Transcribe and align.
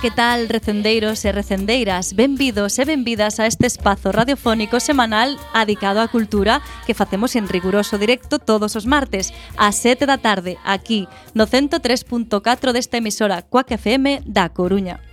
que 0.00 0.10
tal, 0.10 0.48
recendeiros 0.48 1.24
e 1.26 1.32
recendeiras? 1.32 2.14
Benvidos 2.16 2.78
e 2.78 2.88
benvidas 2.88 3.36
a 3.36 3.44
este 3.44 3.68
espazo 3.68 4.12
radiofónico 4.16 4.80
semanal 4.80 5.36
adicado 5.52 6.00
á 6.00 6.08
cultura 6.08 6.64
que 6.88 6.96
facemos 6.96 7.36
en 7.36 7.44
riguroso 7.44 8.00
directo 8.00 8.40
todos 8.40 8.80
os 8.80 8.88
martes 8.88 9.36
a 9.60 9.68
7 9.68 10.08
da 10.08 10.16
tarde 10.16 10.56
aquí 10.64 11.04
no 11.36 11.44
103.4 11.44 12.72
desta 12.72 12.96
emisora 12.96 13.44
Cuac 13.44 13.76
FM 13.76 14.24
da 14.24 14.48
Coruña. 14.48 15.04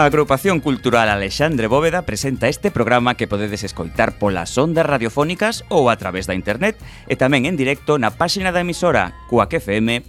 A 0.00 0.06
agrupación 0.06 0.60
cultural 0.60 1.10
Alexandre 1.10 1.66
Bóveda 1.66 2.06
presenta 2.06 2.48
este 2.48 2.70
programa 2.70 3.16
que 3.16 3.28
podedes 3.28 3.64
escoitar 3.64 4.16
polas 4.16 4.56
ondas 4.56 4.86
radiofónicas 4.88 5.60
ou 5.68 5.92
a 5.92 6.00
través 6.00 6.24
da 6.24 6.32
internet 6.32 6.80
e 7.04 7.20
tamén 7.20 7.44
en 7.44 7.60
directo 7.60 8.00
na 8.00 8.08
páxina 8.08 8.48
da 8.48 8.64
emisora 8.64 9.12
cuacfm.org. 9.28 10.08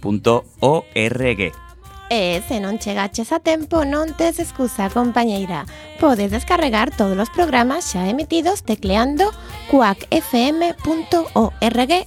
E 2.08 2.40
se 2.40 2.56
non 2.64 2.80
chegaches 2.80 3.36
a 3.36 3.44
tempo, 3.44 3.84
non 3.84 4.16
tes 4.16 4.40
excusa, 4.40 4.88
compañeira. 4.88 5.68
Podes 6.00 6.32
descarregar 6.32 6.88
todos 6.88 7.20
os 7.20 7.28
programas 7.28 7.84
xa 7.92 8.08
emitidos 8.08 8.64
tecleando 8.64 9.28
cuacfm.org 9.68 10.72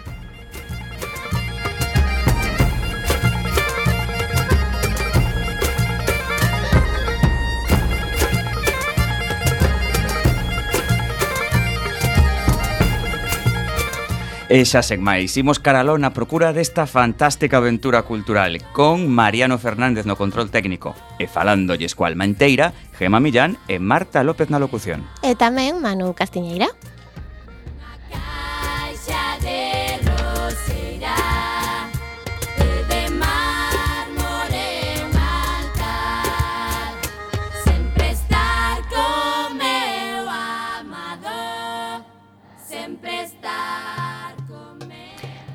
E 14.50 14.66
xa 14.66 14.82
sen 14.82 14.98
máis, 14.98 15.38
imos 15.38 15.62
caraló 15.62 15.94
na 15.94 16.10
procura 16.10 16.50
desta 16.50 16.82
fantástica 16.82 17.62
aventura 17.62 18.02
cultural 18.02 18.58
con 18.74 19.06
Mariano 19.06 19.62
Fernández 19.62 20.11
no 20.11 20.18
control 20.18 20.50
técnico 20.50 20.98
e 21.22 21.30
falándolles 21.30 21.94
coa 21.94 22.11
Almanteira, 22.11 22.74
Gema 22.98 23.22
Millán 23.22 23.62
e 23.70 23.78
Marta 23.78 24.27
López 24.27 24.50
na 24.50 24.58
locución. 24.58 25.06
E 25.22 25.39
tamén 25.39 25.78
Manu 25.78 26.18
Castiñeira. 26.18 26.66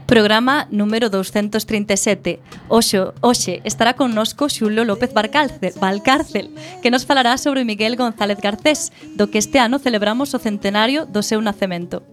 Programa 0.05 0.67
número 0.69 1.09
237. 1.09 2.39
Oxo, 2.69 3.15
hoxe 3.21 3.61
estará 3.65 3.95
connosco 3.95 4.45
Xulo 4.49 4.85
López 4.85 5.11
Valcárcel, 5.13 5.73
Valcárcel, 5.81 6.53
que 6.83 6.91
nos 6.91 7.05
falará 7.05 7.37
sobre 7.39 7.65
Miguel 7.65 7.95
González 7.95 8.37
Garcés, 8.37 8.93
do 9.17 9.33
que 9.33 9.41
este 9.41 9.57
ano 9.57 9.81
celebramos 9.81 10.37
o 10.37 10.39
centenario 10.39 11.09
do 11.09 11.25
seu 11.25 11.41
nacemento 11.41 12.05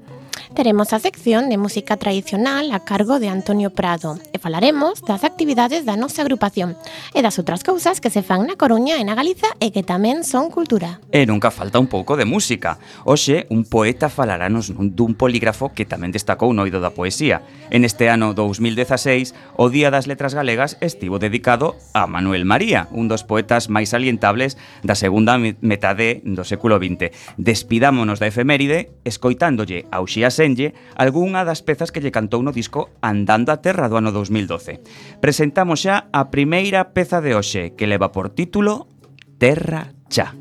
teremos 0.53 0.93
a 0.93 0.99
sección 0.99 1.49
de 1.49 1.57
música 1.57 1.97
tradicional 1.97 2.73
a 2.73 2.81
cargo 2.81 3.19
de 3.19 3.29
Antonio 3.29 3.71
Prado 3.71 4.21
e 4.33 4.39
falaremos 4.39 5.01
das 5.01 5.25
actividades 5.25 5.89
da 5.89 5.97
nosa 5.97 6.21
agrupación 6.21 6.77
e 7.17 7.25
das 7.25 7.41
outras 7.41 7.65
cousas 7.65 8.05
que 8.05 8.13
se 8.13 8.21
fan 8.21 8.45
na 8.45 8.61
Coruña 8.61 9.01
e 9.01 9.05
na 9.05 9.17
Galiza 9.17 9.49
e 9.65 9.73
que 9.73 9.81
tamén 9.81 10.29
son 10.29 10.53
cultura. 10.53 11.01
E 11.09 11.25
nunca 11.25 11.49
falta 11.49 11.81
un 11.81 11.89
pouco 11.89 12.21
de 12.21 12.29
música. 12.29 12.77
Hoxe, 13.09 13.49
un 13.49 13.65
poeta 13.65 14.13
falaranos 14.13 14.69
dun 14.77 15.17
polígrafo 15.17 15.73
que 15.73 15.89
tamén 15.89 16.13
destacou 16.13 16.53
no 16.53 16.69
oído 16.69 16.84
da 16.84 16.93
poesía. 16.93 17.41
En 17.73 17.89
este 17.89 18.13
ano 18.13 18.37
2016, 18.37 19.33
o 19.57 19.73
Día 19.73 19.89
das 19.89 20.05
Letras 20.05 20.37
Galegas 20.37 20.77
estivo 20.84 21.17
dedicado 21.17 21.81
a 21.97 22.05
Manuel 22.05 22.45
María, 22.45 22.93
un 22.93 23.09
dos 23.09 23.25
poetas 23.25 23.73
máis 23.73 23.97
salientables 23.97 24.61
da 24.84 24.93
segunda 24.93 25.41
metade 25.41 26.21
do 26.29 26.45
século 26.45 26.77
XX. 26.77 27.09
Despidámonos 27.41 28.21
da 28.21 28.29
efeméride 28.29 28.93
escoitándolle 29.09 29.89
a 29.89 30.05
Uxía 30.05 30.29
Presenlle 30.42 30.75
algunha 30.98 31.44
das 31.47 31.62
pezas 31.62 31.94
que 31.94 32.03
lle 32.03 32.10
cantou 32.10 32.42
no 32.42 32.50
disco 32.50 32.91
Andando 32.98 33.54
a 33.54 33.62
Terra 33.62 33.86
do 33.86 33.94
ano 33.94 34.10
2012. 34.10 34.82
Presentamos 35.22 35.86
xa 35.86 36.10
a 36.10 36.34
primeira 36.34 36.91
peza 36.91 37.22
de 37.22 37.38
hoxe 37.38 37.78
que 37.78 37.86
leva 37.86 38.10
por 38.10 38.34
título 38.34 38.91
Terra 39.38 39.94
Cha. 40.10 40.34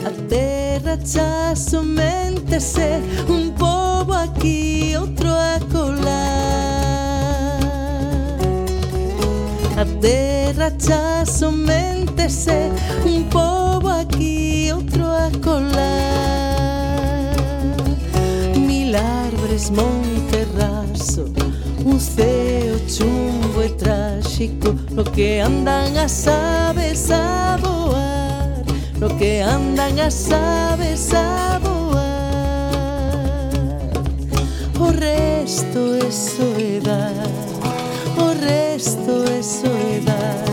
A 0.00 0.12
terra 0.32 0.96
xa 1.04 1.52
somente 1.52 2.56
un 3.28 3.52
pobo 3.52 4.16
aquí, 4.16 4.96
outro 4.96 5.28
acolá. 5.28 6.24
A 9.76 9.84
terra 10.00 10.72
xa 10.80 11.28
somente 11.28 12.24
un 13.04 13.28
pobo 13.28 13.77
mesmo 19.70 19.84
un 19.84 20.26
terrazo 20.28 21.24
Un 21.84 22.00
ceo 22.00 22.78
chumbo 22.86 23.62
e 23.62 23.68
tráxico 23.70 24.74
No 24.90 25.04
que 25.04 25.40
andan 25.40 25.96
as 25.98 26.26
aves 26.26 27.10
a 27.10 27.56
voar 27.60 28.64
No 28.98 29.08
que 29.16 29.40
andan 29.40 30.00
as 30.00 30.30
aves 30.30 31.12
a 31.14 31.58
voar 31.58 31.98
O 34.78 34.84
oh, 34.84 34.90
resto 34.90 35.78
é 36.06 36.10
soedad 36.10 37.28
O 38.16 38.22
oh, 38.22 38.34
resto 38.40 39.24
é 39.30 39.42
soedad 39.42 40.48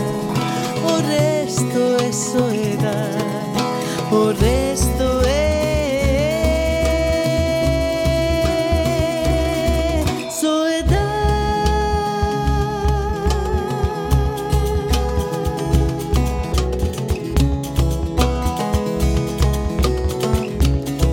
O 0.84 0.92
oh, 0.92 1.00
resto 1.08 1.96
é 2.02 2.12
soedad 2.12 3.16
O 4.10 4.28
resto 4.32 4.75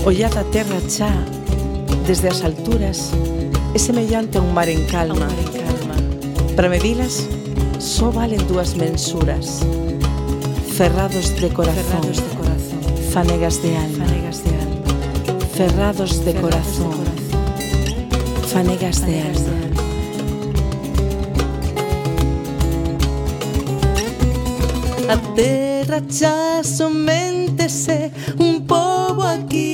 Ollada 0.06 0.42
a 0.42 0.44
terra 0.44 0.82
xa 0.90 1.08
desde 2.06 2.28
as 2.28 2.44
alturas 2.44 3.12
é 3.74 3.80
semellante 3.80 4.38
a 4.38 4.42
un 4.42 4.52
mar 4.54 4.68
en 4.68 4.84
calma. 4.92 5.32
Mar 5.32 5.40
en 5.40 5.52
calma. 5.64 5.96
Para 6.58 6.68
medilas 6.68 7.24
só 7.80 8.12
valen 8.12 8.44
dúas 8.46 8.76
mensuras. 8.76 9.64
Ferrados 10.76 11.32
de 11.40 11.48
corazón, 11.56 11.86
Ferrados 11.88 12.20
de 12.20 12.36
corazón. 12.36 12.82
Fanegas 13.16 13.62
de 13.64 13.78
alma. 13.78 14.06
Fanegas 14.06 14.44
de 14.44 14.52
alma. 14.60 14.84
Ferrados 15.56 16.26
de 16.26 16.34
corazón. 16.36 17.00
Fanegas, 18.52 19.06
de 19.08 19.22
alma. 19.22 19.40
De 19.40 19.56
alma. 19.56 19.84
A 25.14 25.18
terra 25.36 26.00
xa 26.10 26.62
somente 26.64 27.70
se 27.70 28.12
un 28.38 28.68
pobo 28.68 29.24
aquí 29.24 29.73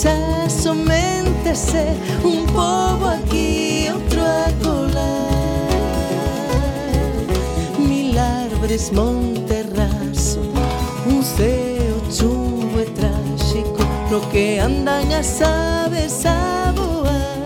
xa 0.00 0.48
somente 0.48 1.54
se 1.54 1.84
un 2.24 2.46
pobo 2.46 3.06
aquí, 3.06 3.86
outro 3.92 4.22
acolá. 4.48 5.12
Mil 7.78 8.16
árvores, 8.16 8.92
monte 8.92 9.62
raso, 9.76 10.40
un 11.06 11.22
ceo 11.22 12.00
chumbo 12.10 12.80
e 12.80 12.86
tráxico, 12.98 13.82
no 14.10 14.20
que 14.30 14.58
andan 14.58 15.12
as 15.12 15.42
aves 15.42 16.24
a 16.24 16.72
voar, 16.74 17.36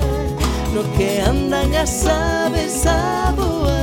no 0.74 0.82
que 0.96 1.22
andan 1.26 1.74
as 1.74 2.06
aves 2.06 2.86
a 2.86 3.32
voar. 3.34 3.74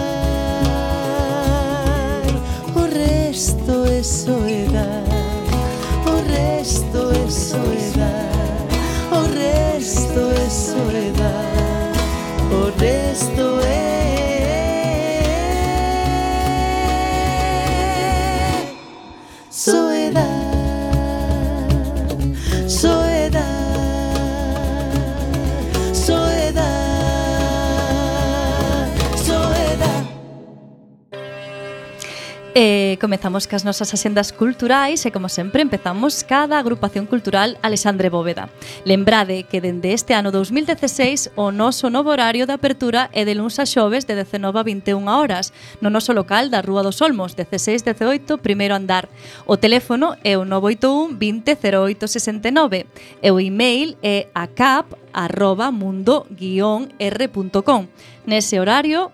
O 2.73 2.83
resto 2.87 3.85
é 3.85 4.01
soedad 4.01 5.03
O 6.05 6.15
resto 6.31 7.11
é 7.11 7.29
soedad 7.29 8.40
Te 12.81 13.11
estoy 13.11 13.60
E 32.53 32.99
comezamos 32.99 33.47
cas 33.47 33.63
nosas 33.63 33.95
axendas 33.95 34.35
culturais 34.35 35.07
e, 35.07 35.09
como 35.15 35.31
sempre, 35.31 35.63
empezamos 35.63 36.19
cada 36.27 36.59
agrupación 36.59 37.07
cultural 37.07 37.55
Alexandre 37.63 38.11
Bóveda. 38.11 38.51
Lembrade 38.83 39.47
que 39.47 39.63
dende 39.63 39.95
este 39.95 40.11
ano 40.11 40.35
2016 40.35 41.31
o 41.39 41.55
noso 41.55 41.87
novo 41.87 42.11
horario 42.11 42.43
de 42.43 42.51
apertura 42.51 43.07
é 43.15 43.23
de 43.23 43.39
luns 43.39 43.55
a 43.55 43.63
xoves 43.63 44.03
de 44.03 44.19
19 44.19 44.59
a 44.59 44.67
21 44.67 44.99
horas 45.07 45.55
no 45.79 45.87
noso 45.87 46.11
local 46.11 46.51
da 46.51 46.59
Rúa 46.59 46.83
dos 46.83 46.99
Olmos, 46.99 47.39
16-18, 47.39 48.43
primeiro 48.43 48.75
andar. 48.75 49.07
O 49.47 49.55
teléfono 49.55 50.19
é 50.19 50.35
o 50.35 50.43
981 50.43 51.15
20 51.15 51.55
0869 52.03 52.83
e 53.23 53.31
o 53.31 53.39
email 53.39 53.95
é 54.03 54.27
acap 54.35 54.91
arroba 55.13 55.71
mundo-r.com. 55.71 56.27
Nese 58.25 58.59
horario 58.59 59.11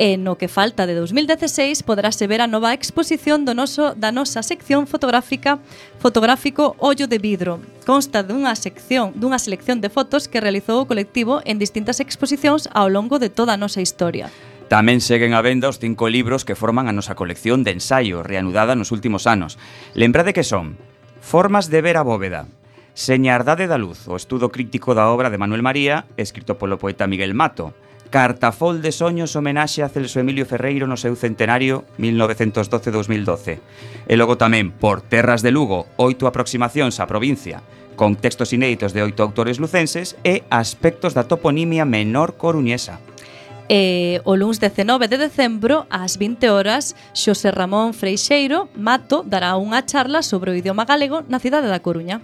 E 0.00 0.16
no 0.16 0.40
que 0.40 0.48
falta 0.48 0.88
de 0.88 0.96
2016 0.96 1.84
poderase 1.84 2.24
ver 2.24 2.40
a 2.40 2.48
nova 2.48 2.72
exposición 2.72 3.44
do 3.44 3.52
noso, 3.52 3.92
da 3.92 4.08
nosa 4.08 4.40
sección 4.40 4.88
fotográfica 4.88 5.60
fotográfico 6.00 6.72
Ollo 6.80 7.04
de 7.04 7.20
Vidro. 7.20 7.60
Consta 7.84 8.24
dunha 8.24 8.56
sección 8.56 9.12
dunha 9.20 9.36
selección 9.36 9.84
de 9.84 9.92
fotos 9.92 10.24
que 10.24 10.40
realizou 10.40 10.80
o 10.80 10.88
colectivo 10.88 11.44
en 11.44 11.60
distintas 11.60 12.00
exposicións 12.00 12.64
ao 12.72 12.88
longo 12.88 13.20
de 13.20 13.28
toda 13.28 13.52
a 13.52 13.60
nosa 13.60 13.84
historia. 13.84 14.32
Tamén 14.72 15.04
seguen 15.04 15.36
a 15.36 15.44
venda 15.44 15.68
os 15.68 15.76
cinco 15.76 16.08
libros 16.08 16.48
que 16.48 16.56
forman 16.56 16.88
a 16.88 16.96
nosa 16.96 17.12
colección 17.12 17.60
de 17.60 17.76
ensaio 17.76 18.24
reanudada 18.24 18.72
nos 18.72 18.96
últimos 18.96 19.28
anos. 19.28 19.60
Lembrade 19.92 20.32
que 20.32 20.48
son 20.48 20.80
Formas 21.20 21.68
de 21.68 21.84
ver 21.84 22.00
a 22.00 22.08
bóveda, 22.08 22.48
Señardade 22.96 23.68
da 23.68 23.76
luz, 23.76 24.08
o 24.08 24.16
estudo 24.16 24.48
crítico 24.48 24.96
da 24.96 25.12
obra 25.12 25.28
de 25.28 25.36
Manuel 25.36 25.60
María, 25.60 26.08
escrito 26.16 26.56
polo 26.56 26.80
poeta 26.80 27.04
Miguel 27.04 27.36
Mato, 27.36 27.76
Cartafol 28.10 28.82
de 28.82 28.90
Soños 28.90 29.36
homenaxe 29.38 29.86
a 29.86 29.88
Celso 29.88 30.18
Emilio 30.18 30.42
Ferreiro 30.42 30.90
no 30.90 30.98
seu 30.98 31.14
centenario 31.14 31.86
1912-2012. 32.02 33.62
E 34.10 34.14
logo 34.18 34.34
tamén 34.34 34.74
por 34.74 34.98
Terras 34.98 35.46
de 35.46 35.54
Lugo, 35.54 35.86
oito 35.94 36.26
aproximacións 36.26 36.98
á 36.98 37.06
provincia, 37.06 37.62
con 37.94 38.18
textos 38.18 38.50
inéditos 38.50 38.90
de 38.90 39.06
oito 39.06 39.22
autores 39.22 39.62
lucenses 39.62 40.18
e 40.26 40.42
aspectos 40.50 41.14
da 41.14 41.30
toponimia 41.30 41.86
menor 41.86 42.34
coruñesa. 42.34 42.98
E 43.70 44.18
o 44.26 44.34
luns 44.34 44.58
19 44.58 45.06
de 45.06 45.14
decembro, 45.14 45.86
ás 45.86 46.18
20 46.18 46.50
horas, 46.50 46.98
Xosé 47.14 47.54
Ramón 47.54 47.94
Freixeiro 47.94 48.66
Mato 48.74 49.22
dará 49.22 49.54
unha 49.54 49.86
charla 49.86 50.26
sobre 50.26 50.50
o 50.50 50.58
idioma 50.58 50.82
galego 50.82 51.22
na 51.30 51.38
cidade 51.38 51.70
da 51.70 51.78
Coruña. 51.78 52.18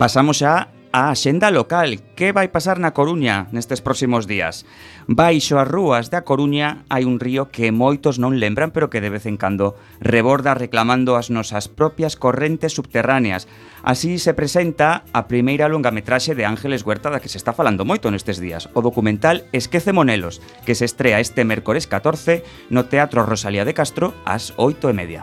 Pasamos 0.00 0.40
xa 0.40 0.72
a 0.92 1.10
axenda 1.10 1.50
local. 1.50 2.02
Que 2.14 2.32
vai 2.32 2.48
pasar 2.48 2.78
na 2.78 2.92
Coruña 2.92 3.48
nestes 3.54 3.80
próximos 3.80 4.26
días? 4.26 4.66
Baixo 5.06 5.56
as 5.58 5.66
rúas 5.66 6.10
da 6.10 6.22
Coruña 6.26 6.84
hai 6.90 7.06
un 7.06 7.18
río 7.18 7.48
que 7.48 7.72
moitos 7.72 8.18
non 8.20 8.36
lembran, 8.36 8.74
pero 8.74 8.90
que 8.92 9.00
de 9.00 9.10
vez 9.10 9.24
en 9.24 9.38
cando 9.38 9.78
reborda 10.02 10.52
reclamando 10.52 11.16
as 11.16 11.32
nosas 11.32 11.70
propias 11.70 12.18
correntes 12.18 12.76
subterráneas. 12.76 13.48
Así 13.82 14.20
se 14.20 14.34
presenta 14.34 15.08
a 15.14 15.24
primeira 15.30 15.70
longametraxe 15.70 16.36
de 16.36 16.44
Ángeles 16.44 16.84
Huerta 16.84 17.08
da 17.08 17.22
que 17.22 17.32
se 17.32 17.40
está 17.40 17.56
falando 17.56 17.88
moito 17.88 18.12
nestes 18.12 18.36
días, 18.36 18.68
o 18.76 18.84
documental 18.84 19.48
Esquece 19.56 19.96
Monelos, 19.96 20.44
que 20.68 20.76
se 20.76 20.84
estrea 20.84 21.22
este 21.22 21.48
mércores 21.48 21.88
14 21.88 22.44
no 22.68 22.86
Teatro 22.86 23.24
Rosalía 23.24 23.64
de 23.64 23.74
Castro 23.74 24.12
ás 24.28 24.52
8 24.60 24.90
e 24.90 24.94
media. 24.94 25.22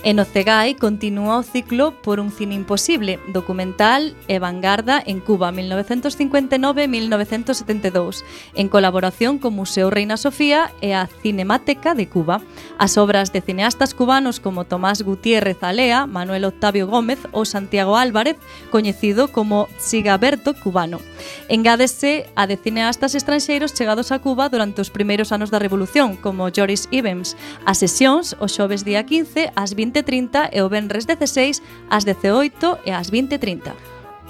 E 0.00 0.16
no 0.16 0.24
Cegai 0.24 0.80
continúa 0.80 1.36
o 1.36 1.44
ciclo 1.44 1.92
por 2.00 2.24
un 2.24 2.32
cine 2.32 2.56
imposible, 2.56 3.20
documental 3.36 4.16
e 4.32 4.40
vanguarda 4.40 4.96
en 5.04 5.20
Cuba 5.20 5.52
1959-1972, 5.52 8.24
en 8.56 8.72
colaboración 8.72 9.36
co 9.36 9.52
Museo 9.52 9.92
Reina 9.92 10.16
Sofía 10.16 10.72
e 10.80 10.96
a 10.96 11.04
Cinemateca 11.04 11.92
de 11.92 12.08
Cuba. 12.08 12.40
As 12.80 12.96
obras 12.96 13.28
de 13.36 13.44
cineastas 13.44 13.92
cubanos 13.92 14.40
como 14.40 14.64
Tomás 14.64 15.04
Gutiérrez 15.04 15.60
Alea, 15.60 16.08
Manuel 16.08 16.48
Octavio 16.48 16.88
Gómez 16.88 17.20
ou 17.36 17.44
Santiago 17.44 18.00
Álvarez, 18.00 18.40
coñecido 18.72 19.28
como 19.28 19.68
Sigaberto 19.76 20.56
cubano. 20.56 21.04
Engádese 21.52 22.24
a 22.40 22.48
de 22.48 22.56
cineastas 22.56 23.12
estranxeiros 23.12 23.76
chegados 23.76 24.16
a 24.16 24.24
Cuba 24.24 24.48
durante 24.48 24.80
os 24.80 24.88
primeiros 24.88 25.28
anos 25.28 25.52
da 25.52 25.60
Revolución, 25.60 26.16
como 26.16 26.48
Joris 26.48 26.88
Ivens. 26.88 27.36
As 27.68 27.84
sesións, 27.84 28.32
os 28.40 28.56
xoves 28.56 28.88
día 28.88 29.04
15, 29.04 29.52
ás 29.52 29.76
20 29.76 29.89
20.30 29.90 30.54
e 30.54 30.62
o 30.62 30.70
venres 30.70 31.04
16 31.10 31.62
ás 31.90 32.06
18 32.06 32.86
e 32.86 32.90
ás 32.94 33.10
20.30. 33.10 33.74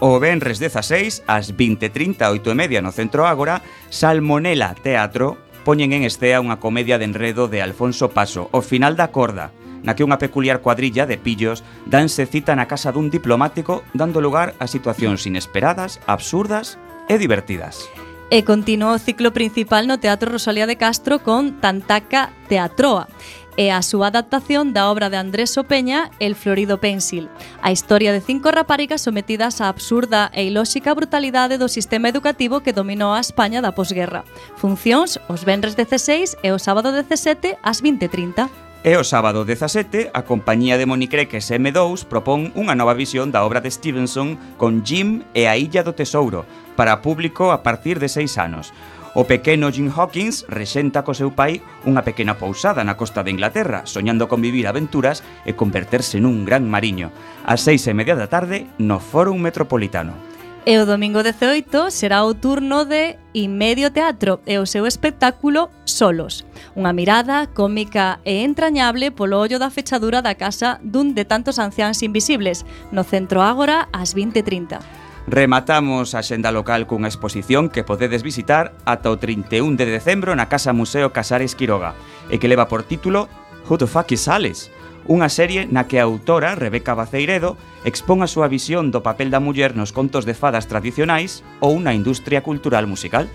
O 0.01 0.17
Benres 0.17 0.57
16 0.57 1.29
ás 1.29 1.53
20.30, 1.53 2.25
8.30 2.25 2.81
no 2.81 2.89
Centro 2.89 3.29
Ágora, 3.29 3.61
Salmonela 3.93 4.73
Teatro 4.73 5.37
poñen 5.61 5.93
en 5.93 6.09
estea 6.09 6.41
unha 6.41 6.57
comedia 6.57 6.97
de 6.97 7.05
enredo 7.05 7.53
de 7.53 7.61
Alfonso 7.61 8.09
Paso, 8.09 8.49
O 8.49 8.65
final 8.65 8.97
da 8.97 9.13
corda, 9.13 9.53
na 9.85 9.93
que 9.93 10.05
unha 10.05 10.17
peculiar 10.17 10.65
cuadrilla 10.65 11.05
de 11.05 11.21
pillos 11.21 11.61
danse 11.85 12.25
cita 12.25 12.57
na 12.57 12.65
casa 12.65 12.97
dun 12.97 13.13
diplomático 13.13 13.85
dando 13.93 14.25
lugar 14.25 14.57
a 14.57 14.65
situacións 14.65 15.29
inesperadas, 15.29 16.01
absurdas 16.09 16.81
e 17.13 17.21
divertidas. 17.21 17.85
E 18.31 18.47
continuou 18.47 18.95
o 18.95 19.03
ciclo 19.03 19.35
principal 19.35 19.91
no 19.91 19.99
Teatro 19.99 20.31
Rosalía 20.31 20.65
de 20.65 20.79
Castro 20.79 21.19
con 21.19 21.59
Tantaca 21.59 22.31
Teatroa 22.47 23.11
e 23.61 23.69
a 23.69 23.85
súa 23.85 24.09
adaptación 24.09 24.73
da 24.73 24.89
obra 24.89 25.13
de 25.13 25.21
Andrés 25.21 25.53
Sopeña 25.53 26.09
El 26.17 26.33
florido 26.33 26.81
pensil, 26.81 27.29
a 27.61 27.69
historia 27.69 28.09
de 28.09 28.25
cinco 28.25 28.49
raparigas 28.49 29.05
sometidas 29.05 29.61
á 29.61 29.69
absurda 29.69 30.33
e 30.33 30.49
ilóxica 30.49 30.97
brutalidade 30.97 31.61
do 31.61 31.69
sistema 31.69 32.09
educativo 32.09 32.65
que 32.65 32.73
dominou 32.73 33.13
a 33.13 33.21
España 33.21 33.61
da 33.61 33.77
posguerra. 33.77 34.25
Funcións 34.57 35.21
os 35.29 35.45
venres 35.45 35.77
16 35.77 36.41
e 36.41 36.49
o 36.57 36.59
sábado 36.59 36.89
17 36.89 37.61
ás 37.61 37.85
20.30. 37.85 38.49
E 38.81 38.97
o 38.97 39.05
sábado 39.05 39.45
17, 39.45 40.09
a 40.17 40.25
compañía 40.25 40.81
de 40.81 40.89
Monicreques 40.89 41.53
M2 41.53 42.09
propón 42.09 42.57
unha 42.57 42.73
nova 42.73 42.97
visión 42.97 43.29
da 43.29 43.45
obra 43.45 43.61
de 43.61 43.69
Stevenson 43.69 44.41
con 44.57 44.89
Jim 44.89 45.29
e 45.37 45.53
a 45.53 45.61
Illa 45.61 45.85
do 45.85 45.93
Tesouro 45.93 46.49
para 46.81 47.05
público 47.05 47.53
a 47.53 47.61
partir 47.61 48.01
de 48.01 48.09
seis 48.09 48.41
anos. 48.41 48.73
O 49.15 49.25
pequeno 49.25 49.73
Jim 49.73 49.91
Hawkins 49.91 50.47
resenta 50.47 51.03
co 51.03 51.19
seu 51.19 51.35
pai 51.35 51.59
unha 51.83 52.07
pequena 52.07 52.39
pousada 52.39 52.87
na 52.87 52.95
costa 52.95 53.27
de 53.27 53.35
Inglaterra, 53.35 53.83
soñando 53.83 54.31
con 54.31 54.39
vivir 54.39 54.71
aventuras 54.71 55.27
e 55.43 55.59
converterse 55.59 56.23
nun 56.23 56.47
gran 56.47 56.71
mariño, 56.71 57.11
ás 57.43 57.67
seis 57.67 57.83
e 57.91 57.93
media 57.97 58.15
da 58.15 58.31
tarde 58.31 58.71
no 58.79 59.03
Fórum 59.03 59.43
Metropolitano. 59.43 60.15
E 60.63 60.79
o 60.79 60.87
domingo 60.87 61.25
18 61.27 61.91
será 61.91 62.23
o 62.23 62.39
turno 62.39 62.87
de 62.87 63.19
Inmedio 63.35 63.91
Teatro 63.91 64.45
e 64.47 64.63
o 64.63 64.69
seu 64.69 64.87
espectáculo 64.87 65.75
Solos. 65.83 66.47
Unha 66.79 66.95
mirada 66.95 67.51
cómica 67.51 68.23
e 68.23 68.47
entrañable 68.47 69.11
polo 69.11 69.43
ollo 69.43 69.59
da 69.59 69.75
fechadura 69.75 70.23
da 70.23 70.39
casa 70.39 70.79
dun 70.87 71.19
de 71.19 71.27
tantos 71.27 71.59
anciáns 71.59 71.99
invisibles, 72.07 72.63
no 72.95 73.03
Centro 73.03 73.43
Ágora 73.43 73.91
ás 73.91 74.15
20.30. 74.15 75.00
Rematamos 75.29 76.15
a 76.17 76.25
xenda 76.25 76.49
local 76.49 76.89
cunha 76.89 77.11
exposición 77.11 77.69
que 77.69 77.85
podedes 77.85 78.25
visitar 78.25 78.73
ata 78.89 79.13
o 79.13 79.21
31 79.21 79.77
de 79.77 79.85
decembro 79.85 80.33
na 80.33 80.49
Casa 80.49 80.73
Museo 80.73 81.13
Casares 81.13 81.53
Quiroga 81.53 81.93
e 82.33 82.41
que 82.41 82.49
leva 82.49 82.73
por 82.73 82.89
título 82.89 83.29
Who 83.69 83.77
the 83.77 83.87
fuck 83.87 84.09
is 84.17 84.27
Alice? 84.27 84.73
Unha 85.05 85.29
serie 85.29 85.69
na 85.69 85.85
que 85.89 86.01
a 86.01 86.09
autora, 86.09 86.57
Rebeca 86.57 86.97
Baceiredo, 86.97 87.57
expón 87.85 88.25
a 88.25 88.29
súa 88.29 88.49
visión 88.49 88.89
do 88.89 89.05
papel 89.05 89.29
da 89.29 89.45
muller 89.45 89.77
nos 89.77 89.93
contos 89.93 90.25
de 90.25 90.37
fadas 90.37 90.69
tradicionais 90.69 91.45
ou 91.61 91.77
na 91.81 91.93
industria 91.93 92.41
cultural 92.41 92.89
musical. 92.89 93.29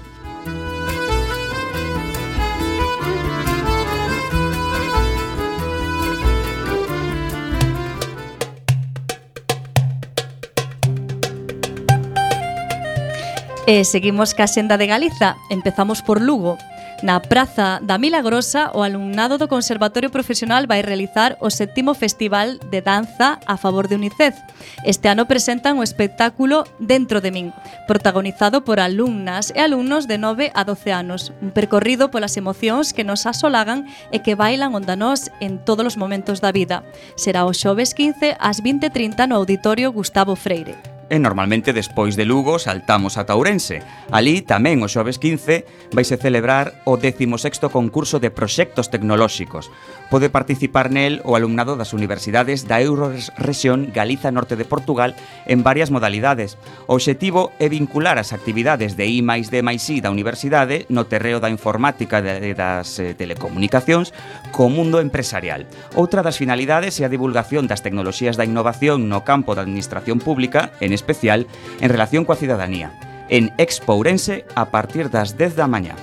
E 13.67 13.81
seguimos 13.81 14.37
ca 14.37 14.45
xenda 14.45 14.77
de 14.77 14.85
Galiza, 14.85 15.41
empezamos 15.49 16.05
por 16.05 16.21
Lugo. 16.21 16.53
Na 17.01 17.17
Praza 17.17 17.81
da 17.81 17.97
Milagrosa, 17.97 18.69
o 18.77 18.85
alumnado 18.85 19.41
do 19.41 19.49
Conservatorio 19.49 20.13
Profesional 20.13 20.69
vai 20.69 20.85
realizar 20.85 21.33
o 21.41 21.49
sétimo 21.49 21.97
Festival 21.97 22.61
de 22.61 22.85
Danza 22.85 23.41
a 23.41 23.57
favor 23.57 23.89
de 23.89 23.97
UNICEF. 23.97 24.37
Este 24.85 25.09
ano 25.09 25.25
presentan 25.25 25.81
o 25.81 25.83
espectáculo 25.83 26.61
Dentro 26.77 27.25
de 27.25 27.33
min, 27.33 27.57
protagonizado 27.89 28.61
por 28.61 28.77
alumnas 28.77 29.49
e 29.57 29.65
alumnos 29.65 30.05
de 30.05 30.21
9 30.21 30.53
a 30.53 30.61
12 30.61 30.93
anos, 30.93 31.33
un 31.41 31.49
percorrido 31.49 32.13
polas 32.13 32.37
emocións 32.37 32.93
que 32.93 33.01
nos 33.01 33.25
asolagan 33.25 33.89
e 34.13 34.21
que 34.21 34.37
bailan 34.37 34.77
onda 34.77 34.93
nós 34.93 35.33
en 35.41 35.57
todos 35.57 35.89
os 35.89 35.97
momentos 35.97 36.37
da 36.37 36.53
vida. 36.53 36.85
Será 37.17 37.49
o 37.49 37.51
xoves 37.51 37.97
15 37.97 38.37
ás 38.37 38.61
20.30 38.61 39.25
no 39.25 39.41
Auditorio 39.41 39.89
Gustavo 39.89 40.37
Freire 40.37 40.94
e 41.09 41.19
normalmente 41.21 41.73
despois 41.73 42.17
de 42.17 42.25
Lugo 42.25 42.57
saltamos 42.57 43.17
a 43.17 43.25
Taurense. 43.29 43.85
Alí 44.09 44.41
tamén 44.41 44.81
o 44.81 44.89
xoves 44.89 45.21
15 45.21 45.93
vaise 45.93 46.17
celebrar 46.17 46.81
o 46.89 46.97
16º 46.97 47.69
concurso 47.69 48.17
de 48.17 48.33
proxectos 48.33 48.89
tecnolóxicos. 48.89 49.69
Pode 50.09 50.29
participar 50.33 50.89
nel 50.89 51.21
o 51.25 51.37
alumnado 51.37 51.77
das 51.77 51.93
universidades 51.93 52.65
da 52.65 52.81
Eurorrexión 52.81 53.93
Galiza 53.93 54.33
Norte 54.33 54.57
de 54.57 54.65
Portugal 54.65 55.13
en 55.45 55.61
varias 55.61 55.93
modalidades. 55.93 56.57
O 56.89 56.97
obxectivo 56.97 57.53
é 57.61 57.69
vincular 57.69 58.17
as 58.17 58.33
actividades 58.33 58.97
de 58.97 59.05
I 59.05 59.21
máis 59.21 59.53
D 59.53 59.61
máis 59.61 59.85
I 59.89 60.01
da 60.01 60.09
universidade 60.09 60.89
no 60.89 61.05
terreo 61.05 61.37
da 61.37 61.53
informática 61.53 62.21
e 62.21 62.57
das 62.57 62.97
eh, 62.97 63.13
telecomunicacións 63.13 64.09
co 64.49 64.73
mundo 64.73 64.97
empresarial. 64.97 65.69
Outra 65.93 66.25
das 66.25 66.41
finalidades 66.41 66.97
é 66.97 67.05
a 67.05 67.13
divulgación 67.13 67.69
das 67.69 67.85
tecnoloxías 67.85 68.37
da 68.37 68.45
innovación 68.47 69.05
no 69.05 69.21
campo 69.21 69.53
da 69.53 69.61
administración 69.61 70.17
pública 70.17 70.73
en 70.81 70.94
especial 70.95 71.45
en 71.83 71.91
relación 71.91 72.23
coa 72.23 72.39
cidadanía 72.39 72.89
en 73.29 73.53
Expo 73.57 73.93
Ourense 73.93 74.45
a 74.55 74.69
partir 74.69 75.09
das 75.09 75.37
10 75.37 75.57
da 75.57 75.67
mañá. 75.67 75.97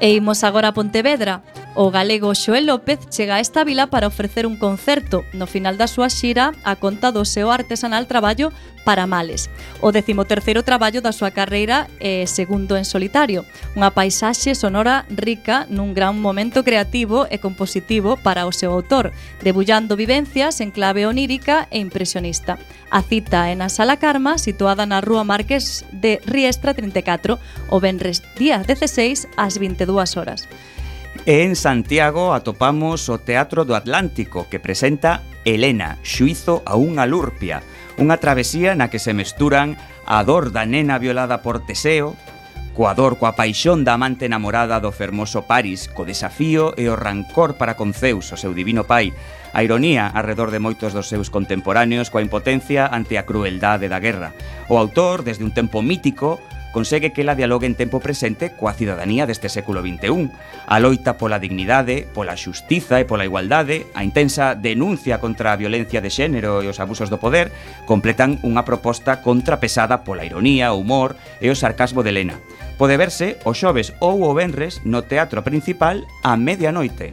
E 0.00 0.16
imos 0.16 0.42
agora 0.46 0.72
a 0.72 0.76
Pontevedra, 0.76 1.44
O 1.82 1.90
galego 1.90 2.34
Xoel 2.34 2.66
López 2.66 3.08
chega 3.08 3.36
a 3.36 3.40
esta 3.40 3.64
vila 3.64 3.86
para 3.86 4.06
ofrecer 4.06 4.44
un 4.44 4.60
concerto 4.60 5.24
no 5.32 5.48
final 5.48 5.80
da 5.80 5.88
súa 5.88 6.12
xira 6.12 6.52
a 6.60 6.76
conta 6.76 7.08
do 7.08 7.24
seu 7.24 7.48
artesanal 7.48 8.04
traballo 8.04 8.52
para 8.84 9.08
males. 9.08 9.48
O 9.80 9.88
13º 9.88 10.60
traballo 10.60 11.00
da 11.00 11.16
súa 11.16 11.32
carreira 11.32 11.88
é 11.96 12.28
segundo 12.28 12.76
en 12.76 12.84
solitario, 12.84 13.48
unha 13.72 13.96
paisaxe 13.96 14.52
sonora 14.52 15.08
rica 15.08 15.64
nun 15.72 15.96
gran 15.96 16.20
momento 16.20 16.60
creativo 16.68 17.24
e 17.32 17.40
compositivo 17.40 18.20
para 18.20 18.44
o 18.44 18.52
seu 18.52 18.76
autor, 18.76 19.16
debullando 19.40 19.96
vivencias 19.96 20.60
en 20.60 20.76
clave 20.76 21.08
onírica 21.08 21.64
e 21.72 21.80
impresionista. 21.80 22.60
A 22.92 23.00
cita 23.00 23.48
é 23.48 23.56
na 23.56 23.72
Sala 23.72 23.96
Karma, 23.96 24.36
situada 24.36 24.84
na 24.84 25.00
Rúa 25.00 25.24
Marques 25.24 25.88
de 25.96 26.20
Riestra 26.28 26.76
34, 26.76 27.40
o 27.72 27.80
venres 27.80 28.20
día 28.36 28.60
16 28.68 29.32
ás 29.40 29.56
22 29.56 30.20
horas. 30.20 30.44
E 31.30 31.46
en 31.46 31.54
Santiago 31.54 32.34
atopamos 32.34 33.06
o 33.06 33.22
Teatro 33.22 33.62
do 33.62 33.78
Atlántico, 33.78 34.50
que 34.50 34.58
presenta 34.58 35.22
Elena, 35.46 36.02
xuizo 36.02 36.58
a 36.66 36.74
unha 36.74 37.06
lurpia, 37.06 37.62
unha 38.02 38.18
travesía 38.18 38.74
na 38.74 38.90
que 38.90 38.98
se 38.98 39.14
mesturan 39.14 39.78
a 40.10 40.26
dor 40.26 40.50
da 40.50 40.66
nena 40.66 40.98
violada 40.98 41.38
por 41.38 41.62
Teseo, 41.62 42.18
coa 42.74 42.98
dor 42.98 43.14
coa 43.14 43.38
paixón 43.38 43.86
da 43.86 43.94
amante 43.94 44.26
enamorada 44.26 44.82
do 44.82 44.90
fermoso 44.90 45.46
Paris, 45.46 45.86
co 45.86 46.02
desafío 46.02 46.74
e 46.74 46.90
o 46.90 46.98
rancor 46.98 47.54
para 47.54 47.78
con 47.78 47.94
Zeus, 47.94 48.26
o 48.34 48.36
seu 48.40 48.50
divino 48.50 48.82
pai, 48.82 49.14
a 49.54 49.62
ironía 49.62 50.10
arredor 50.10 50.50
de 50.50 50.58
moitos 50.58 50.90
dos 50.90 51.06
seus 51.06 51.30
contemporáneos 51.30 52.10
coa 52.10 52.26
impotencia 52.26 52.90
ante 52.90 53.22
a 53.22 53.26
crueldade 53.26 53.86
da 53.86 54.02
guerra. 54.02 54.34
O 54.66 54.82
autor, 54.82 55.22
desde 55.22 55.46
un 55.46 55.54
tempo 55.54 55.78
mítico, 55.78 56.42
consegue 56.72 57.12
que 57.12 57.22
ela 57.22 57.34
dialogue 57.34 57.66
en 57.66 57.74
tempo 57.74 58.00
presente 58.00 58.54
coa 58.54 58.74
cidadanía 58.74 59.26
deste 59.26 59.50
século 59.50 59.82
XXI. 59.82 60.30
A 60.66 60.76
loita 60.78 61.18
pola 61.18 61.42
dignidade, 61.42 62.06
pola 62.10 62.38
xustiza 62.38 63.02
e 63.02 63.08
pola 63.08 63.26
igualdade, 63.26 63.90
a 63.94 64.06
intensa 64.06 64.54
denuncia 64.54 65.18
contra 65.18 65.52
a 65.52 65.58
violencia 65.58 66.00
de 66.00 66.10
xénero 66.10 66.62
e 66.62 66.70
os 66.70 66.78
abusos 66.78 67.10
do 67.10 67.18
poder 67.18 67.50
completan 67.84 68.38
unha 68.46 68.62
proposta 68.62 69.20
contrapesada 69.20 70.06
pola 70.06 70.26
ironía, 70.26 70.72
o 70.72 70.80
humor 70.80 71.18
e 71.42 71.50
o 71.50 71.58
sarcasmo 71.58 72.06
de 72.06 72.14
Lena. 72.14 72.36
Pode 72.80 72.96
verse 72.96 73.36
o 73.44 73.52
xoves 73.52 73.92
ou 74.00 74.24
o 74.24 74.32
venres 74.32 74.80
no 74.88 75.04
teatro 75.04 75.44
principal 75.44 76.06
a 76.24 76.38
medianoite. 76.40 77.12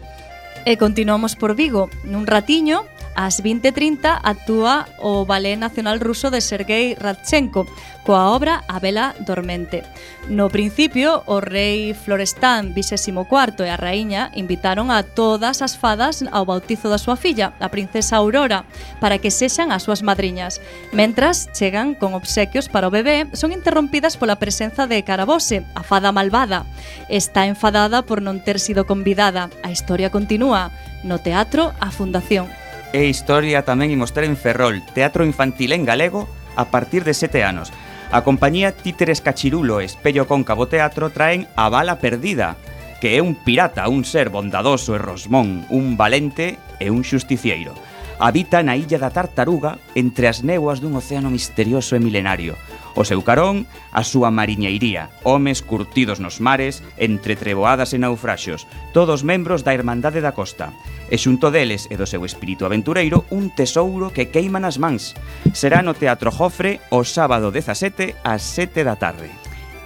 E 0.67 0.75
continuamos 0.75 1.39
por 1.39 1.55
Vigo. 1.55 1.87
Nun 2.03 2.27
ratiño 2.27 2.83
Ás 3.17 3.41
20.30 3.41 4.21
actúa 4.21 4.85
o 5.01 5.25
Ballet 5.25 5.57
Nacional 5.57 5.97
Ruso 5.97 6.29
de 6.29 6.37
Sergei 6.37 6.93
Radchenko 6.93 7.65
coa 8.05 8.29
obra 8.29 8.61
A 8.69 8.77
Vela 8.77 9.17
Dormente. 9.25 9.81
No 10.29 10.53
principio, 10.53 11.25
o 11.25 11.41
rei 11.41 11.97
Florestán 11.97 12.77
XXIV 12.77 13.65
e 13.65 13.73
a 13.73 13.75
raíña 13.75 14.29
invitaron 14.37 14.93
a 14.93 15.01
todas 15.01 15.65
as 15.65 15.73
fadas 15.73 16.21
ao 16.29 16.45
bautizo 16.45 16.93
da 16.93 17.01
súa 17.01 17.17
filla, 17.17 17.57
a 17.57 17.73
princesa 17.73 18.21
Aurora, 18.21 18.69
para 19.01 19.17
que 19.17 19.33
sexan 19.33 19.73
as 19.73 19.81
súas 19.81 20.05
madriñas. 20.05 20.61
Mentras 20.93 21.49
chegan 21.57 21.97
con 21.97 22.13
obsequios 22.13 22.69
para 22.69 22.85
o 22.85 22.93
bebé, 22.93 23.25
son 23.33 23.49
interrompidas 23.49 24.13
pola 24.13 24.37
presenza 24.37 24.85
de 24.85 25.01
Carabose, 25.01 25.65
a 25.73 25.81
fada 25.81 26.13
malvada. 26.13 26.69
Está 27.09 27.49
enfadada 27.49 28.05
por 28.05 28.21
non 28.21 28.45
ter 28.45 28.61
sido 28.61 28.85
convidada. 28.85 29.49
A 29.65 29.73
historia 29.73 30.13
continúa 30.13 30.69
no 31.01 31.17
Teatro 31.17 31.73
A 31.81 31.89
Fundación 31.89 32.66
e 32.93 33.07
Historia 33.07 33.67
tamén 33.67 33.91
imos 33.91 34.15
ter 34.15 34.23
en 34.23 34.39
Ferrol, 34.39 34.83
teatro 34.95 35.27
infantil 35.27 35.75
en 35.75 35.83
galego 35.83 36.29
a 36.55 36.71
partir 36.71 37.03
de 37.03 37.15
sete 37.15 37.43
anos. 37.43 37.71
A 38.11 38.23
compañía 38.23 38.71
Títeres 38.71 39.19
Cachirulo 39.19 39.79
e 39.79 39.87
Espello 39.87 40.27
Cóncavo 40.27 40.71
Teatro 40.71 41.11
traen 41.11 41.47
A 41.59 41.67
Bala 41.67 41.99
Perdida, 41.99 42.55
que 43.03 43.15
é 43.15 43.21
un 43.21 43.35
pirata, 43.35 43.87
un 43.91 44.07
ser 44.07 44.31
bondadoso 44.31 44.95
e 44.95 44.99
rosmón, 44.99 45.67
un 45.67 45.99
valente 45.99 46.55
e 46.79 46.87
un 46.87 47.03
xusticieiro. 47.03 47.75
Habita 48.17 48.63
na 48.65 48.79
illa 48.79 48.97
da 48.97 49.13
Tartaruga 49.13 49.77
entre 49.93 50.25
as 50.31 50.41
néboas 50.41 50.81
dun 50.81 50.95
océano 50.97 51.29
misterioso 51.29 51.93
e 51.95 52.01
milenario– 52.01 52.55
O 52.97 53.05
seu 53.05 53.21
carón, 53.21 53.69
a 53.93 54.01
súa 54.01 54.33
mariñeiría, 54.33 55.13
homes 55.21 55.61
curtidos 55.61 56.17
nos 56.17 56.41
mares, 56.41 56.81
entre 56.97 57.37
treboadas 57.37 57.93
e 57.93 58.01
naufraxos, 58.01 58.65
todos 58.89 59.21
membros 59.21 59.61
da 59.61 59.77
Irmandade 59.77 60.17
da 60.17 60.33
Costa. 60.33 60.73
E 61.05 61.21
xunto 61.21 61.53
deles 61.53 61.85
e 61.93 61.95
do 61.95 62.09
seu 62.09 62.25
espírito 62.25 62.65
aventureiro, 62.65 63.29
un 63.29 63.53
tesouro 63.53 64.09
que 64.09 64.33
queima 64.33 64.57
nas 64.57 64.81
mans. 64.81 65.13
Será 65.53 65.85
no 65.85 65.93
Teatro 65.93 66.33
Jofre 66.33 66.81
o 66.89 67.05
sábado 67.05 67.53
17 67.53 68.17
ás 68.25 68.41
7 68.41 68.81
da 68.81 68.97
tarde. 68.97 69.29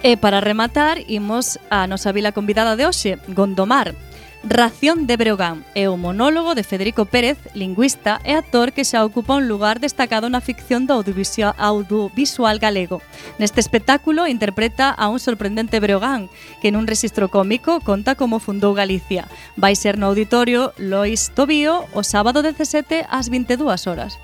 E 0.08 0.16
para 0.16 0.40
rematar, 0.40 1.04
imos 1.12 1.60
a 1.68 1.92
nosa 1.92 2.16
vila 2.16 2.32
convidada 2.32 2.80
de 2.80 2.88
hoxe, 2.88 3.20
Gondomar, 3.28 3.92
Ración 4.44 5.06
de 5.06 5.18
Breogán 5.18 5.62
é 5.78 5.86
o 5.86 6.02
monólogo 6.02 6.58
de 6.58 6.66
Federico 6.66 7.06
Pérez, 7.06 7.38
lingüista 7.54 8.18
e 8.26 8.34
actor 8.34 8.74
que 8.74 8.82
xa 8.82 9.06
ocupa 9.06 9.38
un 9.38 9.46
lugar 9.46 9.78
destacado 9.78 10.34
na 10.34 10.42
ficción 10.42 10.90
do 10.90 10.98
audiovisual 10.98 12.58
galego. 12.58 13.06
Neste 13.38 13.62
espectáculo 13.62 14.26
interpreta 14.26 14.90
a 14.90 15.14
un 15.14 15.22
sorprendente 15.22 15.78
Breogán 15.78 16.26
que 16.58 16.74
nun 16.74 16.90
rexistro 16.90 17.30
cómico 17.30 17.86
conta 17.86 18.18
como 18.18 18.42
fundou 18.42 18.74
Galicia. 18.74 19.30
Vai 19.62 19.78
ser 19.78 20.02
no 20.02 20.10
auditorio 20.10 20.74
Lois 20.82 21.30
Tobío 21.38 21.86
o 21.94 22.02
sábado 22.02 22.42
17 22.42 23.06
ás 23.14 23.30
22 23.30 23.86
horas. 23.86 24.18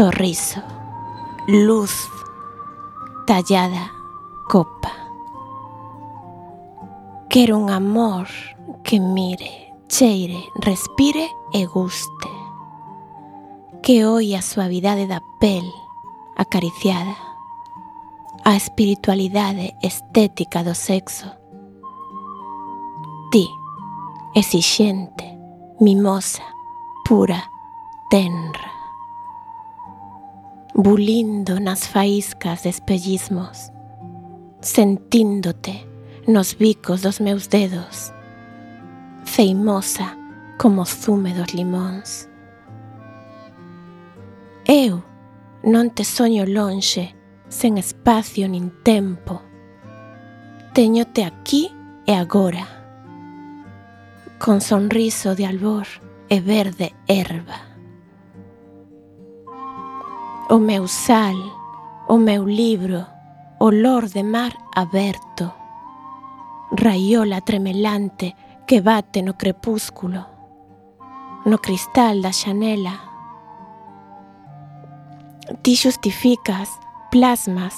sorriso, 0.00 0.62
luz, 1.46 2.08
tallada 3.26 3.92
copa. 4.48 4.90
Quero 7.28 7.58
un 7.58 7.68
amor 7.68 8.26
que 8.82 8.98
mire, 8.98 9.74
cheire, 9.88 10.42
respire 10.54 11.28
e 11.52 11.66
guste. 11.66 12.30
Que 13.82 14.06
oi 14.06 14.34
a 14.34 14.40
suavidade 14.40 15.06
da 15.06 15.20
pel 15.38 15.68
acariciada, 16.34 17.14
a 18.42 18.56
espiritualidade 18.56 19.76
estética 19.82 20.64
do 20.64 20.74
sexo. 20.74 21.28
Ti, 23.30 23.46
exixente, 24.34 25.26
mimosa, 25.78 26.46
pura, 27.04 27.44
tenra 28.08 28.69
bulindo 30.82 31.60
nas 31.60 31.86
faíscas 31.86 32.62
de 32.62 32.70
espellismos, 32.70 33.70
sentíndote 34.62 35.86
nos 36.26 36.56
bicos 36.56 37.02
dos 37.02 37.20
meus 37.20 37.48
dedos, 37.48 38.12
feimosa 39.24 40.16
como 40.58 40.86
zume 40.86 41.34
dos 41.34 41.52
limóns. 41.52 42.28
Eu 44.64 45.04
non 45.64 45.92
te 45.92 46.04
soño 46.04 46.46
lonxe, 46.48 47.12
sen 47.52 47.76
espacio 47.76 48.48
nin 48.48 48.72
tempo. 48.80 49.42
Teñote 50.72 51.24
aquí 51.24 51.68
e 52.06 52.14
agora, 52.16 52.64
con 54.38 54.60
sonriso 54.60 55.34
de 55.34 55.44
albor 55.44 55.84
e 56.30 56.40
verde 56.40 56.94
erva 57.04 57.69
o 60.50 60.58
meu 60.58 60.88
sal, 60.88 61.36
o 62.08 62.18
meu 62.18 62.44
libro, 62.44 63.06
olor 63.60 64.08
de 64.08 64.24
mar 64.24 64.52
aberto, 64.74 65.52
raiola 66.72 67.40
tremelante 67.40 68.34
que 68.66 68.80
bate 68.80 69.22
no 69.22 69.34
crepúsculo, 69.34 70.26
no 71.46 71.58
cristal 71.60 72.20
da 72.20 72.32
xanela. 72.32 72.98
Ti 75.62 75.76
justificas, 75.76 76.68
plasmas, 77.12 77.74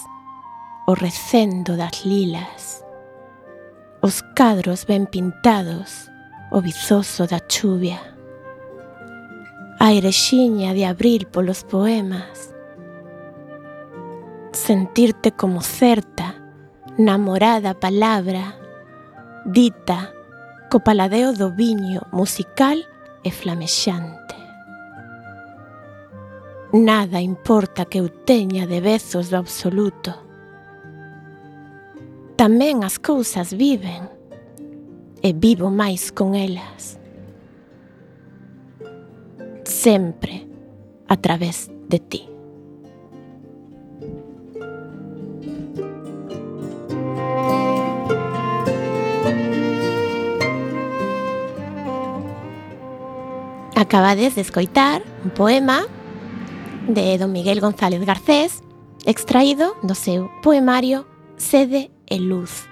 o 0.86 0.94
recendo 0.94 1.76
das 1.76 2.06
lilas, 2.06 2.82
os 4.00 4.22
cadros 4.34 4.86
ben 4.86 5.04
pintados, 5.04 6.08
o 6.50 6.62
vizoso 6.62 7.26
da 7.26 7.38
chuvia, 7.46 8.00
a 9.78 9.92
erexiña 9.92 10.72
de 10.72 10.86
abril 10.86 11.26
polos 11.28 11.64
poemas, 11.64 12.51
sentirte 14.62 15.32
como 15.32 15.60
certa, 15.60 16.36
namorada 16.96 17.74
palabra, 17.74 18.56
dita, 19.44 20.14
co 20.70 20.78
paladeo 20.78 21.34
do 21.34 21.50
viño 21.50 22.06
musical 22.12 22.78
e 23.26 23.30
flamexante. 23.34 24.38
Nada 26.72 27.20
importa 27.20 27.84
que 27.84 27.98
eu 27.98 28.08
teña 28.08 28.70
de 28.70 28.80
bezos 28.80 29.34
do 29.34 29.36
absoluto. 29.36 30.14
Tamén 32.38 32.86
as 32.86 33.02
cousas 33.02 33.50
viven 33.50 34.06
e 35.26 35.34
vivo 35.34 35.74
máis 35.74 36.14
con 36.14 36.38
elas. 36.38 37.02
Sempre 39.66 40.46
a 41.10 41.18
través 41.18 41.66
de 41.90 41.98
ti. 41.98 42.31
Acabades 53.82 54.36
de 54.36 54.42
escoitar 54.42 55.02
un 55.24 55.30
poema 55.30 55.88
de 56.86 57.18
don 57.18 57.32
Miguel 57.32 57.58
González 57.58 58.06
Garcés 58.06 58.62
extraído 59.04 59.74
do 59.82 59.96
seu 59.96 60.30
poemario 60.40 61.04
Sede 61.36 61.90
e 62.06 62.20
Luz, 62.20 62.68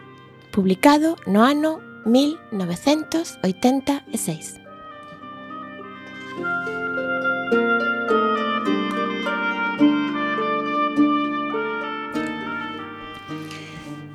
publicado 0.53 1.17
no 1.27 1.43
ano 1.43 1.81
1986. 2.07 4.61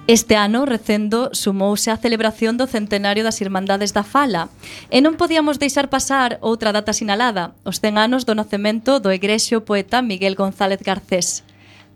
Este 0.07 0.35
ano, 0.35 0.67
recendo, 0.67 1.31
sumouse 1.33 1.89
a 1.89 1.97
celebración 1.97 2.61
do 2.61 2.69
centenario 2.69 3.25
das 3.25 3.41
Irmandades 3.41 3.89
da 3.89 4.05
Fala 4.05 4.53
e 4.93 5.01
non 5.01 5.17
podíamos 5.17 5.57
deixar 5.57 5.89
pasar 5.89 6.37
outra 6.45 6.69
data 6.69 6.93
sinalada, 6.93 7.57
os 7.65 7.81
100 7.81 7.97
anos 7.97 8.21
do 8.21 8.37
nacemento 8.37 9.01
do 9.01 9.09
egrexio 9.09 9.65
poeta 9.65 10.05
Miguel 10.05 10.37
González 10.37 10.77
Garcés. 10.85 11.41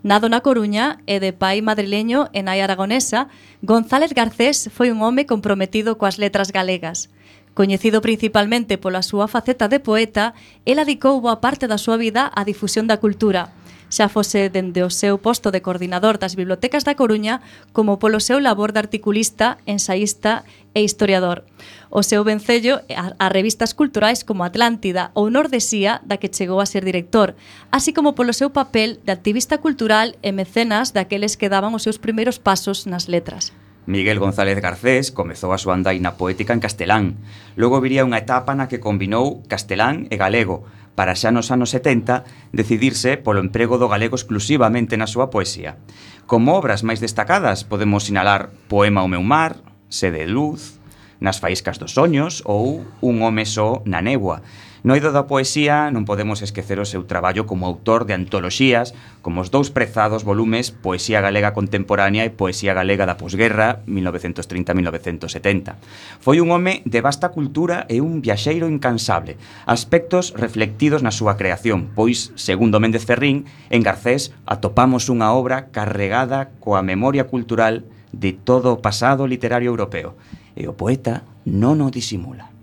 Nado 0.02 0.26
na 0.26 0.42
Coruña 0.42 0.98
e 1.06 1.22
de 1.22 1.38
pai 1.38 1.62
madrileño 1.62 2.34
e 2.34 2.42
nai 2.42 2.66
aragonesa, 2.66 3.30
González 3.62 4.10
Garcés 4.18 4.74
foi 4.74 4.90
un 4.90 5.06
home 5.06 5.30
comprometido 5.30 6.02
coas 6.02 6.18
letras 6.18 6.50
galegas. 6.50 7.14
Coñecido 7.54 8.02
principalmente 8.02 8.82
pola 8.82 9.06
súa 9.06 9.30
faceta 9.30 9.70
de 9.70 9.78
poeta, 9.78 10.34
el 10.66 10.82
adicou 10.82 11.22
boa 11.22 11.46
parte 11.46 11.70
da 11.70 11.78
súa 11.78 12.02
vida 12.02 12.26
á 12.34 12.42
difusión 12.42 12.90
da 12.90 12.98
cultura– 12.98 13.54
xa 13.90 14.08
fose 14.08 14.50
dende 14.50 14.86
o 14.86 14.94
seu 14.94 15.18
posto 15.18 15.52
de 15.52 15.62
coordinador 15.62 16.22
das 16.22 16.38
Bibliotecas 16.38 16.86
da 16.86 16.96
Coruña 16.96 17.42
como 17.74 17.98
polo 17.98 18.22
seu 18.22 18.40
labor 18.40 18.72
de 18.72 18.80
articulista, 18.80 19.58
ensaísta 19.66 20.46
e 20.78 20.86
historiador. 20.86 21.44
O 21.90 22.06
seu 22.06 22.22
vencello 22.24 22.86
a, 22.94 23.18
a 23.18 23.28
revistas 23.30 23.74
culturais 23.74 24.24
como 24.24 24.46
Atlántida 24.46 25.10
ou 25.18 25.34
Nordesía, 25.34 26.00
da 26.06 26.22
que 26.22 26.30
chegou 26.30 26.62
a 26.62 26.70
ser 26.70 26.86
director, 26.86 27.34
así 27.74 27.92
como 27.92 28.14
polo 28.14 28.32
seu 28.32 28.54
papel 28.54 29.02
de 29.02 29.12
activista 29.12 29.58
cultural 29.58 30.16
e 30.22 30.30
mecenas 30.32 30.94
daqueles 30.94 31.36
que 31.36 31.50
daban 31.50 31.74
os 31.74 31.84
seus 31.84 31.98
primeiros 31.98 32.38
pasos 32.38 32.86
nas 32.86 33.10
letras. 33.10 33.52
Miguel 33.90 34.20
González 34.20 34.62
Garcés 34.62 35.10
comezou 35.10 35.50
a 35.50 35.58
súa 35.58 35.74
andaina 35.74 36.14
poética 36.14 36.54
en 36.54 36.62
castelán. 36.62 37.18
Logo 37.58 37.82
viría 37.82 38.06
unha 38.06 38.22
etapa 38.22 38.54
na 38.54 38.70
que 38.70 38.78
combinou 38.78 39.42
castelán 39.50 40.06
e 40.14 40.16
galego, 40.22 40.70
para 41.00 41.16
xa 41.16 41.32
nos 41.32 41.48
anos 41.48 41.72
70 41.72 42.28
decidirse 42.52 43.16
polo 43.16 43.40
emprego 43.40 43.80
do 43.80 43.88
galego 43.88 44.20
exclusivamente 44.20 45.00
na 45.00 45.08
súa 45.08 45.32
poesía. 45.32 45.80
Como 46.28 46.60
obras 46.60 46.84
máis 46.84 47.00
destacadas 47.00 47.64
podemos 47.64 48.04
sinalar 48.04 48.52
Poema 48.68 49.00
o 49.00 49.08
meu 49.08 49.24
mar, 49.24 49.64
Sede 49.88 50.28
de 50.28 50.36
luz, 50.36 50.76
Nas 51.24 51.40
faíscas 51.40 51.80
dos 51.80 51.96
soños 51.96 52.44
ou 52.44 52.84
Un 53.00 53.24
home 53.24 53.48
só 53.48 53.80
na 53.88 54.04
néboa, 54.04 54.44
No 54.80 54.96
Noido 54.96 55.12
da 55.12 55.28
poesía 55.28 55.92
non 55.92 56.08
podemos 56.08 56.40
esquecer 56.40 56.80
o 56.80 56.88
seu 56.88 57.04
traballo 57.04 57.44
como 57.44 57.68
autor 57.68 58.08
de 58.08 58.16
antoloxías, 58.16 58.96
como 59.20 59.44
os 59.44 59.52
dous 59.52 59.76
prezados 59.76 60.24
volumes 60.24 60.72
Poesía 60.72 61.20
Galega 61.20 61.52
Contemporánea 61.52 62.24
e 62.24 62.32
Poesía 62.32 62.72
Galega 62.72 63.04
da 63.04 63.20
Posguerra 63.20 63.84
1930-1970. 63.92 65.76
Foi 66.24 66.40
un 66.40 66.56
home 66.56 66.80
de 66.88 67.04
vasta 67.04 67.36
cultura 67.36 67.84
e 67.92 68.00
un 68.00 68.24
viaxeiro 68.24 68.72
incansable, 68.72 69.36
aspectos 69.68 70.32
reflectidos 70.32 71.04
na 71.04 71.12
súa 71.12 71.36
creación, 71.36 71.92
pois, 71.92 72.32
segundo 72.40 72.80
Méndez 72.80 73.04
Ferrín, 73.04 73.52
en 73.68 73.84
Garcés 73.84 74.32
atopamos 74.48 75.12
unha 75.12 75.36
obra 75.36 75.76
carregada 75.76 76.56
coa 76.64 76.80
memoria 76.80 77.28
cultural 77.28 77.84
de 78.16 78.32
todo 78.32 78.72
o 78.76 78.80
pasado 78.80 79.28
literario 79.28 79.76
europeo, 79.76 80.16
e 80.56 80.72
o 80.72 80.76
poeta 80.76 81.28
non 81.44 81.84
o 81.84 81.92
disimula. 81.92 82.59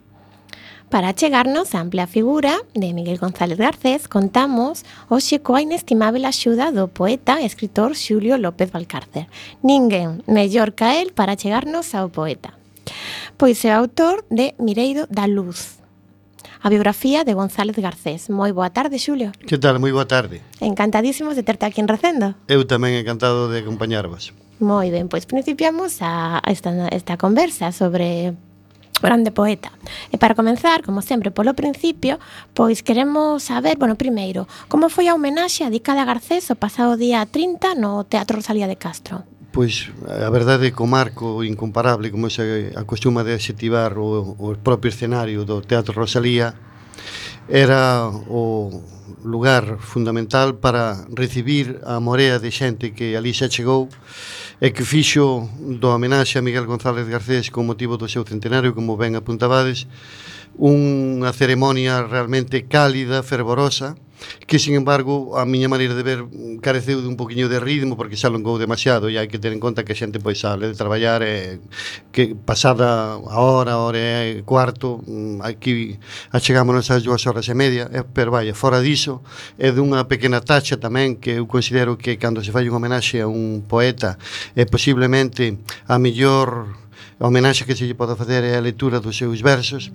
Para 0.89 1.13
chegarnos 1.13 1.75
a 1.75 1.81
ampla 1.81 2.07
figura 2.07 2.59
de 2.73 2.95
Miguel 2.95 3.19
González 3.19 3.59
Garcés, 3.59 4.07
contamos 4.07 4.87
hoxe 5.11 5.43
coa 5.43 5.59
inestimable 5.59 6.23
axuda 6.23 6.71
do 6.71 6.87
poeta 6.87 7.43
e 7.43 7.45
escritor 7.45 7.99
Xulio 7.99 8.39
López 8.39 8.71
Valcárcer. 8.71 9.27
Ninguén 9.67 10.23
mellor 10.31 10.79
ca 10.79 10.95
el 10.95 11.11
para 11.11 11.35
chegarnos 11.35 11.91
ao 11.91 12.15
poeta. 12.15 12.55
Pois 13.35 13.67
é 13.67 13.75
autor 13.75 14.23
de 14.31 14.55
Mireiro 14.63 15.11
da 15.11 15.27
Luz, 15.27 15.83
a 16.63 16.71
biografía 16.71 17.27
de 17.27 17.35
González 17.35 17.75
Garcés. 17.83 18.31
Moi 18.31 18.55
boa 18.55 18.71
tarde, 18.71 19.03
Xulio. 19.03 19.35
Que 19.43 19.59
tal? 19.59 19.83
Moi 19.83 19.91
boa 19.91 20.07
tarde. 20.07 20.39
Encantadísimos 20.63 21.35
de 21.35 21.43
terte 21.43 21.67
aquí 21.67 21.83
en 21.83 21.91
Recendo. 21.91 22.39
Eu 22.47 22.63
tamén 22.63 22.95
encantado 22.95 23.51
de 23.51 23.59
acompañarvos. 23.59 24.31
Moi 24.63 24.95
ben, 24.95 25.11
pois 25.11 25.27
principiamos 25.27 25.99
a 25.99 26.39
esta, 26.47 26.71
esta 26.95 27.19
conversa 27.19 27.75
sobre 27.75 28.39
grande 29.03 29.31
poeta. 29.31 29.73
E 30.13 30.17
para 30.17 30.35
comenzar, 30.35 30.83
como 30.83 31.03
sempre, 31.03 31.31
polo 31.31 31.55
principio, 31.55 32.19
pois 32.57 32.81
queremos 32.81 33.45
saber, 33.45 33.77
bueno, 33.77 33.97
primeiro, 33.97 34.49
como 34.69 34.89
foi 34.89 35.09
a 35.09 35.15
homenaxe 35.15 35.65
a 35.65 35.71
a 35.71 36.05
Garcés 36.05 36.49
o 36.51 36.57
pasado 36.57 36.97
día 36.97 37.25
30 37.25 37.77
no 37.77 38.05
Teatro 38.05 38.41
Rosalía 38.41 38.67
de 38.69 38.77
Castro? 38.77 39.25
Pois, 39.57 39.89
a 40.05 40.29
verdade 40.29 40.69
é 40.69 40.75
que 40.75 40.85
o 40.85 40.89
marco 40.89 41.41
incomparable, 41.41 42.13
como 42.13 42.29
se 42.29 42.73
acostuma 42.77 43.25
de 43.25 43.33
adxetivar 43.33 43.97
o, 43.97 44.37
o 44.37 44.53
propio 44.61 44.93
escenario 44.93 45.49
do 45.49 45.65
Teatro 45.65 45.97
Rosalía, 45.97 46.53
era 47.49 48.11
o 48.11 48.83
lugar 49.23 49.79
fundamental 49.79 50.55
para 50.59 51.07
recibir 51.15 51.81
a 51.85 52.01
morea 52.01 52.39
de 52.39 52.51
xente 52.51 52.91
que 52.91 53.15
ali 53.15 53.35
xa 53.35 53.47
chegou 53.51 53.89
e 54.61 54.71
que 54.73 54.83
fixo 54.83 55.47
do 55.59 55.89
homenaxe 55.93 56.39
a 56.39 56.43
Miguel 56.43 56.67
González 56.67 57.07
Garcés 57.07 57.51
con 57.51 57.67
motivo 57.67 58.01
do 58.01 58.09
seu 58.09 58.25
centenario, 58.25 58.75
como 58.75 58.97
ben 58.97 59.15
apuntabades, 59.15 59.87
unha 60.57 61.31
ceremonia 61.37 62.03
realmente 62.09 62.65
cálida, 62.65 63.21
fervorosa, 63.21 63.95
que 64.47 64.59
sin 64.59 64.75
embargo 64.75 65.39
a 65.39 65.45
miña 65.45 65.69
maneira 65.69 65.95
de 65.95 66.03
ver 66.03 66.21
careceu 66.63 67.01
de 67.03 67.09
un 67.09 67.17
poquinho 67.17 67.49
de 67.49 67.61
ritmo 67.61 67.97
porque 67.97 68.17
xa 68.17 68.29
alongou 68.29 68.59
demasiado 68.59 69.09
e 69.09 69.19
hai 69.19 69.29
que 69.29 69.39
ter 69.39 69.53
en 69.53 69.61
conta 69.61 69.85
que 69.85 69.93
a 69.93 69.99
xente 69.99 70.23
pois 70.23 70.41
sale 70.41 70.73
de 70.73 70.77
traballar 70.77 71.21
e 71.23 71.61
que 72.15 72.35
pasada 72.35 73.19
a 73.19 73.39
hora, 73.41 73.77
a 73.77 73.83
hora 73.83 74.01
e 74.25 74.43
cuarto 74.43 75.03
mm, 75.05 75.43
aquí 75.43 75.99
achegámonos 76.33 76.89
ás 76.91 77.03
dúas 77.03 77.23
horas 77.27 77.49
e 77.49 77.55
media 77.55 77.91
e, 77.93 78.05
pero 78.05 78.33
vai, 78.33 78.49
fora 78.57 78.81
diso 78.81 79.21
é 79.59 79.73
dunha 79.73 80.05
pequena 80.07 80.41
tacha 80.41 80.77
tamén 80.77 81.19
que 81.21 81.39
eu 81.41 81.47
considero 81.49 81.99
que 81.99 82.17
cando 82.17 82.41
se 82.41 82.55
fai 82.55 82.69
un 82.69 82.77
homenaxe 82.79 83.21
a 83.21 83.29
un 83.29 83.65
poeta 83.67 84.17
é 84.55 84.65
posiblemente 84.65 85.59
a 85.87 85.99
mellor 85.99 86.87
a 87.19 87.27
homenaxe 87.27 87.65
que 87.65 87.75
se 87.75 87.87
lle 87.89 87.97
pode 87.97 88.17
facer 88.17 88.45
é 88.45 88.57
a 88.57 88.61
lectura 88.61 89.01
dos 89.01 89.17
seus 89.17 89.41
versos. 89.41 89.91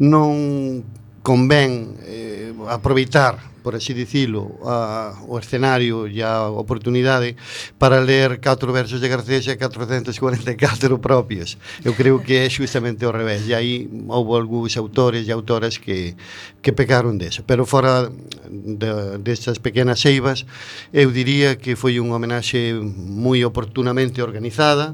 Non 0.00 0.80
convén 1.24 1.96
eh, 2.04 2.52
aproveitar 2.68 3.54
por 3.64 3.74
así 3.74 3.94
dicilo, 3.94 4.60
a, 4.62 5.16
o 5.24 5.40
escenario 5.40 6.04
e 6.04 6.20
a 6.20 6.52
oportunidade 6.52 7.32
para 7.80 8.04
ler 8.04 8.36
catro 8.36 8.76
versos 8.76 9.00
de 9.00 9.08
Garcés 9.08 9.48
e 9.48 9.56
444 9.56 11.00
propios. 11.00 11.56
Eu 11.80 11.96
creo 11.96 12.20
que 12.20 12.44
é 12.44 12.46
xustamente 12.52 13.08
ao 13.08 13.16
revés. 13.16 13.48
E 13.48 13.56
aí 13.56 13.88
houve 14.06 14.36
algúns 14.36 14.76
autores 14.76 15.24
e 15.24 15.32
autoras 15.32 15.80
que, 15.80 16.12
que 16.60 16.76
pecaron 16.76 17.16
deso. 17.16 17.40
Pero 17.48 17.64
fora 17.64 18.12
de, 18.44 19.16
destas 19.24 19.56
pequenas 19.56 19.96
ceibas, 20.04 20.44
eu 20.92 21.08
diría 21.08 21.56
que 21.56 21.72
foi 21.72 21.96
unha 21.96 22.20
homenaxe 22.20 22.76
moi 22.84 23.40
oportunamente 23.48 24.20
organizada 24.20 24.92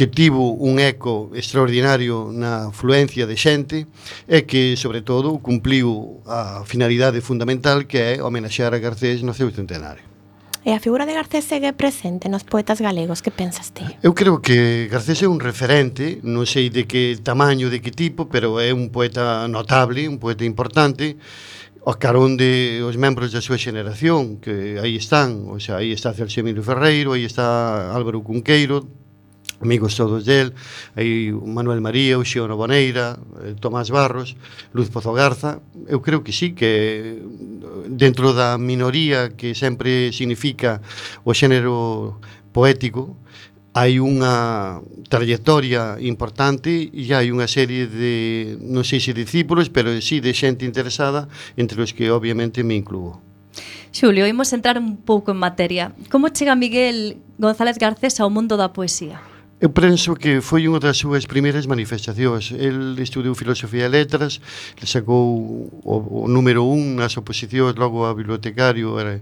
que 0.00 0.06
tivo 0.06 0.52
un 0.52 0.80
eco 0.80 1.28
extraordinario 1.36 2.32
na 2.32 2.72
afluencia 2.72 3.28
de 3.28 3.36
xente 3.36 3.84
e 4.24 4.48
que, 4.48 4.72
sobre 4.72 5.04
todo, 5.04 5.36
cumpliu 5.44 6.24
a 6.24 6.64
finalidade 6.64 7.20
fundamental 7.20 7.84
que 7.84 8.16
é 8.16 8.24
homenaxear 8.24 8.72
a 8.72 8.80
Garcés 8.80 9.20
no 9.20 9.36
seu 9.36 9.52
centenario. 9.52 10.00
E 10.64 10.72
a 10.72 10.80
figura 10.80 11.04
de 11.04 11.12
Garcés 11.12 11.44
segue 11.44 11.76
presente 11.76 12.32
nos 12.32 12.48
poetas 12.48 12.80
galegos, 12.80 13.20
que 13.20 13.28
pensas 13.28 13.76
ti? 13.76 13.84
Eu 14.00 14.16
creo 14.16 14.40
que 14.40 14.88
Garcés 14.88 15.20
é 15.20 15.28
un 15.28 15.36
referente, 15.36 16.16
non 16.24 16.48
sei 16.48 16.72
de 16.72 16.88
que 16.88 17.20
tamaño, 17.20 17.68
de 17.68 17.84
que 17.84 17.92
tipo, 17.92 18.24
pero 18.24 18.56
é 18.56 18.72
un 18.72 18.88
poeta 18.88 19.44
notable, 19.52 20.08
un 20.08 20.16
poeta 20.16 20.48
importante, 20.48 21.20
o 21.84 21.92
carón 22.00 22.40
de 22.40 22.80
os 22.88 22.96
membros 22.96 23.36
da 23.36 23.44
súa 23.44 23.60
xeneración, 23.60 24.40
que 24.40 24.80
aí 24.80 24.96
están, 24.96 25.44
o 25.44 25.60
sea, 25.60 25.84
aí 25.84 25.92
está 25.92 26.16
Celso 26.16 26.40
Emilio 26.40 26.64
Ferreiro, 26.64 27.12
aí 27.12 27.28
está 27.28 27.92
Álvaro 27.92 28.24
Cunqueiro, 28.24 28.88
amigos 29.60 29.94
todos 29.94 30.24
del, 30.24 30.52
aí 30.96 31.32
o 31.32 31.44
Manuel 31.44 31.80
María, 31.80 32.18
o 32.18 32.24
Xiono 32.24 32.56
Boneira, 32.56 33.20
eh, 33.44 33.54
Tomás 33.60 33.92
Barros, 33.92 34.36
Luz 34.72 34.88
Pozo 34.88 35.12
Garza, 35.12 35.60
eu 35.86 36.00
creo 36.00 36.24
que 36.24 36.32
sí 36.32 36.56
que 36.56 37.20
eh, 37.20 37.22
dentro 37.88 38.32
da 38.32 38.56
minoría 38.56 39.36
que 39.36 39.54
sempre 39.54 40.12
significa 40.16 40.80
o 41.24 41.36
xénero 41.36 42.18
poético, 42.56 43.16
hai 43.70 44.02
unha 44.02 44.82
trayectoria 45.06 45.94
importante 46.02 46.90
e 46.90 47.06
hai 47.14 47.30
unha 47.30 47.46
serie 47.46 47.86
de, 47.86 48.58
non 48.58 48.82
sei 48.82 48.98
se 48.98 49.14
discípulos, 49.14 49.70
pero 49.70 49.94
sí 50.02 50.18
de 50.18 50.34
xente 50.34 50.66
interesada, 50.66 51.30
entre 51.54 51.78
os 51.78 51.94
que 51.94 52.10
obviamente 52.10 52.66
me 52.66 52.74
incluo. 52.74 53.22
Xulio, 53.94 54.26
imos 54.26 54.50
entrar 54.54 54.78
un 54.78 54.98
pouco 54.98 55.30
en 55.30 55.38
materia. 55.38 55.94
Como 56.10 56.30
chega 56.30 56.54
Miguel 56.54 57.22
González 57.38 57.78
Garcés 57.78 58.18
ao 58.18 58.30
mundo 58.30 58.58
da 58.58 58.74
poesía? 58.74 59.29
Eu 59.60 59.68
penso 59.68 60.16
que 60.16 60.40
foi 60.40 60.64
unha 60.64 60.80
das 60.80 60.96
súas 60.96 61.28
primeiras 61.28 61.68
manifestacións. 61.68 62.48
El 62.56 62.96
estudou 62.96 63.36
filosofía 63.36 63.84
e 63.84 63.92
letras, 63.92 64.40
sacou 64.88 65.68
o, 65.84 66.24
o 66.24 66.32
número 66.32 66.64
un 66.64 66.96
nas 66.96 67.20
oposicións, 67.20 67.76
logo 67.76 68.08
a 68.08 68.16
bibliotecario. 68.16 68.96
Era, 68.96 69.20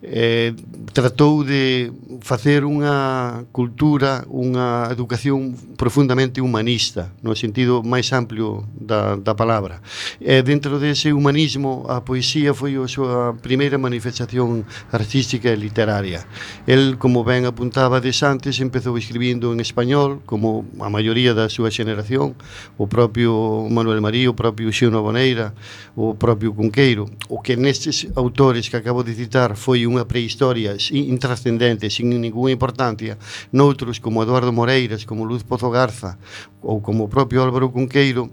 eh, 0.00 0.56
tratou 0.96 1.44
de 1.44 1.92
facer 2.24 2.64
unha 2.64 3.44
cultura, 3.52 4.24
unha 4.32 4.88
educación 4.88 5.52
profundamente 5.76 6.40
humanista, 6.40 7.12
no 7.20 7.36
sentido 7.36 7.84
máis 7.84 8.08
amplio 8.16 8.64
da, 8.72 9.20
da 9.20 9.36
palabra. 9.36 9.84
E 10.24 10.40
eh, 10.40 10.42
dentro 10.42 10.80
dese 10.80 11.12
humanismo, 11.12 11.84
a 11.92 12.00
poesía 12.00 12.56
foi 12.56 12.80
a 12.80 12.88
súa 12.88 13.36
primeira 13.44 13.76
manifestación 13.76 14.64
artística 14.88 15.52
e 15.52 15.60
literaria. 15.60 16.24
El, 16.64 16.96
como 16.96 17.28
ben 17.28 17.44
apuntaba 17.44 18.00
desantes, 18.00 18.56
empezou 18.64 18.96
escribindo 18.96 19.52
en 19.52 19.65
español, 19.66 20.22
como 20.22 20.62
a 20.78 20.86
maioría 20.86 21.34
da 21.34 21.50
súa 21.50 21.74
xeneración, 21.74 22.38
o 22.78 22.86
propio 22.86 23.66
Manuel 23.66 23.98
María, 23.98 24.30
o 24.30 24.38
propio 24.38 24.70
Xino 24.70 25.02
Boneira, 25.02 25.52
o 25.98 26.14
propio 26.14 26.54
Cunqueiro, 26.54 27.10
o 27.26 27.42
que 27.42 27.58
nestes 27.58 28.06
autores 28.14 28.70
que 28.70 28.78
acabo 28.78 29.02
de 29.02 29.18
citar 29.18 29.58
foi 29.58 29.82
unha 29.82 30.06
prehistoria 30.06 30.78
intrascendente, 30.94 31.90
sin 31.90 32.14
ninguna 32.14 32.54
importancia, 32.54 33.18
noutros 33.50 33.98
como 33.98 34.22
Eduardo 34.22 34.54
Moreiras, 34.54 35.02
como 35.02 35.26
Luz 35.26 35.42
Pozo 35.42 35.68
Garza, 35.68 36.14
ou 36.62 36.78
como 36.78 37.04
o 37.04 37.12
propio 37.12 37.42
Álvaro 37.42 37.74
Cunqueiro, 37.74 38.30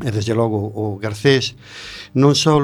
e 0.00 0.08
desde 0.08 0.32
logo 0.32 0.72
o 0.72 0.96
Garcés 0.96 1.52
non 2.16 2.32
só 2.32 2.56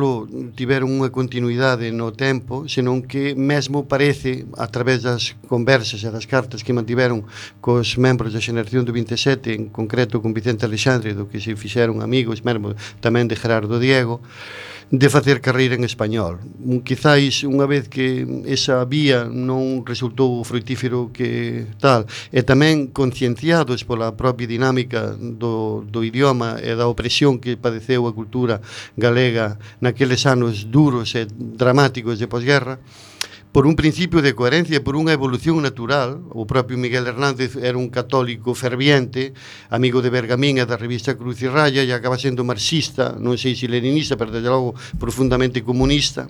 tiveron 0.57 0.89
unha 0.89 1.13
continuidade 1.13 1.93
no 1.93 2.17
tempo, 2.17 2.65
senón 2.65 3.05
que 3.05 3.37
mesmo 3.37 3.85
parece 3.85 4.49
a 4.57 4.65
través 4.73 5.05
das 5.05 5.37
conversas 5.45 6.01
e 6.01 6.09
das 6.09 6.25
cartas 6.25 6.65
que 6.65 6.73
mantiveron 6.73 7.29
cos 7.61 8.01
membros 8.01 8.33
da 8.33 8.41
xeración 8.41 8.89
do 8.89 8.97
27, 8.97 9.53
en 9.53 9.69
concreto 9.69 10.25
con 10.25 10.33
Vicente 10.33 10.65
Alexandre, 10.65 11.13
do 11.13 11.29
que 11.29 11.37
se 11.37 11.53
fixeron 11.53 12.01
amigos 12.01 12.41
mesmo 12.41 12.73
tamén 13.05 13.29
de 13.29 13.37
Gerardo 13.37 13.77
Diego, 13.77 14.25
de 14.91 15.09
facer 15.09 15.41
carreira 15.41 15.75
en 15.75 15.85
español. 15.85 16.41
Quizáis 16.85 17.45
unha 17.45 17.69
vez 17.69 17.93
que 17.93 18.25
esa 18.49 18.81
vía 18.89 19.29
non 19.29 19.85
resultou 19.85 20.41
fructífero 20.49 21.13
que 21.13 21.69
tal, 21.77 22.09
e 22.33 22.41
tamén 22.41 22.89
concienciados 22.89 23.85
pola 23.85 24.17
propia 24.17 24.49
dinámica 24.49 25.13
do, 25.13 25.85
do 25.85 26.01
idioma 26.01 26.57
e 26.65 26.73
da 26.73 26.89
opresión 26.89 27.37
que 27.37 27.61
padeceu 27.61 28.09
a 28.09 28.17
cultura 28.17 28.65
galega 28.97 29.61
naqueles 29.85 30.25
anos 30.25 30.65
duros 30.73 31.13
e 31.13 31.29
dramáticos 31.29 32.17
de 32.17 32.25
posguerra, 32.25 32.81
por 33.53 33.67
un 33.67 33.77
principio 33.77 34.23
de 34.23 34.35
coherencia, 34.35 34.85
por 34.85 34.97
unha 34.97 35.15
evolución 35.15 35.61
natural. 35.65 36.21
O 36.37 36.45
propio 36.45 36.77
Miguel 36.77 37.09
Hernández 37.09 37.57
era 37.57 37.81
un 37.81 37.89
católico 37.89 38.53
ferviente, 38.53 39.33
amigo 39.73 40.05
de 40.05 40.13
Bergamín 40.13 40.61
e 40.61 40.69
da 40.69 40.77
revista 40.77 41.17
Cruz 41.17 41.41
e 41.41 41.49
Raya, 41.49 41.81
e 41.83 41.91
acaba 41.91 42.21
sendo 42.21 42.45
marxista, 42.45 43.17
non 43.17 43.41
sei 43.41 43.57
se 43.57 43.71
leninista, 43.71 44.21
pero 44.21 44.35
desde 44.35 44.53
logo 44.53 44.77
profundamente 45.01 45.65
comunista 45.65 46.29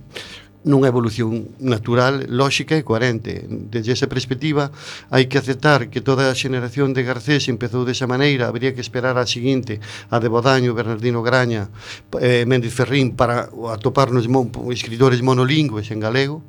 nunha 0.66 0.90
evolución 0.90 1.54
natural, 1.62 2.26
lóxica 2.26 2.74
e 2.74 2.83
coherente. 2.83 3.46
Desde 3.46 3.94
esa 3.94 4.11
perspectiva, 4.11 4.74
hai 5.09 5.31
que 5.31 5.38
aceptar 5.38 5.87
que 5.87 6.02
toda 6.02 6.26
a 6.26 6.35
xeneración 6.35 6.90
de 6.92 7.07
Garcés 7.07 7.46
empezou 7.46 7.87
desa 7.87 8.11
maneira, 8.11 8.50
habría 8.50 8.74
que 8.74 8.83
esperar 8.83 9.14
a 9.16 9.26
seguinte, 9.26 9.78
a 10.11 10.18
de 10.18 10.28
Bodaño, 10.28 10.74
Bernardino 10.74 11.22
Graña, 11.22 11.70
eh, 12.18 12.42
Méndez 12.42 12.74
Ferrín, 12.74 13.14
para 13.14 13.46
atoparnos 13.70 14.26
mon, 14.26 14.50
escritores 14.74 15.22
monolingües 15.22 15.94
en 15.94 16.02
galego, 16.02 16.42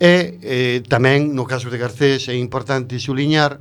E 0.00 0.40
eh, 0.40 0.80
tamén, 0.88 1.36
no 1.36 1.44
caso 1.44 1.68
de 1.68 1.76
Garcés, 1.76 2.32
é 2.32 2.36
importante 2.40 2.96
suliñar 2.96 3.60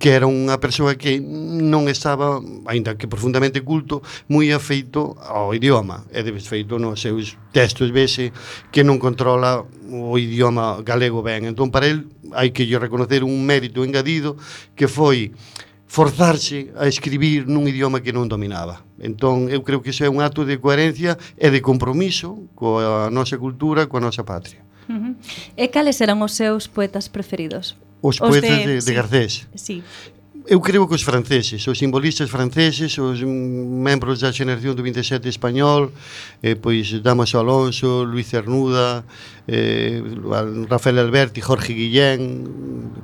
que 0.00 0.16
era 0.16 0.24
unha 0.24 0.56
persoa 0.56 0.96
que 0.96 1.20
non 1.20 1.92
estaba, 1.92 2.40
aínda 2.64 2.96
que 2.96 3.04
profundamente 3.04 3.60
culto, 3.60 4.00
moi 4.32 4.48
afeito 4.48 5.12
ao 5.20 5.52
idioma. 5.52 6.08
É 6.08 6.24
desfeito 6.24 6.80
nos 6.80 7.04
seus 7.04 7.36
textos 7.52 7.92
vese 7.92 8.32
que 8.72 8.80
non 8.80 8.96
controla 8.96 9.60
o 9.92 10.16
idioma 10.16 10.80
galego 10.80 11.20
ben. 11.20 11.44
Entón, 11.44 11.68
para 11.68 11.84
el, 11.84 12.08
hai 12.32 12.48
que 12.48 12.64
lle 12.64 12.80
reconocer 12.80 13.20
un 13.20 13.44
mérito 13.44 13.84
engadido 13.84 14.40
que 14.72 14.88
foi 14.88 15.36
forzarse 15.84 16.72
a 16.80 16.88
escribir 16.88 17.44
nun 17.44 17.68
idioma 17.68 18.00
que 18.00 18.16
non 18.16 18.24
dominaba. 18.24 18.80
Entón, 18.96 19.52
eu 19.52 19.60
creo 19.60 19.84
que 19.84 19.92
iso 19.92 20.00
é 20.00 20.08
un 20.08 20.24
acto 20.24 20.48
de 20.48 20.56
coherencia 20.56 21.20
e 21.36 21.52
de 21.52 21.60
compromiso 21.60 22.48
coa 22.56 23.12
nosa 23.12 23.36
cultura, 23.36 23.84
coa 23.84 24.00
nosa 24.00 24.24
patria. 24.24 24.64
Uh 24.88 24.92
-huh. 24.92 25.14
E 25.56 25.68
cales 25.68 26.00
eran 26.00 26.20
os 26.20 26.32
seus 26.32 26.68
poetas 26.68 27.08
preferidos? 27.08 27.76
Os, 28.00 28.20
os 28.20 28.28
poetas 28.28 28.50
de, 28.50 28.66
de, 28.66 28.74
de 28.74 28.80
sí. 28.80 28.94
Garcés? 28.94 29.32
Sí. 29.54 29.82
Eu 30.46 30.60
creo 30.60 30.86
que 30.86 30.94
os 30.94 31.00
franceses, 31.00 31.66
os 31.66 31.78
simbolistas 31.78 32.28
franceses, 32.28 32.98
os 32.98 33.16
membros 33.24 34.20
da 34.20 34.28
xeración 34.28 34.76
do 34.76 34.84
27 34.84 35.24
español, 35.24 35.88
eh, 36.44 36.52
pois 36.52 37.00
Damaso 37.00 37.40
Alonso, 37.40 38.04
Luis 38.04 38.28
Cernuda, 38.28 39.08
eh, 39.48 40.04
Rafael 40.68 41.00
Alberti, 41.00 41.40
Jorge 41.40 41.72
Guillén, 41.72 42.44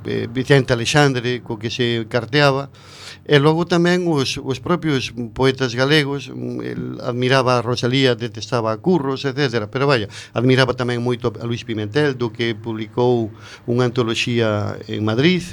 eh, 0.05 0.29
Vicente 0.29 0.69
Alexandre, 0.77 1.41
co 1.41 1.57
que 1.57 1.73
se 1.73 2.05
carteaba, 2.05 2.69
eh, 2.69 3.00
E 3.25 3.37
logo 3.37 3.69
tamén 3.69 4.09
os, 4.09 4.41
os 4.41 4.57
propios 4.57 5.13
poetas 5.37 5.77
galegos 5.77 6.33
mm, 6.33 6.57
el 6.65 6.83
admiraba 7.05 7.61
a 7.61 7.63
Rosalía, 7.63 8.17
detestaba 8.17 8.73
a 8.73 8.81
Curros, 8.81 9.25
etc. 9.29 9.69
Pero 9.69 9.85
vaya, 9.85 10.09
admiraba 10.33 10.73
tamén 10.73 11.05
moito 11.05 11.29
a 11.29 11.45
Luis 11.45 11.61
Pimentel, 11.61 12.17
do 12.17 12.33
que 12.33 12.57
publicou 12.57 13.29
unha 13.69 13.85
antoloxía 13.85 14.81
en 14.89 15.05
Madrid. 15.05 15.45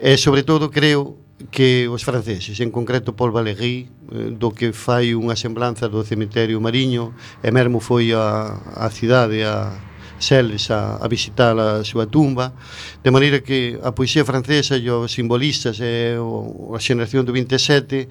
E 0.00 0.16
sobre 0.16 0.42
todo 0.48 0.72
creo 0.72 1.20
que 1.50 1.88
os 1.92 2.04
franceses, 2.08 2.56
en 2.60 2.70
concreto 2.72 3.12
Paul 3.12 3.34
Valéry, 3.34 3.90
eh, 4.10 4.32
do 4.32 4.54
que 4.54 4.72
fai 4.72 5.12
unha 5.12 5.36
semblanza 5.36 5.92
do 5.92 6.00
cemiterio 6.06 6.56
mariño, 6.56 7.12
e 7.44 7.52
mesmo 7.52 7.84
foi 7.84 8.16
a, 8.16 8.56
a 8.80 8.88
cidade 8.88 9.44
a, 9.44 9.76
Selves 10.18 10.70
a, 10.70 10.96
a 10.96 11.06
visitar 11.08 11.58
a 11.58 11.84
súa 11.84 12.06
tumba. 12.06 12.54
De 13.02 13.10
maneira 13.10 13.40
que 13.40 13.78
a 13.82 13.92
poesía 13.92 14.24
francesa 14.24 14.78
e 14.78 14.86
os 14.88 15.12
simbolistas 15.12 15.78
e 15.80 16.16
o, 16.16 16.72
a 16.72 16.80
xeración 16.80 17.26
do 17.26 17.32
27 17.34 18.08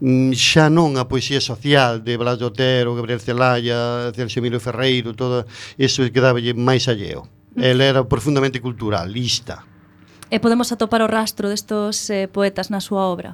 mm, 0.00 0.32
xa 0.36 0.68
non 0.68 0.96
a 1.00 1.08
poesía 1.08 1.40
social 1.40 2.04
de 2.04 2.14
Blas 2.20 2.38
de 2.38 2.46
Otero, 2.46 2.94
Gabriel 2.94 3.20
Celaya 3.22 4.12
Celso 4.14 4.38
Emilio 4.38 4.60
Ferreiro 4.60 5.16
todo 5.16 5.48
eso 5.78 6.04
quedaba 6.12 6.38
máis 6.54 6.86
alleo. 6.86 7.26
El 7.58 7.80
era 7.80 8.06
profundamente 8.06 8.62
culturalista. 8.62 9.66
E 10.28 10.44
podemos 10.44 10.68
atopar 10.76 11.00
o 11.00 11.08
rastro 11.08 11.48
destos 11.48 12.12
eh, 12.12 12.28
poetas 12.28 12.68
na 12.68 12.84
súa 12.84 13.08
obra? 13.08 13.32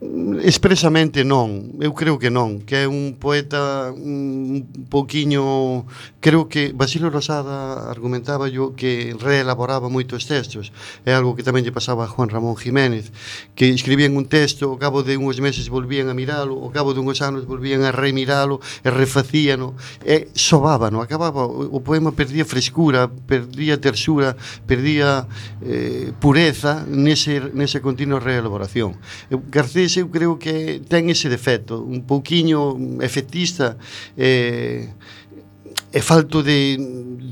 Expresamente 0.00 1.24
non, 1.26 1.74
eu 1.82 1.90
creo 1.90 2.22
que 2.22 2.30
non, 2.30 2.62
que 2.62 2.86
é 2.86 2.86
un 2.86 3.18
poeta 3.18 3.90
un 3.90 4.62
poquiño, 4.86 5.90
creo 6.22 6.46
que 6.46 6.70
Basilio 6.70 7.10
Rosada 7.10 7.90
argumentaba 7.90 8.46
yo 8.46 8.78
que 8.78 9.18
reelaboraba 9.18 9.90
moito 9.90 10.14
os 10.14 10.30
textos, 10.30 10.70
é 11.02 11.10
algo 11.10 11.34
que 11.34 11.42
tamén 11.42 11.66
lle 11.66 11.74
pasaba 11.74 12.06
a 12.06 12.12
Juan 12.14 12.30
Ramón 12.30 12.54
Jiménez, 12.54 13.10
que 13.58 13.74
escribían 13.74 14.14
un 14.14 14.30
texto, 14.30 14.70
ao 14.70 14.78
cabo 14.78 15.02
de 15.02 15.18
uns 15.18 15.42
meses 15.42 15.66
volvían 15.66 16.06
a 16.06 16.14
miralo, 16.14 16.54
ao 16.62 16.70
cabo 16.70 16.94
de 16.94 17.02
uns 17.02 17.18
anos 17.18 17.42
volvían 17.42 17.82
a 17.82 17.90
remiralo, 17.90 18.62
e 18.86 18.94
refacíano, 18.94 19.74
e 20.06 20.30
sobábano, 20.30 21.02
acababa, 21.02 21.42
o 21.42 21.82
poema 21.82 22.14
perdía 22.14 22.46
frescura, 22.46 23.10
perdía 23.10 23.82
tersura, 23.82 24.38
perdía 24.62 25.26
eh, 25.58 26.14
pureza 26.22 26.86
nese, 26.86 27.50
nese 27.50 27.82
continuo 27.82 28.22
reelaboración. 28.22 28.94
Garcés 29.50 29.87
veces 29.88 30.04
eu 30.04 30.12
creo 30.12 30.36
que 30.36 30.84
ten 30.84 31.08
ese 31.08 31.32
defecto, 31.32 31.80
un 31.80 32.04
pouquiño 32.04 32.76
efectista 33.00 33.80
e 34.14 34.84
eh, 34.92 35.18
e 35.88 36.00
falto 36.04 36.44
de, 36.44 36.76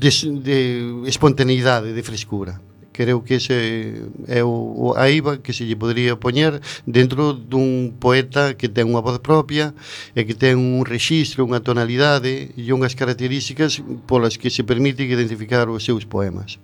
de, 0.01 0.09
de 0.41 0.57
espontaneidade, 1.05 1.93
de 1.93 2.01
frescura 2.01 2.57
creo 2.97 3.23
que 3.23 3.35
ese 3.35 4.09
é 4.25 4.41
o, 4.41 4.49
o 4.49 4.85
a 4.97 5.05
IVA 5.13 5.37
que 5.37 5.53
se 5.53 5.69
lle 5.69 5.77
podría 5.77 6.17
poñer 6.17 6.57
dentro 6.89 7.37
dun 7.37 7.93
poeta 8.01 8.57
que 8.57 8.65
ten 8.73 8.89
unha 8.89 9.05
voz 9.05 9.21
propia 9.21 9.77
e 10.17 10.25
que 10.25 10.33
ten 10.33 10.57
un 10.57 10.81
rexistro, 10.81 11.45
unha 11.45 11.61
tonalidade 11.61 12.57
e 12.57 12.73
unhas 12.73 12.97
características 12.97 13.85
polas 14.09 14.41
que 14.41 14.49
se 14.49 14.65
permite 14.65 15.05
identificar 15.05 15.69
os 15.69 15.85
seus 15.85 16.09
poemas 16.09 16.57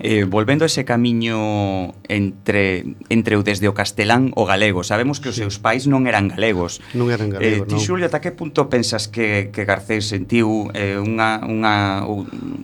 eh, 0.00 0.24
volvendo 0.24 0.64
a 0.64 0.68
ese 0.72 0.84
camiño 0.84 1.92
entre, 2.08 2.96
entre 3.08 3.36
o 3.36 3.44
desde 3.44 3.68
o 3.68 3.76
castelán 3.76 4.32
o 4.34 4.48
galego. 4.48 4.82
Sabemos 4.82 5.20
que 5.20 5.28
os 5.28 5.36
seus 5.36 5.60
pais 5.60 5.84
non 5.86 6.08
eran 6.08 6.32
galegos. 6.32 6.80
Non 6.96 7.12
eran 7.12 7.28
eh, 7.30 7.34
galegos, 7.36 7.64
eh, 7.64 7.70
ti, 7.70 7.76
non. 7.76 7.84
Xulia, 7.84 8.08
ata 8.08 8.24
que 8.24 8.32
punto 8.32 8.72
pensas 8.72 9.06
que, 9.06 9.52
que 9.52 9.68
Garcés 9.68 10.08
sentiu 10.08 10.72
eh, 10.72 10.96
unha, 10.96 11.44
unha, 11.44 12.02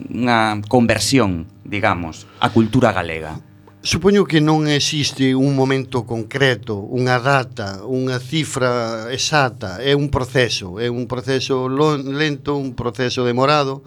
unha 0.09 0.37
conversión, 0.65 1.45
digamos, 1.61 2.25
á 2.41 2.49
cultura 2.49 2.89
galega? 2.91 3.37
Supoño 3.83 4.25
que 4.25 4.41
non 4.41 4.65
existe 4.65 5.37
un 5.37 5.53
momento 5.53 6.01
concreto, 6.01 6.81
unha 6.81 7.21
data, 7.21 7.85
unha 7.85 8.17
cifra 8.17 9.05
exata, 9.13 9.77
é 9.85 9.93
un 9.93 10.09
proceso, 10.09 10.81
é 10.81 10.89
un 10.89 11.05
proceso 11.05 11.69
lento, 11.69 12.57
un 12.57 12.73
proceso 12.73 13.21
demorado, 13.21 13.85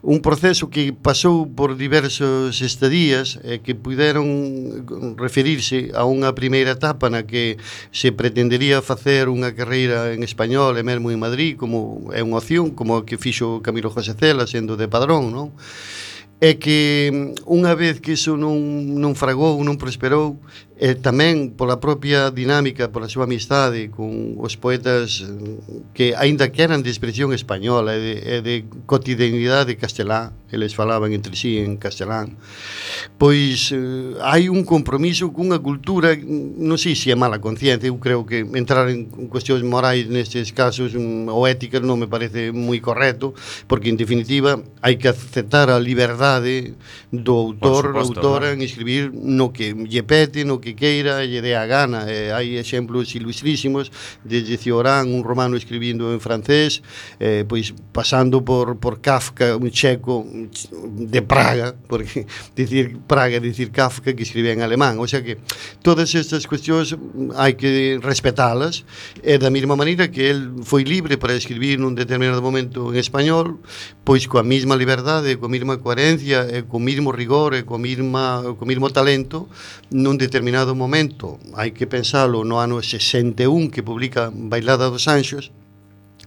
un 0.00 0.24
proceso 0.24 0.72
que 0.72 0.88
pasou 0.96 1.52
por 1.52 1.76
diversos 1.76 2.64
estadías 2.64 3.36
e 3.44 3.60
que 3.60 3.76
puderon 3.76 4.88
referirse 5.20 5.92
a 5.92 6.08
unha 6.08 6.32
primeira 6.32 6.72
etapa 6.72 7.12
na 7.12 7.28
que 7.28 7.60
se 7.92 8.16
pretendería 8.16 8.80
facer 8.80 9.28
unha 9.28 9.52
carreira 9.52 10.16
en 10.16 10.24
español 10.24 10.80
e 10.80 10.82
mesmo 10.82 11.12
en 11.12 11.20
Madrid 11.20 11.60
como 11.60 12.08
é 12.16 12.24
unha 12.24 12.40
opción, 12.40 12.72
como 12.72 12.96
a 12.96 13.04
que 13.04 13.20
fixo 13.20 13.60
Camilo 13.60 13.92
José 13.92 14.16
Cela 14.16 14.48
sendo 14.48 14.80
de 14.80 14.88
padrón, 14.88 15.28
non? 15.28 15.52
é 16.40 16.54
que 16.60 17.10
mm, 17.12 17.48
unha 17.48 17.72
vez 17.72 18.00
que 18.04 18.12
iso 18.12 18.36
non, 18.36 18.60
non 19.00 19.16
fragou, 19.16 19.56
non 19.64 19.80
prosperou, 19.80 20.36
e 20.76 20.92
tamén 20.92 21.56
pola 21.56 21.80
propia 21.80 22.28
dinámica, 22.28 22.92
pola 22.92 23.08
súa 23.08 23.24
amistade 23.24 23.88
con 23.88 24.36
os 24.36 24.52
poetas 24.60 25.24
mm, 25.24 25.96
que 25.96 26.12
aínda 26.12 26.52
que 26.52 26.60
eran 26.60 26.84
de 26.84 26.92
expresión 26.92 27.32
española 27.32 27.96
e 27.96 28.00
de, 28.00 28.14
e 28.20 28.36
de 28.44 28.54
cotidianidade 28.84 29.80
castelán, 29.80 30.36
eles 30.52 30.74
falaban 30.74 31.12
entre 31.12 31.34
sí 31.34 31.58
en 31.58 31.76
castelán. 31.76 32.36
Pois 33.18 33.72
eh, 33.72 34.14
hai 34.22 34.48
un 34.48 34.62
compromiso 34.62 35.32
cunha 35.34 35.58
cultura 35.58 36.14
non 36.14 36.78
sei 36.78 36.94
se 36.94 37.10
é 37.10 37.16
mala 37.18 37.42
conciencia 37.42 37.90
eu 37.90 37.98
creo 37.98 38.22
que 38.22 38.46
entrar 38.54 38.86
en 38.86 39.10
cuestións 39.26 39.64
morais 39.66 40.06
nestes 40.06 40.54
casos 40.54 40.94
mm, 40.94 41.26
ou 41.26 41.50
éticas 41.50 41.82
non 41.82 41.98
me 41.98 42.06
parece 42.06 42.54
moi 42.54 42.78
correcto 42.78 43.34
porque 43.66 43.90
en 43.90 43.98
definitiva 43.98 44.60
hai 44.86 44.94
que 44.94 45.10
aceptar 45.10 45.66
a 45.72 45.82
liberdade 45.82 46.78
do 47.10 47.34
autor 47.34 47.90
ou 47.90 48.06
autora 48.06 48.54
en 48.54 48.62
escribir 48.62 49.10
no 49.10 49.50
que 49.50 49.74
lle 49.74 50.02
pete 50.06 50.46
no 50.46 50.62
que 50.62 50.78
queira 50.78 51.26
lle 51.26 51.42
dé 51.42 51.58
a 51.58 51.66
gana. 51.66 52.06
E 52.06 52.30
hai 52.30 52.54
exemplos 52.54 53.10
ilustrísimos 53.18 53.90
desde 54.22 54.54
Ciorán 54.60 55.10
un 55.10 55.26
romano 55.26 55.58
escribindo 55.58 56.14
en 56.14 56.20
francés 56.22 56.82
eh, 57.18 57.42
pois 57.48 57.74
pasando 57.90 58.44
por, 58.46 58.78
por 58.78 59.00
Kafka 59.02 59.56
un 59.56 59.70
checo 59.70 60.22
de 60.50 61.22
Praga, 61.22 61.74
porque 61.88 62.26
dicir 62.54 62.98
Praga, 63.06 63.40
dicir 63.40 63.70
Kafka 63.70 64.14
que 64.14 64.22
escribe 64.22 64.52
en 64.52 64.62
alemán, 64.62 64.98
o 64.98 65.06
sea 65.06 65.22
que 65.22 65.38
todas 65.82 66.14
estas 66.14 66.46
cuestións 66.46 66.96
hai 67.36 67.54
que 67.54 67.98
respetalas 68.02 68.84
e 69.22 69.38
da 69.38 69.50
mesma 69.50 69.74
maneira 69.74 70.08
que 70.08 70.28
el 70.30 70.62
foi 70.62 70.84
libre 70.84 71.16
para 71.16 71.34
escribir 71.34 71.78
nun 71.80 71.96
determinado 71.96 72.40
momento 72.40 72.92
en 72.92 72.96
español, 73.00 73.60
pois 74.04 74.24
coa 74.30 74.46
mesma 74.46 74.78
liberdade, 74.78 75.36
coa 75.40 75.50
mesma 75.50 75.78
coherencia 75.80 76.46
e 76.46 76.64
co 76.64 76.78
mesmo 76.78 77.10
rigor 77.10 77.54
e 77.54 77.64
co 77.64 77.76
mesma 77.80 78.42
co 78.56 78.64
mesmo 78.64 78.88
talento 78.92 79.48
nun 79.90 80.16
determinado 80.16 80.76
momento. 80.76 81.38
Hai 81.56 81.72
que 81.72 81.88
pensalo 81.88 82.44
no 82.44 82.60
ano 82.62 82.80
61 82.82 83.72
que 83.72 83.82
publica 83.82 84.30
Bailada 84.32 84.90
dos 84.90 85.08
Anxos 85.08 85.52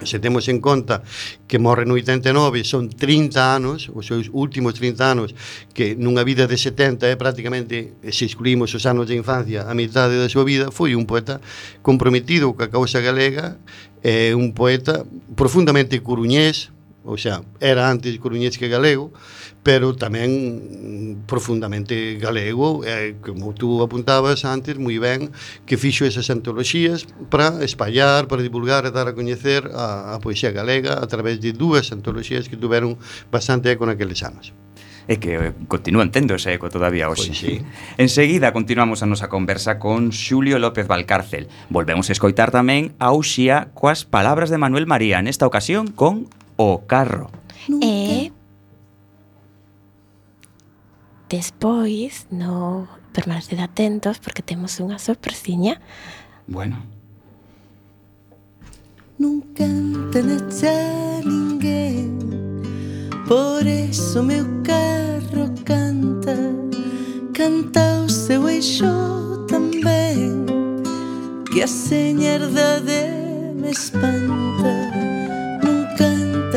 Se 0.04 0.20
temos 0.20 0.48
en 0.48 0.62
conta 0.62 1.04
que 1.48 1.60
morre 1.60 1.86
no 1.86 2.00
89 2.00 2.64
son 2.64 2.90
30 2.90 3.56
anos, 3.56 3.92
os 3.92 4.08
seus 4.08 4.32
últimos 4.32 4.74
30 4.74 5.04
anos, 5.04 5.36
que 5.76 5.96
nunha 6.00 6.24
vida 6.24 6.48
de 6.48 6.56
70 6.56 7.04
é 7.04 7.20
prácticamente, 7.20 8.00
se 8.08 8.24
excluímos 8.24 8.72
os 8.72 8.88
anos 8.88 9.12
de 9.12 9.20
infancia, 9.20 9.68
a 9.68 9.76
metade 9.76 10.16
da 10.16 10.32
súa 10.32 10.48
vida, 10.48 10.72
foi 10.72 10.96
un 10.96 11.04
poeta 11.04 11.44
comprometido 11.84 12.56
coa 12.56 12.72
causa 12.72 13.04
galega, 13.04 13.60
é 14.00 14.32
un 14.32 14.56
poeta 14.56 15.04
profundamente 15.36 16.00
coruñés, 16.00 16.72
ou 17.04 17.16
xa, 17.16 17.42
era 17.64 17.88
antes 17.88 18.12
coruñés 18.20 18.60
que 18.60 18.68
galego, 18.68 19.12
pero 19.64 19.96
tamén 19.96 21.24
profundamente 21.28 22.20
galego, 22.20 22.84
e, 22.84 23.16
como 23.24 23.56
tú 23.56 23.80
apuntabas 23.80 24.44
antes 24.44 24.76
moi 24.76 25.00
ben, 25.00 25.32
que 25.64 25.80
fixo 25.80 26.04
esas 26.04 26.28
antoloxías 26.28 27.08
para 27.32 27.64
espallar, 27.64 28.28
para 28.28 28.44
divulgar 28.44 28.84
e 28.84 28.92
dar 28.92 29.08
a 29.08 29.16
coñecer 29.16 29.72
a, 29.72 30.16
a 30.16 30.20
poesía 30.20 30.52
galega 30.52 31.00
a 31.00 31.08
través 31.08 31.40
de 31.40 31.56
dúas 31.56 31.92
antoloxías 31.96 32.52
que 32.52 32.60
tuveron 32.60 33.00
bastante 33.32 33.72
eco 33.72 33.88
naqueles 33.88 34.20
anos 34.24 34.52
e 35.10 35.18
que 35.18 35.34
eh, 35.42 35.54
continúan 35.66 36.14
tendo 36.14 36.38
ese 36.38 36.54
eco 36.54 36.70
todavía 36.70 37.10
hoxe. 37.10 37.34
Pois, 37.34 37.42
sí. 37.42 37.66
Enseguida 37.98 38.54
continuamos 38.54 39.02
a 39.02 39.10
nosa 39.10 39.26
conversa 39.26 39.82
con 39.82 40.14
Xulio 40.14 40.62
López 40.62 40.86
Valcárcel. 40.86 41.50
Volvemos 41.74 42.08
a 42.10 42.14
escoitar 42.14 42.54
tamén 42.54 42.94
a 43.02 43.10
Uxía 43.10 43.74
coas 43.74 44.06
palabras 44.06 44.54
de 44.54 44.62
Manuel 44.62 44.86
María, 44.86 45.18
nesta 45.26 45.50
ocasión 45.50 45.90
con 45.90 46.30
o 46.60 46.80
carro. 46.80 47.32
E 47.82 48.28
eh, 48.28 48.32
despois 51.30 52.28
no 52.30 52.90
permaneced 53.16 53.60
atentos 53.64 54.20
porque 54.20 54.44
temos 54.44 54.76
unha 54.84 55.00
sorpresiña. 55.00 55.80
Bueno. 56.44 56.84
Nunca 59.20 59.68
antes 59.68 60.64
a 60.64 61.20
ninguén 61.28 62.16
Por 63.28 63.68
eso 63.68 64.24
meu 64.24 64.48
carro 64.64 65.52
canta 65.66 66.40
Canta 67.36 68.04
o 68.04 68.08
seu 68.08 68.48
eixo 68.48 69.44
tamén 69.52 70.48
Que 71.52 71.64
a 71.64 71.68
señerda 71.68 72.80
de 72.80 73.12
me 73.60 73.72
espanta 73.76 75.09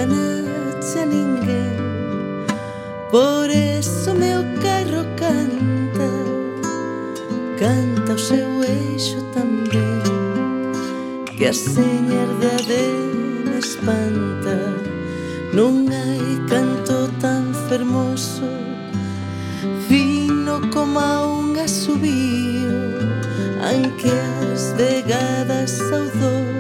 pertenece 0.07 1.01
a 1.01 1.07
ninguén 1.07 2.47
Por 3.11 3.51
eso 3.51 4.15
meu 4.15 4.43
carro 4.61 5.05
canta 5.17 6.11
Canta 7.59 8.15
o 8.15 8.19
seu 8.19 8.65
eixo 8.65 9.23
tamén 9.35 10.73
Que 11.37 11.47
a 11.47 11.53
señerda 11.53 12.57
de 12.67 13.51
me 13.51 13.59
espanta. 13.59 14.57
Non 15.53 15.87
hai 15.91 16.41
canto 16.49 17.09
tan 17.21 17.53
fermoso 17.69 18.49
Fino 19.87 20.61
como 20.73 20.99
a 20.99 21.27
un 21.27 21.59
asubío 21.59 22.73
Anque 23.61 24.11
as 24.51 24.73
vegadas 24.73 25.71
saudou 25.71 26.52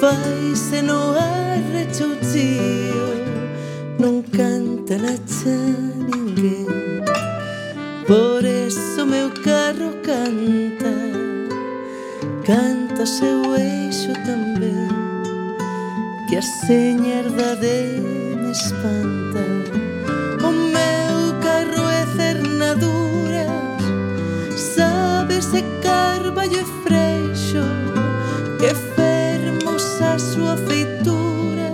faise 0.00 0.80
no 0.80 1.14
ar 1.14 1.60
rechouchío 1.74 3.06
non 3.98 4.22
canta 4.22 4.96
na 4.96 5.14
cha 5.28 5.58
ninguén. 6.08 7.04
Por 8.08 8.42
eso 8.46 9.04
meu 9.04 9.28
carro 9.44 9.90
canta. 10.08 10.94
Canta 12.48 13.04
seu 13.04 13.54
eixo 13.54 14.12
tamén 14.24 14.88
que 16.28 16.36
a 16.38 16.44
seña 16.64 17.20
da 17.36 17.54
de 17.54 18.00
me 18.40 18.52
espanta. 18.52 19.44
O 20.48 20.50
meu 20.76 21.16
carro 21.44 21.84
é 22.00 22.02
cernaduras 22.16 23.84
sabe 24.74 25.42
se 25.42 25.60
carballo 25.84 26.56
e 26.56 26.64
freixo 26.82 27.89
súa 30.20 30.54
feitura 30.68 31.68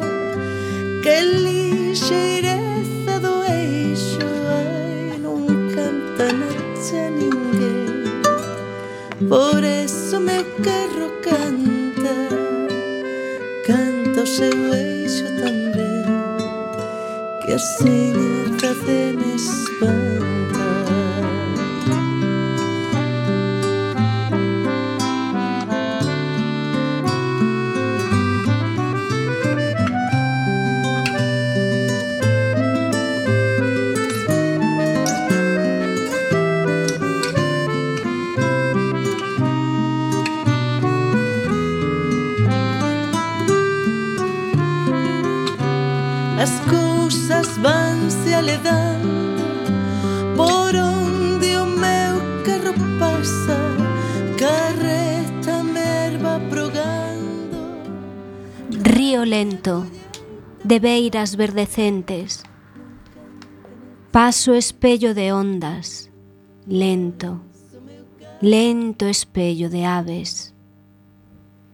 que 1.02 1.16
lixeireza 1.44 3.14
do 3.24 3.34
eixo 3.44 4.26
ai, 4.58 5.18
non 5.24 5.42
canta 5.74 6.26
nacha 6.40 7.02
ninguén 7.18 8.20
por 9.28 9.60
eso 9.64 10.20
meu 10.20 10.44
carro 10.66 11.08
canta 11.28 12.16
canta 13.66 14.18
o 14.22 14.26
seu 14.38 14.58
eixo 14.74 15.26
tamén 15.42 16.06
que 17.42 17.52
as 17.58 17.66
señas 17.78 18.78
me 19.18 19.34
espanto 19.34 20.35
cebeiras 60.76 61.36
verdecentes. 61.36 62.42
Paso 64.12 64.52
espello 64.52 65.14
de 65.14 65.32
ondas, 65.32 66.10
lento, 66.66 67.40
lento 68.42 69.06
espello 69.06 69.70
de 69.70 69.86
aves. 69.86 70.52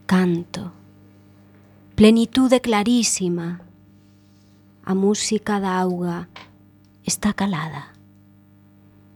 Canto, 0.06 0.70
plenitude 1.96 2.60
clarísima. 2.60 3.62
A 4.84 4.94
música 4.94 5.58
da 5.58 5.80
auga 5.80 6.28
está 7.04 7.32
calada. 7.32 7.94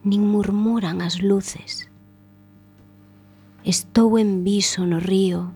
Nin 0.03 0.27
murmuran 0.27 1.01
as 1.01 1.23
luces. 1.23 1.87
Estou 3.63 4.19
en 4.19 4.43
viso 4.43 4.85
no 4.85 4.99
río. 4.99 5.55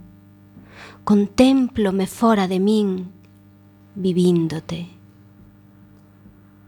Contémplome 1.03 2.07
fora 2.07 2.47
de 2.47 2.61
min 2.61 3.19
vivíndote. 3.95 4.91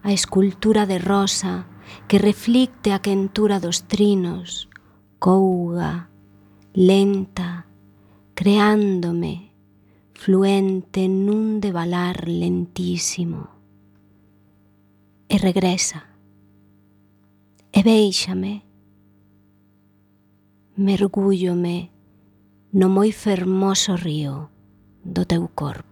A 0.03 0.13
escultura 0.13 0.87
de 0.87 0.99
rosa 0.99 1.67
que 2.09 2.19
reflicte 2.19 2.93
a 2.93 2.99
quentura 2.99 3.61
dos 3.61 3.83
trinos, 3.87 4.69
couga, 5.19 6.11
lenta, 6.75 7.67
creándome, 8.35 9.53
fluente 10.15 11.07
nun 11.07 11.61
devalar 11.61 12.27
lentísimo. 12.27 13.51
E 15.29 15.37
regresa, 15.39 16.13
e 17.73 17.81
véixame, 17.83 18.65
mergúllome 20.77 21.93
no 22.73 22.89
moi 22.89 23.13
fermoso 23.13 23.93
río 23.97 24.49
do 25.05 25.29
teu 25.29 25.45
corpo. 25.53 25.92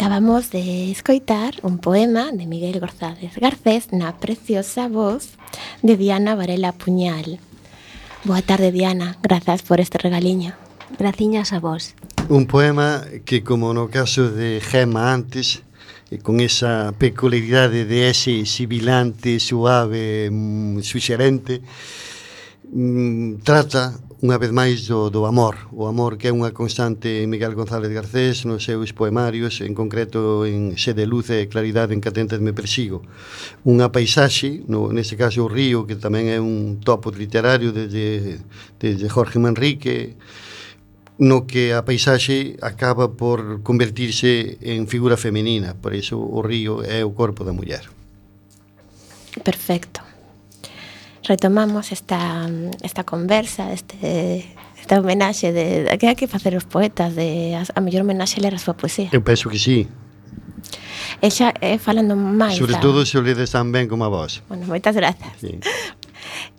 Acabamos 0.00 0.50
de 0.50 0.90
escoitar 0.90 1.56
un 1.60 1.76
poema 1.76 2.32
de 2.32 2.46
Miguel 2.46 2.80
González 2.80 3.36
Garcés 3.36 3.92
na 3.92 4.16
preciosa 4.16 4.88
voz 4.88 5.36
de 5.84 6.00
Diana 6.00 6.32
Varela 6.32 6.72
Puñal. 6.72 7.36
Boa 8.24 8.40
tarde, 8.40 8.72
Diana. 8.72 9.20
Grazas 9.20 9.60
por 9.60 9.76
este 9.76 10.00
regaliño. 10.00 10.56
Graciñas 10.96 11.52
a 11.52 11.60
vos. 11.60 11.92
Un 12.32 12.46
poema 12.46 13.04
que, 13.28 13.44
como 13.44 13.76
no 13.76 13.92
caso 13.92 14.32
de 14.32 14.64
Gema 14.64 15.12
antes, 15.12 15.68
e 16.08 16.16
con 16.16 16.40
esa 16.40 16.96
peculiaridade 16.96 17.84
de 17.84 18.08
ese 18.08 18.48
sibilante, 18.48 19.36
suave, 19.36 20.32
mm, 20.32 20.80
suxerente, 20.80 21.60
mm, 22.72 23.44
trata 23.44 24.00
unha 24.20 24.36
vez 24.36 24.52
máis 24.52 24.84
do, 24.84 25.08
do 25.08 25.24
amor, 25.24 25.56
o 25.72 25.88
amor 25.88 26.20
que 26.20 26.28
é 26.28 26.32
unha 26.32 26.52
constante 26.52 27.24
en 27.24 27.32
Miguel 27.32 27.56
González 27.56 27.88
Garcés 27.88 28.44
nos 28.44 28.68
seus 28.68 28.92
poemarios, 28.92 29.64
en 29.64 29.72
concreto 29.72 30.44
en 30.44 30.76
Sede 30.76 31.08
Luz 31.08 31.32
e 31.32 31.48
Claridade 31.48 31.96
en 31.96 32.04
Catentes 32.04 32.36
me 32.36 32.52
persigo. 32.52 33.00
Unha 33.64 33.88
paisaxe, 33.88 34.60
no, 34.68 34.92
neste 34.92 35.16
caso 35.16 35.48
o 35.48 35.48
río, 35.48 35.88
que 35.88 35.96
tamén 35.96 36.28
é 36.28 36.36
un 36.36 36.84
topo 36.84 37.08
literario 37.08 37.72
desde, 37.72 38.44
desde 38.76 39.08
Jorge 39.08 39.40
Manrique, 39.40 40.20
no 41.16 41.48
que 41.48 41.72
a 41.72 41.80
paisaxe 41.80 42.60
acaba 42.60 43.16
por 43.16 43.64
convertirse 43.64 44.60
en 44.60 44.84
figura 44.84 45.16
femenina, 45.16 45.72
por 45.72 45.96
iso 45.96 46.20
o 46.20 46.44
río 46.44 46.84
é 46.84 47.00
o 47.00 47.16
corpo 47.16 47.40
da 47.40 47.56
muller. 47.56 47.88
Perfecto 49.40 50.09
retomamos 51.30 51.92
esta, 51.92 52.50
esta 52.82 53.04
conversa, 53.04 53.72
este 53.72 54.50
esta 54.80 54.98
homenaxe 54.98 55.52
de, 55.52 55.84
de 55.84 55.98
que 55.98 56.10
hai 56.10 56.18
que 56.18 56.26
facer 56.26 56.58
os 56.58 56.66
poetas 56.66 57.14
de 57.14 57.54
a, 57.54 57.62
a 57.62 57.78
mellor 57.78 58.02
homenaxe 58.02 58.42
ler 58.42 58.58
a 58.58 58.60
súa 58.60 58.74
poesía. 58.74 59.14
Eu 59.14 59.22
penso 59.22 59.46
que 59.46 59.60
sí. 59.62 59.86
E 61.22 61.28
xa 61.30 61.54
eh, 61.62 61.78
falando 61.78 62.18
máis 62.18 62.58
Sobre 62.58 62.74
da... 62.74 62.82
todo 62.82 63.06
se 63.06 63.14
o 63.14 63.22
ledes 63.22 63.54
tan 63.54 63.70
ben 63.70 63.86
como 63.86 64.02
a 64.02 64.10
vos. 64.10 64.42
Bueno, 64.50 64.66
moitas 64.66 64.98
grazas. 64.98 65.30
Sí. 65.38 65.62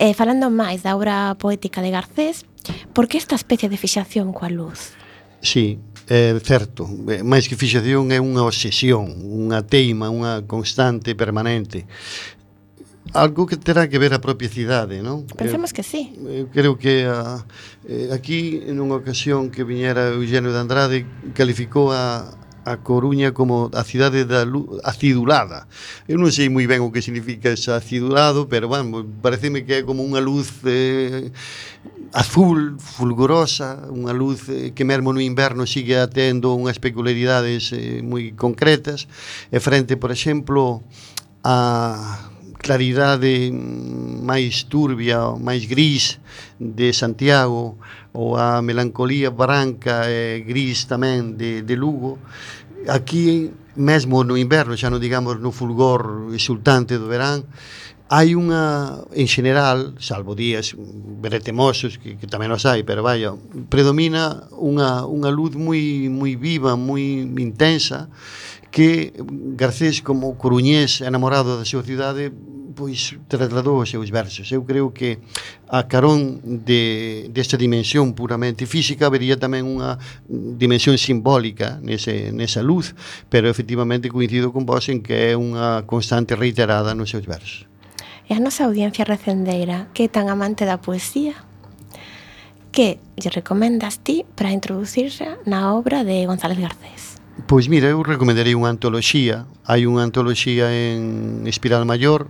Eh, 0.02 0.18
falando 0.18 0.50
máis 0.50 0.82
da 0.82 0.98
obra 0.98 1.38
poética 1.38 1.86
de 1.86 1.94
Garcés, 1.94 2.50
por 2.92 3.06
que 3.06 3.22
esta 3.22 3.38
especie 3.38 3.70
de 3.70 3.78
fixación 3.78 4.34
coa 4.34 4.50
luz? 4.50 4.98
Sí, 5.42 5.78
é 6.10 6.34
certo, 6.42 6.90
eh, 7.08 7.22
máis 7.22 7.46
que 7.46 7.54
fixación 7.54 8.10
é 8.10 8.18
unha 8.18 8.42
obsesión, 8.42 9.14
unha 9.22 9.62
teima, 9.62 10.10
unha 10.10 10.42
constante 10.50 11.14
permanente 11.14 11.86
algo 13.14 13.46
que 13.46 13.58
terá 13.58 13.88
que 13.90 14.00
ver 14.00 14.14
a 14.14 14.20
propia 14.24 14.48
cidade, 14.48 15.04
non? 15.04 15.28
Pensemos 15.36 15.76
que 15.76 15.84
sí. 15.84 16.16
Eh, 16.16 16.44
eh, 16.44 16.46
creo 16.48 16.80
que 16.80 17.04
a, 17.04 17.44
eh, 17.88 18.10
aquí, 18.16 18.64
nunha 18.72 18.96
ocasión 18.96 19.52
que 19.52 19.68
viñera 19.68 20.16
Eugenio 20.16 20.56
de 20.56 20.60
Andrade, 20.60 20.98
calificou 21.36 21.92
a, 21.92 22.32
a 22.64 22.78
Coruña 22.78 23.34
como 23.34 23.68
a 23.74 23.84
cidade 23.84 24.24
da 24.24 24.48
luz, 24.48 24.80
acidulada. 24.88 25.68
Eu 26.08 26.16
non 26.22 26.32
sei 26.32 26.48
moi 26.48 26.64
ben 26.70 26.80
o 26.80 26.94
que 26.94 27.04
significa 27.04 27.52
ese 27.52 27.76
acidulado, 27.76 28.48
pero, 28.48 28.72
bueno, 28.72 29.04
pareceme 29.20 29.68
que 29.68 29.82
é 29.82 29.84
como 29.84 30.08
unha 30.08 30.24
luz 30.24 30.64
eh, 30.64 31.36
azul, 32.16 32.80
fulgurosa, 32.80 33.92
unha 33.92 34.16
luz 34.16 34.48
eh, 34.48 34.72
que 34.72 34.88
mesmo 34.88 35.12
no 35.12 35.20
inverno 35.20 35.68
sigue 35.68 36.00
atendo 36.00 36.56
unhas 36.56 36.80
peculiaridades 36.80 37.76
eh, 37.76 38.00
moi 38.00 38.32
concretas, 38.40 39.12
e 39.52 39.58
frente, 39.60 40.00
por 40.00 40.16
exemplo, 40.16 40.80
a 41.44 42.32
claridade 42.62 43.50
máis 43.52 44.70
turbia, 44.70 45.34
máis 45.36 45.66
gris 45.66 46.22
de 46.62 46.94
Santiago 46.94 47.76
ou 48.14 48.38
a 48.38 48.62
melancolía 48.62 49.34
branca 49.34 50.06
e 50.06 50.46
gris 50.46 50.86
tamén 50.86 51.36
de, 51.36 51.66
de 51.66 51.76
Lugo. 51.76 52.22
Aquí 52.86 53.50
mesmo 53.76 54.22
no 54.24 54.38
inverno, 54.38 54.78
xa 54.78 54.94
non 54.94 55.02
digamos 55.02 55.42
no 55.42 55.50
fulgor 55.50 56.30
exultante 56.32 57.02
do 57.02 57.10
verán 57.10 57.44
hai 58.12 58.36
unha, 58.36 59.08
en 59.16 59.28
general, 59.32 59.96
salvo 59.96 60.36
días 60.36 60.76
bretemosos, 60.76 61.96
que, 61.96 62.20
que 62.20 62.28
tamén 62.28 62.52
os 62.52 62.68
hai, 62.68 62.84
pero 62.84 63.00
vaya, 63.00 63.32
predomina 63.72 64.52
unha, 64.52 65.08
unha 65.08 65.32
luz 65.32 65.56
moi, 65.56 66.12
moi 66.12 66.36
viva, 66.36 66.76
moi 66.76 67.24
intensa, 67.40 68.12
que 68.72 69.14
Garcés 69.60 70.02
como 70.02 70.40
coruñés 70.40 71.04
enamorado 71.04 71.60
da 71.60 71.68
súa 71.68 71.84
cidade 71.84 72.32
pois 72.72 73.20
trasladou 73.28 73.84
os 73.84 73.92
seus 73.92 74.10
versos. 74.10 74.50
Eu 74.50 74.64
creo 74.64 74.96
que 74.96 75.20
a 75.68 75.86
carón 75.86 76.40
de, 76.42 77.28
desta 77.30 77.60
dimensión 77.60 78.16
puramente 78.16 78.66
física 78.66 79.12
vería 79.12 79.38
tamén 79.38 79.68
unha 79.68 80.00
dimensión 80.32 80.96
simbólica 80.98 81.78
nese, 81.84 82.32
nesa 82.32 82.64
luz, 82.64 82.96
pero 83.28 83.52
efectivamente 83.52 84.10
coincido 84.10 84.56
con 84.56 84.66
vos 84.66 84.88
en 84.90 85.04
que 85.04 85.32
é 85.32 85.38
unha 85.38 85.84
constante 85.86 86.34
reiterada 86.34 86.96
nos 86.96 87.12
seus 87.12 87.28
versos. 87.28 87.68
E 88.26 88.34
a 88.34 88.40
nosa 88.40 88.66
audiencia 88.66 89.04
recendeira 89.04 89.92
que 89.92 90.08
é 90.08 90.10
tan 90.10 90.32
amante 90.32 90.64
da 90.64 90.80
poesía? 90.80 91.36
Que 92.72 93.04
lle 93.20 93.30
recomendas 93.36 94.00
ti 94.00 94.24
para 94.24 94.56
introducirse 94.56 95.28
na 95.44 95.76
obra 95.76 96.08
de 96.08 96.24
González 96.24 96.56
Garcés? 96.56 97.11
Pois 97.48 97.68
mira, 97.72 97.88
eu 97.88 98.04
recomendaría 98.04 98.60
unha 98.60 98.76
antoloxía. 98.76 99.48
Hai 99.64 99.88
unha 99.88 100.04
antoloxía 100.04 100.68
en 100.68 101.48
Espiral 101.48 101.88
Maior 101.88 102.28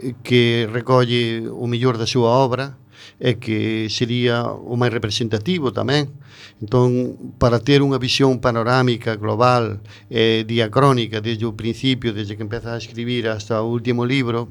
eh, 0.00 0.16
que 0.24 0.64
recolle 0.72 1.44
o 1.44 1.68
mellor 1.68 2.00
da 2.00 2.08
súa 2.08 2.32
obra 2.40 2.80
e 3.20 3.36
que 3.36 3.92
sería 3.92 4.48
o 4.48 4.80
máis 4.80 4.96
representativo 4.96 5.76
tamén. 5.76 6.08
Entón, 6.56 7.20
para 7.36 7.60
ter 7.60 7.84
unha 7.84 8.00
visión 8.00 8.40
panorámica, 8.40 9.20
global, 9.20 9.84
eh, 10.08 10.48
diacrónica, 10.48 11.20
desde 11.20 11.44
o 11.44 11.52
principio, 11.52 12.16
desde 12.16 12.32
que 12.32 12.44
empeza 12.48 12.72
a 12.72 12.80
escribir 12.80 13.28
hasta 13.28 13.60
o 13.60 13.68
último 13.68 14.08
libro, 14.08 14.48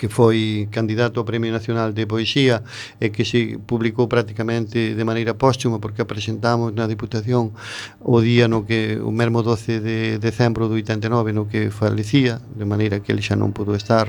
que 0.00 0.08
foi 0.08 0.64
candidato 0.72 1.20
ao 1.20 1.28
Premio 1.28 1.52
Nacional 1.52 1.92
de 1.92 2.08
Poesía 2.08 2.64
e 2.96 3.12
que 3.12 3.28
se 3.28 3.60
publicou 3.60 4.08
prácticamente 4.08 4.96
de 4.96 5.04
maneira 5.04 5.36
póstuma 5.36 5.76
porque 5.76 6.08
presentamos 6.08 6.72
na 6.72 6.88
Diputación 6.88 7.52
o 8.00 8.16
día 8.24 8.48
no 8.48 8.64
que 8.64 8.96
o 8.96 9.12
mesmo 9.12 9.44
12 9.44 9.84
de 9.84 9.98
decembro 10.16 10.72
do 10.72 10.80
89 10.80 11.36
no 11.36 11.52
que 11.52 11.68
falecía, 11.68 12.40
de 12.40 12.64
maneira 12.64 13.04
que 13.04 13.12
ele 13.12 13.20
xa 13.20 13.36
non 13.36 13.52
pudo 13.52 13.76
estar 13.76 14.08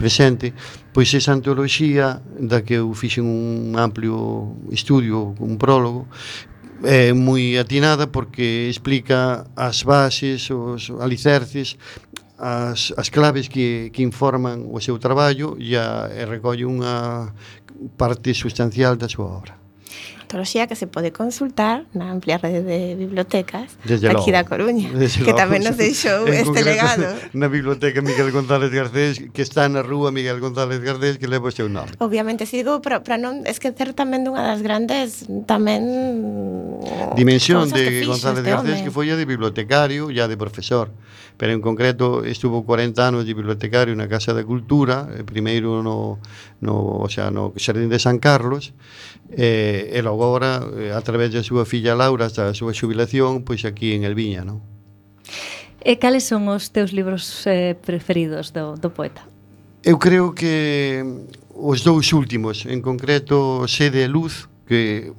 presente, 0.00 0.56
pois 0.96 1.12
esa 1.12 1.36
antoloxía 1.36 2.24
da 2.40 2.64
que 2.64 2.80
eu 2.80 2.88
fixen 2.96 3.28
un 3.28 3.76
amplio 3.76 4.56
estudio, 4.72 5.36
un 5.36 5.60
prólogo, 5.60 6.08
é 6.82 7.12
moi 7.12 7.60
atinada 7.60 8.08
porque 8.08 8.68
explica 8.72 9.44
as 9.52 9.84
bases, 9.84 10.48
os 10.48 10.88
alicerces 10.96 11.76
as, 12.40 12.92
as 12.96 13.12
claves 13.12 13.48
que, 13.52 13.92
que 13.92 14.02
informan 14.02 14.64
o 14.72 14.80
seu 14.80 14.96
traballo 14.96 15.60
e, 15.60 15.76
a, 15.76 16.08
e 16.08 16.24
recolle 16.24 16.64
unha 16.64 17.30
parte 18.00 18.32
sustancial 18.32 18.96
da 18.96 19.08
súa 19.12 19.28
obra. 19.28 19.60
Antoloxía 20.30 20.70
que 20.70 20.78
se 20.78 20.86
pode 20.86 21.10
consultar 21.10 21.90
na 21.90 22.14
amplia 22.14 22.38
rede 22.38 22.62
de 22.62 22.94
bibliotecas 22.94 23.74
Desde 23.82 24.06
aquí 24.06 24.30
logo. 24.30 24.38
da 24.38 24.42
Coruña, 24.46 24.86
Desde 24.94 25.26
que 25.26 25.34
logo. 25.34 25.42
tamén 25.42 25.66
nos 25.66 25.74
deixou 25.74 26.22
este 26.30 26.62
legado. 26.62 27.18
Na 27.34 27.50
biblioteca 27.50 27.98
Miguel 27.98 28.30
González 28.30 28.70
Garcés, 28.70 29.18
que 29.34 29.42
está 29.42 29.66
na 29.66 29.82
rúa 29.82 30.14
Miguel 30.14 30.38
González 30.38 30.78
Garcés, 30.78 31.18
que 31.18 31.26
leva 31.26 31.50
o 31.50 31.54
seu 31.54 31.66
nome. 31.66 31.98
Obviamente, 31.98 32.46
si 32.46 32.62
digo, 32.62 32.78
para, 32.78 33.02
para 33.02 33.18
non 33.18 33.42
esquecer 33.42 33.90
tamén 33.90 34.22
dunha 34.22 34.46
das 34.46 34.62
grandes 34.62 35.26
tamén 35.50 35.82
dimensión 37.18 37.66
de 37.74 38.06
González 38.06 38.46
Garcés, 38.46 38.86
que 38.86 38.94
foi 38.94 39.10
a 39.10 39.18
de 39.18 39.26
bibliotecario 39.26 40.14
e 40.14 40.22
a 40.22 40.30
de 40.30 40.38
profesor 40.38 40.94
pero 41.36 41.52
en 41.52 41.60
concreto 41.60 42.24
estuvo 42.24 42.64
40 42.64 42.96
anos 43.06 43.26
de 43.26 43.34
bibliotecario 43.34 43.94
na 43.94 44.08
Casa 44.08 44.32
da 44.32 44.42
Cultura, 44.42 45.06
primeiro 45.26 45.82
no, 45.82 46.18
no, 46.60 47.02
o 47.02 47.08
sea, 47.08 47.30
no 47.30 47.52
Xardín 47.56 47.90
de 47.90 47.98
San 47.98 48.18
Carlos, 48.18 48.72
eh, 49.30 49.94
e 49.94 49.98
logo 50.02 50.24
agora, 50.26 50.62
eh, 50.78 50.90
a 50.90 51.00
través 51.00 51.30
da 51.30 51.42
súa 51.46 51.62
filla 51.64 51.94
Laura, 51.94 52.26
hasta 52.26 52.50
a 52.50 52.54
súa 52.54 52.74
xubilación, 52.74 53.46
pois 53.46 53.62
aquí 53.62 53.94
en 53.94 54.02
Elviña, 54.04 54.42
non? 54.42 54.62
E 55.80 55.94
eh, 55.94 55.96
cales 55.96 56.28
son 56.28 56.50
os 56.52 56.68
teus 56.74 56.92
libros 56.92 57.46
eh, 57.48 57.72
preferidos 57.72 58.52
do, 58.52 58.76
do 58.76 58.92
poeta? 58.92 59.24
Eu 59.80 59.96
creo 59.96 60.36
que 60.36 61.00
os 61.56 61.80
dous 61.80 62.12
últimos, 62.12 62.68
en 62.68 62.84
concreto 62.84 63.64
Sede 63.64 64.04
e 64.04 64.08
Luz, 64.08 64.48
que 64.68 65.12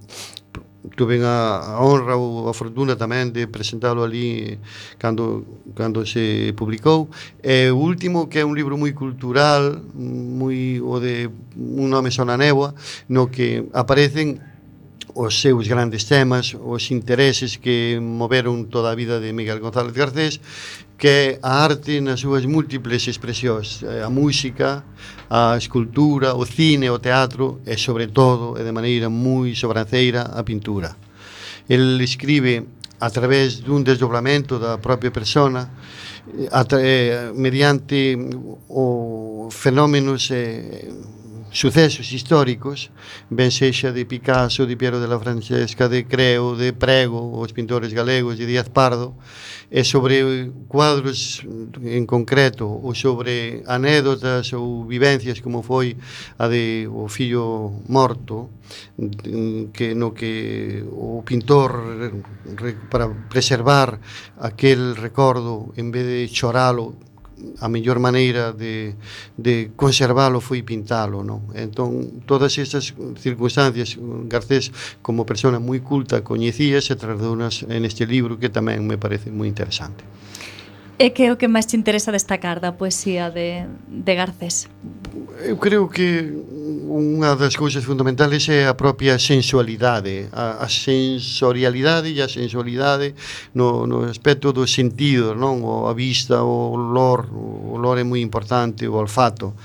tuve 0.95 1.21
a, 1.23 1.77
a 1.77 1.81
honra 1.81 2.17
ou 2.17 2.49
a 2.49 2.53
fortuna 2.53 2.97
tamén 2.97 3.29
de 3.29 3.45
presentalo 3.45 4.01
ali 4.01 4.57
cando, 4.97 5.45
cando 5.77 6.05
se 6.05 6.53
publicou. 6.57 7.09
E 7.41 7.69
o 7.69 7.77
último 7.77 8.25
que 8.25 8.41
é 8.41 8.45
un 8.45 8.57
libro 8.57 8.77
moi 8.77 8.91
cultural 8.97 9.77
moi 9.93 10.81
o 10.81 10.97
de 10.97 11.29
un 11.55 11.87
nome 11.89 12.09
sona 12.09 12.37
néboa 12.37 12.73
no 13.13 13.29
que 13.29 13.69
aparecen 13.73 14.50
os 15.15 15.41
seus 15.41 15.67
grandes 15.67 16.05
temas, 16.05 16.55
os 16.55 16.91
intereses 16.91 17.57
que 17.57 17.99
moveron 18.01 18.65
toda 18.67 18.91
a 18.91 18.95
vida 18.95 19.19
de 19.19 19.33
Miguel 19.33 19.59
González 19.59 19.93
Garcés, 19.93 20.39
que 20.97 21.07
é 21.07 21.39
a 21.41 21.65
arte 21.65 21.99
nas 21.99 22.21
súas 22.21 22.45
múltiples 22.45 23.07
expresións, 23.09 23.81
eh, 23.81 24.05
a 24.05 24.09
música, 24.09 24.85
a 25.29 25.57
escultura, 25.57 26.35
o 26.35 26.45
cine, 26.45 26.89
o 26.93 26.99
teatro 26.99 27.59
e, 27.65 27.73
sobre 27.77 28.07
todo, 28.13 28.53
e 28.59 28.61
de 28.61 28.71
maneira 28.71 29.09
moi 29.09 29.55
sobranceira, 29.57 30.29
a 30.29 30.45
pintura. 30.45 30.93
El 31.67 31.97
escribe 32.01 32.81
a 33.01 33.09
través 33.09 33.65
dun 33.65 33.81
desdobramento 33.81 34.61
da 34.61 34.77
propia 34.77 35.09
persona 35.09 35.73
eh, 36.37 36.47
a, 36.53 36.61
eh, 36.77 37.33
mediante 37.33 38.13
o 38.69 39.49
fenómenos 39.49 40.29
eh, 40.29 40.85
sucesos 41.51 42.11
históricos, 42.11 42.91
ben 43.29 43.51
sexa 43.51 43.91
de 43.91 44.07
Picasso, 44.07 44.65
de 44.65 44.79
Piero 44.79 45.03
de 45.03 45.07
la 45.07 45.19
Francesca, 45.19 45.91
de 45.91 46.07
Creo, 46.07 46.55
de 46.55 46.71
Prego, 46.71 47.35
os 47.35 47.51
pintores 47.51 47.91
galegos, 47.91 48.39
de 48.39 48.47
Díaz 48.47 48.71
Pardo, 48.71 49.13
e 49.67 49.83
sobre 49.83 50.51
cuadros 50.67 51.43
en 51.83 52.07
concreto, 52.07 52.67
ou 52.67 52.95
sobre 52.95 53.63
anécdotas 53.67 54.55
ou 54.55 54.87
vivencias 54.87 55.43
como 55.43 55.59
foi 55.59 55.99
a 56.39 56.47
de 56.47 56.87
o 56.87 57.11
fillo 57.11 57.83
morto, 57.91 58.51
que 59.75 59.91
no 59.91 60.15
que 60.15 60.83
o 60.87 61.23
pintor 61.27 61.71
para 62.87 63.11
preservar 63.27 63.99
aquel 64.39 64.95
recordo 64.95 65.75
en 65.75 65.91
vez 65.91 66.07
de 66.07 66.31
choralo 66.31 67.10
a 67.59 67.67
mellor 67.67 67.99
maneira 67.99 68.53
de, 68.53 68.95
de 69.37 69.71
conservalo 69.75 70.41
foi 70.41 70.61
pintalo, 70.61 71.23
non? 71.23 71.49
Entón, 71.57 72.23
todas 72.25 72.57
estas 72.57 72.93
circunstancias 73.19 73.97
Garcés, 74.29 74.71
como 75.01 75.25
persona 75.25 75.59
moi 75.59 75.81
culta, 75.81 76.23
coñecía 76.25 76.79
e 76.79 76.85
se 76.85 76.95
tradounas 76.95 77.65
en 77.67 77.85
este 77.85 78.05
libro 78.05 78.37
que 78.37 78.49
tamén 78.49 78.85
me 78.85 78.97
parece 78.97 79.29
moi 79.29 79.49
interesante. 79.49 80.03
E 81.01 81.09
que 81.09 81.23
é 81.23 81.31
o 81.33 81.35
que 81.35 81.49
máis 81.49 81.65
te 81.65 81.73
interesa 81.73 82.13
destacar 82.13 82.61
da 82.61 82.77
poesía 82.77 83.33
de, 83.33 83.65
de 83.89 84.13
Garcés? 84.13 84.69
Eu 85.41 85.57
creo 85.57 85.89
que 85.89 86.29
unha 86.85 87.33
das 87.33 87.57
cousas 87.57 87.81
fundamentales 87.81 88.45
é 88.53 88.69
a 88.69 88.77
propia 88.77 89.17
sensualidade, 89.17 90.29
a, 90.29 90.61
a 90.61 90.69
sensorialidade 90.69 92.13
e 92.13 92.21
a 92.21 92.29
sensualidade 92.29 93.17
no, 93.49 93.89
no 93.89 94.05
aspecto 94.05 94.53
do 94.53 94.69
sentido, 94.69 95.33
non? 95.33 95.65
O, 95.65 95.89
a 95.89 95.93
vista, 95.97 96.45
o 96.45 96.77
olor, 96.77 97.25
o 97.33 97.81
olor 97.81 97.97
é 97.97 98.05
moi 98.05 98.21
importante, 98.21 98.85
o 98.85 98.93
olfato 98.93 99.57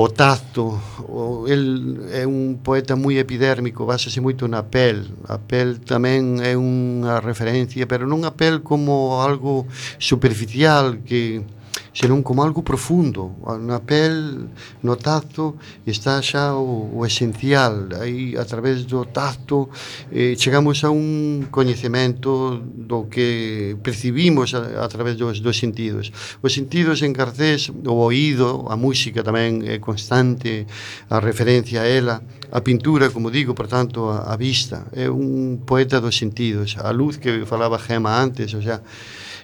o 0.00 0.08
tacto 0.08 0.80
o, 1.04 1.44
el 1.46 2.08
é 2.12 2.24
un 2.24 2.56
poeta 2.64 2.96
moi 2.96 3.20
epidérmico, 3.20 3.84
basase 3.84 4.24
moito 4.24 4.48
na 4.48 4.64
pel. 4.64 5.12
A 5.28 5.36
pel 5.36 5.84
tamén 5.84 6.40
é 6.40 6.56
unha 6.56 7.20
referencia, 7.20 7.84
pero 7.84 8.08
non 8.08 8.24
a 8.24 8.32
pel 8.32 8.64
como 8.64 9.20
algo 9.20 9.68
superficial 10.00 11.04
que 11.04 11.44
senón 11.92 12.22
como 12.22 12.42
algo 12.42 12.62
profundo 12.62 13.34
na 13.58 13.82
pel, 13.82 14.46
no 14.82 14.94
tacto 14.94 15.58
está 15.86 16.22
xa 16.22 16.54
o, 16.54 16.90
o 16.94 17.06
esencial. 17.06 17.90
Aí 17.98 18.38
a 18.38 18.44
través 18.46 18.86
do 18.86 19.04
tacto 19.10 19.68
eh, 20.14 20.38
chegamos 20.38 20.84
a 20.86 20.90
un 20.90 21.50
coñecemento 21.50 22.62
do 22.62 23.10
que 23.10 23.76
percibimos 23.82 24.54
a, 24.54 24.84
a 24.84 24.88
través 24.88 25.18
dos, 25.18 25.42
dos 25.42 25.58
sentidos. 25.58 26.14
Os 26.42 26.54
sentidos 26.54 27.02
en 27.02 27.12
Garcés 27.12 27.70
o 27.70 27.96
oído, 27.98 28.70
a 28.70 28.76
música 28.78 29.26
tamén 29.26 29.66
é 29.66 29.82
constante 29.82 30.70
a 31.10 31.18
referencia 31.18 31.82
a 31.82 31.90
ela 31.90 32.22
a 32.52 32.60
pintura, 32.60 33.10
como 33.10 33.30
digo, 33.30 33.54
por 33.54 33.68
tanto 33.68 34.10
a, 34.10 34.32
a 34.32 34.36
vista, 34.36 34.86
é 34.92 35.08
un 35.08 35.62
poeta 35.62 36.00
dos 36.00 36.18
sentidos. 36.18 36.74
A 36.78 36.90
luz 36.90 37.16
que 37.16 37.46
falaba 37.46 37.78
Gema 37.78 38.18
antes, 38.18 38.54
o 38.54 38.62
sea 38.62 38.82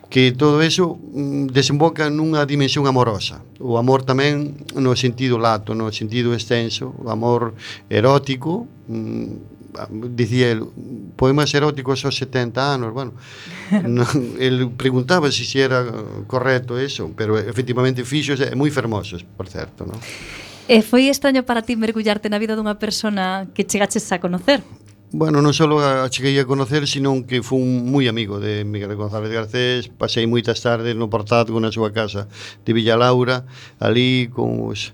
que 0.08 0.32
todo 0.32 0.62
eso 0.62 0.96
mm, 0.96 1.46
desemboca 1.50 2.10
nunha 2.10 2.46
dimensión 2.46 2.86
amorosa. 2.86 3.42
O 3.58 3.74
amor 3.80 4.06
tamén 4.06 4.54
no 4.78 4.94
sentido 4.94 5.38
lato, 5.40 5.74
no 5.74 5.90
sentido 5.90 6.30
extenso, 6.32 6.94
o 7.02 7.10
amor 7.10 7.58
erótico, 7.90 8.70
mm, 8.86 9.56
dicía 10.14 10.52
el, 10.52 10.64
poemas 11.16 11.52
eróticos 11.54 12.04
aos 12.04 12.16
70 12.16 12.74
anos, 12.74 12.92
bueno, 12.92 13.12
no, 13.84 14.06
el 14.38 14.70
preguntaba 14.70 15.30
se 15.32 15.44
si 15.44 15.60
era 15.60 15.84
correcto 16.26 16.78
eso, 16.78 17.10
pero 17.16 17.38
efectivamente 17.38 18.04
fixos 18.04 18.40
e 18.40 18.54
moi 18.54 18.70
fermosos, 18.70 19.24
por 19.24 19.50
certo, 19.50 19.84
non? 19.84 19.98
E 20.66 20.82
foi 20.82 21.06
extraño 21.06 21.46
para 21.46 21.62
ti 21.62 21.78
mergullarte 21.78 22.26
na 22.26 22.42
vida 22.42 22.58
dunha 22.58 22.78
persona 22.78 23.46
que 23.54 23.66
chegaches 23.66 24.06
a 24.10 24.18
conocer? 24.18 24.62
Bueno, 25.12 25.38
non 25.38 25.54
só 25.54 25.70
a 25.70 26.10
cheguei 26.10 26.34
a 26.42 26.50
conocer, 26.50 26.82
sino 26.90 27.22
que 27.22 27.38
fun 27.38 27.86
moi 27.94 28.10
amigo 28.10 28.42
de 28.42 28.66
Miguel 28.66 28.98
González 28.98 29.30
Garcés, 29.30 29.86
pasei 29.86 30.26
moitas 30.26 30.58
tardes 30.58 30.98
no 30.98 31.06
portazgo 31.06 31.62
na 31.62 31.70
súa 31.70 31.94
casa 31.94 32.26
de 32.66 32.74
Villa 32.74 32.98
Laura, 32.98 33.46
ali 33.78 34.26
con 34.34 34.66
os 34.66 34.90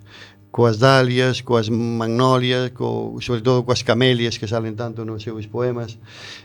coas 0.53 0.77
dalias, 0.79 1.41
coas 1.41 1.73
magnolias, 1.73 2.77
co, 2.77 3.17
sobre 3.25 3.41
todo 3.41 3.65
coas 3.65 3.81
camelias 3.81 4.37
que 4.37 4.45
salen 4.45 4.77
tanto 4.77 5.01
nos 5.09 5.25
seus 5.25 5.49
poemas, 5.49 5.97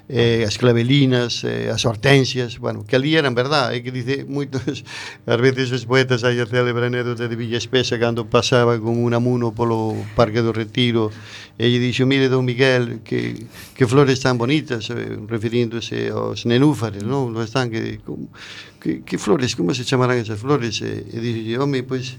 eh, 0.08 0.48
as 0.48 0.56
clavelinas, 0.56 1.44
eh, 1.44 1.68
as 1.68 1.84
hortensias, 1.84 2.56
bueno, 2.56 2.88
que 2.88 2.96
ali 2.96 3.20
eran 3.20 3.36
verdad, 3.36 3.76
é 3.76 3.84
que 3.84 3.92
dice 3.92 4.24
moitos, 4.24 4.88
ás 5.28 5.40
veces 5.44 5.76
os 5.76 5.84
poetas 5.84 6.24
hai 6.24 6.40
a 6.40 6.48
célebre 6.48 6.88
anécdota 6.88 7.28
de 7.28 7.36
Villa 7.36 7.60
Espesa 7.60 8.00
cando 8.00 8.32
pasaba 8.32 8.80
con 8.80 8.96
un 8.96 9.12
amuno 9.12 9.52
polo 9.52 9.92
Parque 10.16 10.40
do 10.40 10.56
Retiro 10.56 11.12
e 11.60 11.68
lle 11.68 11.84
dixo, 11.84 12.08
mire, 12.08 12.32
don 12.32 12.48
Miguel, 12.48 13.04
que, 13.04 13.36
que 13.76 13.84
flores 13.84 14.24
tan 14.24 14.40
bonitas, 14.40 14.88
eh, 14.88 15.20
referíndose 15.28 16.16
aos 16.16 16.48
nenúfares, 16.48 17.04
non? 17.04 17.36
Non 17.36 17.44
están 17.44 17.68
que... 17.68 18.00
Como, 18.08 18.32
que, 18.80 19.02
que 19.02 19.18
flores, 19.18 19.56
como 19.56 19.74
se 19.74 19.84
chamarán 19.84 20.18
esas 20.18 20.40
flores? 20.40 20.82
E, 20.82 21.06
e 21.10 21.18
dixo, 21.20 21.62
home, 21.62 21.84
pois, 21.84 22.18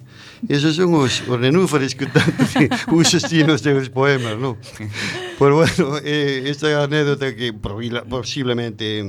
esos 0.49 0.77
son 0.77 0.95
os, 0.95 1.23
os 1.27 1.39
nenúfares 1.39 1.95
que 1.95 2.07
tanto 2.07 2.45
usas 2.95 3.25
ti 3.25 3.43
nos 3.43 3.63
teus 3.63 3.89
poemas, 3.89 4.37
non? 4.39 4.59
Pues 5.39 5.55
bueno, 5.55 5.99
eh, 6.05 6.43
esta 6.47 6.83
anécdota 6.83 7.35
que 7.37 7.53
posiblemente 7.53 9.09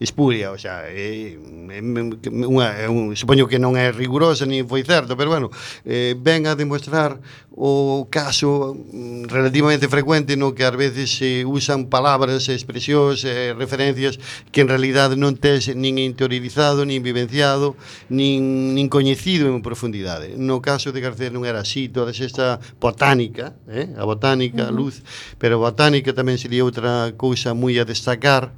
espuria, 0.00 0.50
o 0.50 0.58
sea, 0.58 0.90
eh, 0.90 1.38
unha, 1.38 2.90
un, 2.90 3.14
supoño 3.14 3.46
que 3.46 3.62
non 3.62 3.78
é 3.78 3.94
rigurosa 3.94 4.42
nin 4.42 4.66
foi 4.66 4.82
certo, 4.82 5.14
pero 5.14 5.30
bueno, 5.30 5.54
eh, 5.86 6.18
ven 6.18 6.50
a 6.50 6.58
demostrar 6.58 7.22
o 7.54 8.06
caso 8.10 8.74
mm, 8.74 9.26
relativamente 9.26 9.90
frecuente 9.90 10.38
no 10.38 10.54
que 10.54 10.62
ás 10.62 10.74
veces 10.74 11.14
se 11.14 11.42
usan 11.42 11.90
palabras, 11.90 12.46
expresións, 12.50 13.26
eh, 13.26 13.54
referencias 13.54 14.18
que 14.50 14.62
en 14.62 14.70
realidad 14.70 15.14
non 15.14 15.34
tes 15.34 15.70
nin 15.74 15.98
interiorizado, 15.98 16.86
nin 16.86 17.02
vivenciado, 17.02 17.74
nin, 18.10 18.74
nin 18.74 18.86
coñecido 18.86 19.50
en 19.50 19.62
profundidade. 19.62 20.38
No 20.38 20.62
caso 20.62 20.94
de 20.94 21.02
García 21.02 21.34
non 21.34 21.42
era 21.42 21.62
así, 21.66 21.90
toda 21.90 22.14
esta 22.14 22.62
botánica, 22.78 23.58
eh, 23.66 23.90
a 23.98 24.06
botánica, 24.06 24.66
uh 24.66 24.74
-huh. 24.74 24.78
luz, 24.78 25.02
pero 25.42 25.58
botánica 25.68 26.16
tamén 26.16 26.40
sería 26.40 26.64
outra 26.64 27.12
cousa 27.14 27.52
moi 27.52 27.76
a 27.76 27.84
destacar 27.84 28.50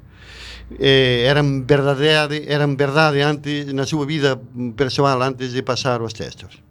eh, 0.79 1.27
eran 1.27 1.67
verdade 1.67 2.47
eran 2.47 2.79
verdade 2.79 3.27
antes 3.27 3.67
na 3.75 3.83
súa 3.83 4.07
vida 4.07 4.39
persoal 4.79 5.19
antes 5.27 5.51
de 5.51 5.63
pasar 5.67 5.99
os 5.99 6.15
textos. 6.15 6.63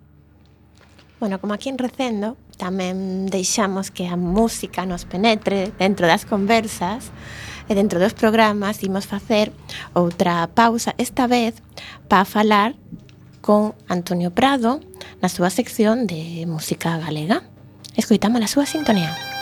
Bueno, 1.20 1.42
como 1.44 1.52
aquí 1.52 1.68
en 1.68 1.76
Recendo 1.76 2.40
tamén 2.56 3.28
deixamos 3.28 3.92
que 3.92 4.08
a 4.08 4.16
música 4.16 4.88
nos 4.88 5.04
penetre 5.04 5.76
dentro 5.76 6.08
das 6.08 6.24
conversas 6.24 7.12
e 7.68 7.76
dentro 7.76 8.00
dos 8.00 8.16
programas 8.16 8.80
imos 8.88 9.04
facer 9.04 9.52
outra 9.92 10.48
pausa 10.48 10.96
esta 10.96 11.28
vez 11.28 11.60
para 12.08 12.24
falar 12.24 12.80
con 13.44 13.76
Antonio 13.92 14.32
Prado 14.32 14.80
na 15.20 15.28
súa 15.28 15.52
sección 15.52 16.08
de 16.08 16.48
música 16.48 16.96
galega. 17.04 17.44
Escoitamos 18.00 18.40
a 18.40 18.48
súa 18.48 18.64
sintonía. 18.64 19.39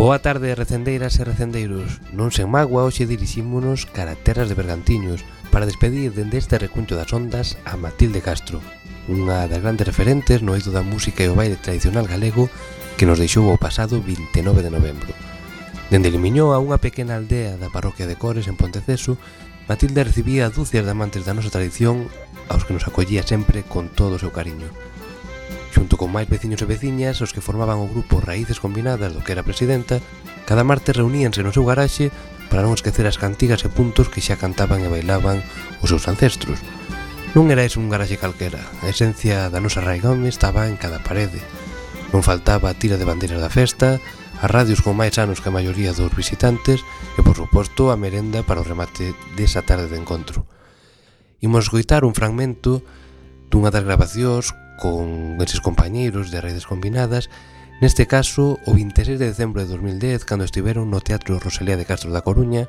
Boa 0.00 0.18
tarde, 0.18 0.54
recendeiras 0.54 1.20
e 1.20 1.28
recendeiros. 1.28 2.00
Non 2.16 2.32
sen 2.32 2.48
magua, 2.48 2.88
hoxe 2.88 3.04
dirixímonos 3.04 3.84
cara 3.84 4.16
terras 4.16 4.48
de 4.48 4.56
Bergantiños 4.56 5.28
para 5.52 5.68
despedir 5.68 6.16
dende 6.16 6.40
este 6.40 6.56
recuncho 6.56 6.96
das 6.96 7.12
ondas 7.12 7.60
a 7.68 7.76
Matilde 7.76 8.24
Castro, 8.24 8.64
unha 9.12 9.44
das 9.44 9.60
grandes 9.60 9.84
referentes 9.84 10.40
no 10.40 10.56
eido 10.56 10.72
da 10.72 10.80
música 10.80 11.20
e 11.20 11.28
o 11.28 11.36
baile 11.36 11.60
tradicional 11.60 12.08
galego 12.08 12.48
que 12.96 13.04
nos 13.04 13.20
deixou 13.20 13.44
o 13.52 13.60
pasado 13.60 14.00
29 14.00 14.64
de 14.64 14.72
novembro. 14.72 15.12
Dende 15.92 16.08
Limiñó 16.08 16.56
a 16.56 16.64
unha 16.64 16.80
pequena 16.80 17.20
aldea 17.20 17.60
da 17.60 17.68
parroquia 17.68 18.08
de 18.08 18.16
Cores 18.16 18.48
en 18.48 18.56
Ponteceso, 18.56 19.20
Matilde 19.68 20.00
recibía 20.00 20.48
dúcias 20.48 20.88
de 20.88 20.96
amantes 20.96 21.28
da 21.28 21.36
nosa 21.36 21.52
tradición 21.52 22.08
aos 22.48 22.64
que 22.64 22.72
nos 22.72 22.88
acollía 22.88 23.20
sempre 23.20 23.68
con 23.68 23.92
todo 23.92 24.16
o 24.16 24.22
seu 24.24 24.32
cariño. 24.32 24.72
Xunto 25.70 25.94
con 25.94 26.10
máis 26.10 26.26
veciños 26.26 26.58
e 26.62 26.66
veciñas, 26.66 27.22
os 27.22 27.30
que 27.30 27.42
formaban 27.42 27.78
o 27.78 27.86
grupo 27.86 28.18
Raíces 28.18 28.58
Combinadas 28.58 29.14
do 29.14 29.22
que 29.22 29.32
era 29.32 29.46
presidenta, 29.46 30.02
cada 30.44 30.66
martes 30.66 30.98
reuníanse 30.98 31.46
no 31.46 31.54
seu 31.54 31.62
garaxe 31.62 32.10
para 32.50 32.66
non 32.66 32.74
esquecer 32.74 33.06
as 33.06 33.16
cantigas 33.22 33.62
e 33.62 33.70
puntos 33.70 34.10
que 34.10 34.18
xa 34.18 34.34
cantaban 34.34 34.82
e 34.82 34.90
bailaban 34.90 35.38
os 35.78 35.94
seus 35.94 36.10
ancestros. 36.10 36.58
Non 37.38 37.46
era 37.54 37.62
ese 37.62 37.78
un 37.78 37.86
garaxe 37.86 38.18
calquera, 38.18 38.58
a 38.82 38.90
esencia 38.90 39.46
da 39.46 39.62
nosa 39.62 39.78
raigón 39.78 40.26
estaba 40.26 40.66
en 40.66 40.74
cada 40.74 40.98
parede. 40.98 41.38
Non 42.10 42.26
faltaba 42.26 42.66
a 42.66 42.74
tira 42.74 42.98
de 42.98 43.06
bandeiras 43.06 43.38
da 43.38 43.54
festa, 43.54 44.02
as 44.42 44.50
radios 44.50 44.82
con 44.82 44.98
máis 44.98 45.14
anos 45.22 45.38
que 45.38 45.46
a 45.46 45.54
maioría 45.54 45.94
dos 45.94 46.10
visitantes 46.10 46.82
e, 47.14 47.22
por 47.22 47.38
suposto, 47.38 47.94
a 47.94 47.96
merenda 47.96 48.42
para 48.42 48.58
o 48.58 48.66
remate 48.66 49.14
desa 49.38 49.62
tarde 49.62 49.86
de 49.86 50.02
encontro. 50.02 50.42
Imos 51.38 51.70
escoitar 51.70 52.02
un 52.02 52.18
fragmento 52.18 52.82
dunha 53.46 53.70
das 53.70 53.86
grabacións 53.86 54.50
con 54.80 55.36
eses 55.44 55.60
compañeiros 55.60 56.32
de 56.32 56.40
redes 56.40 56.64
combinadas 56.64 57.28
Neste 57.80 58.04
caso, 58.04 58.60
o 58.68 58.76
26 58.76 59.16
de 59.16 59.32
decembro 59.32 59.64
de 59.64 59.72
2010, 59.72 60.28
cando 60.28 60.44
estiveron 60.44 60.92
no 60.92 61.00
Teatro 61.00 61.40
Rosalía 61.40 61.80
de 61.80 61.88
Castro 61.88 62.12
da 62.12 62.20
Coruña, 62.20 62.68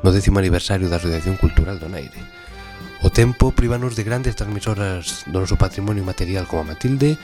no 0.00 0.08
décimo 0.08 0.40
aniversario 0.40 0.88
da 0.88 0.96
Asociación 0.96 1.36
Cultural 1.36 1.76
do 1.76 1.92
Naire. 1.92 2.16
O 3.04 3.12
tempo 3.12 3.52
privanos 3.52 3.92
de 3.92 4.08
grandes 4.08 4.40
transmisoras 4.40 5.28
do 5.28 5.44
noso 5.44 5.60
patrimonio 5.60 6.00
material 6.00 6.48
como 6.48 6.64
a 6.64 6.68
Matilde, 6.72 7.20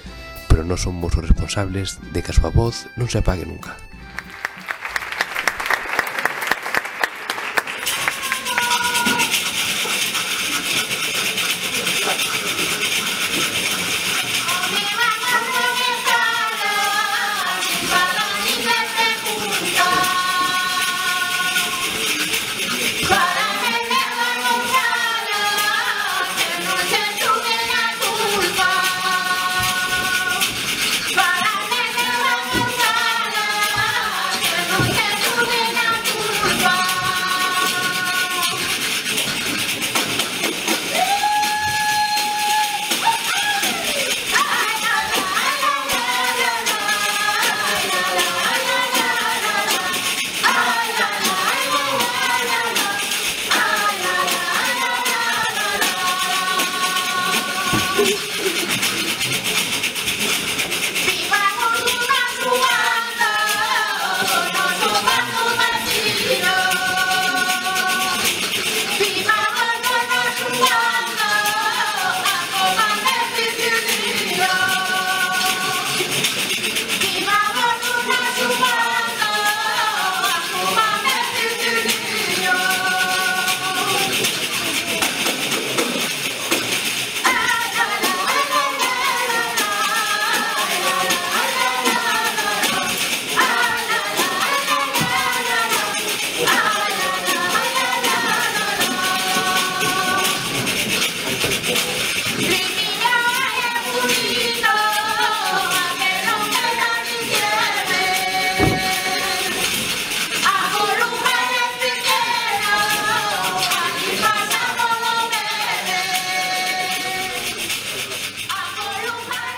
pero 0.53 0.69
non 0.69 0.77
somos 0.77 1.17
os 1.17 1.25
responsables 1.25 1.97
de 2.13 2.21
que 2.21 2.29
a 2.29 2.37
súa 2.37 2.53
voz 2.53 2.93
non 3.01 3.09
se 3.09 3.17
apague 3.17 3.49
nunca. 3.49 3.73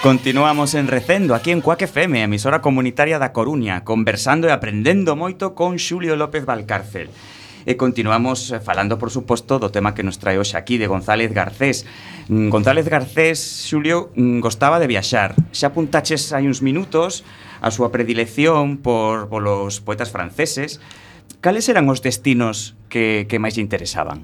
Continuamos 0.07 0.75
en 0.75 0.87
Recendo, 0.87 1.35
aquí 1.35 1.51
en 1.51 1.61
Cuac 1.61 1.83
FM, 1.83 2.23
emisora 2.23 2.63
comunitaria 2.63 3.19
da 3.19 3.35
Coruña, 3.35 3.83
conversando 3.83 4.47
e 4.47 4.55
aprendendo 4.55 5.19
moito 5.19 5.59
con 5.59 5.83
Xulio 5.83 6.15
López 6.15 6.47
Valcárcel. 6.47 7.11
E 7.67 7.75
continuamos 7.75 8.55
eh, 8.55 8.63
falando, 8.63 9.03
por 9.03 9.11
suposto, 9.11 9.59
do 9.59 9.75
tema 9.75 9.99
que 9.99 10.07
nos 10.07 10.23
trae 10.23 10.39
hoxe 10.39 10.55
aquí, 10.55 10.79
de 10.79 10.87
González 10.87 11.35
Garcés. 11.35 11.91
Mm, 12.31 12.55
González 12.55 12.87
Garcés, 12.87 13.67
Xulio, 13.67 14.15
mm, 14.15 14.39
gostaba 14.39 14.79
de 14.79 14.87
viaxar. 14.87 15.35
Xa 15.51 15.75
apuntaches 15.75 16.31
hai 16.31 16.47
uns 16.47 16.63
minutos 16.63 17.27
a 17.59 17.75
súa 17.75 17.91
predilección 17.91 18.79
por 18.79 19.27
polos 19.27 19.83
poetas 19.83 20.15
franceses. 20.15 20.79
Cales 21.43 21.67
eran 21.67 21.91
os 21.91 21.99
destinos 21.99 22.79
que, 22.87 23.27
que 23.27 23.43
máis 23.43 23.59
lle 23.59 23.67
interesaban? 23.67 24.23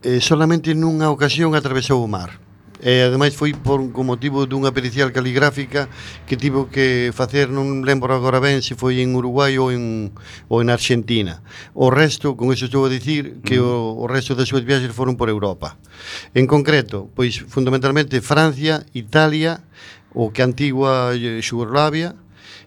Eh, 0.00 0.24
solamente 0.24 0.72
nunha 0.72 1.12
ocasión 1.12 1.52
atravesou 1.52 2.00
o 2.00 2.08
mar 2.08 2.40
e 2.84 3.00
ademais 3.00 3.32
foi 3.32 3.56
por 3.56 3.80
con 3.96 4.04
motivo 4.04 4.44
dunha 4.44 4.68
pericial 4.68 5.08
caligráfica 5.08 5.88
que 6.28 6.36
tivo 6.36 6.68
que 6.68 7.16
facer, 7.16 7.48
non 7.48 7.80
lembro 7.80 8.12
agora 8.12 8.44
ben 8.44 8.60
se 8.60 8.76
foi 8.76 9.00
en 9.00 9.16
Uruguai 9.16 9.56
ou 9.56 9.72
en, 9.72 10.12
ou 10.52 10.60
en 10.60 10.68
Argentina. 10.68 11.40
O 11.72 11.88
resto, 11.88 12.36
con 12.36 12.52
eso 12.52 12.68
estou 12.68 12.84
a 12.84 12.92
dicir, 12.92 13.40
que 13.40 13.56
o, 13.56 13.96
o 13.96 14.04
resto 14.04 14.36
das 14.36 14.52
súas 14.52 14.68
viaxes 14.68 14.92
foron 14.92 15.16
por 15.16 15.32
Europa. 15.32 15.80
En 16.36 16.44
concreto, 16.44 17.08
pois 17.16 17.40
fundamentalmente 17.40 18.20
Francia, 18.20 18.84
Italia, 18.92 19.64
o 20.12 20.28
que 20.28 20.44
antigua 20.44 21.16
eh, 21.16 21.40
Xugoslavia 21.40 22.12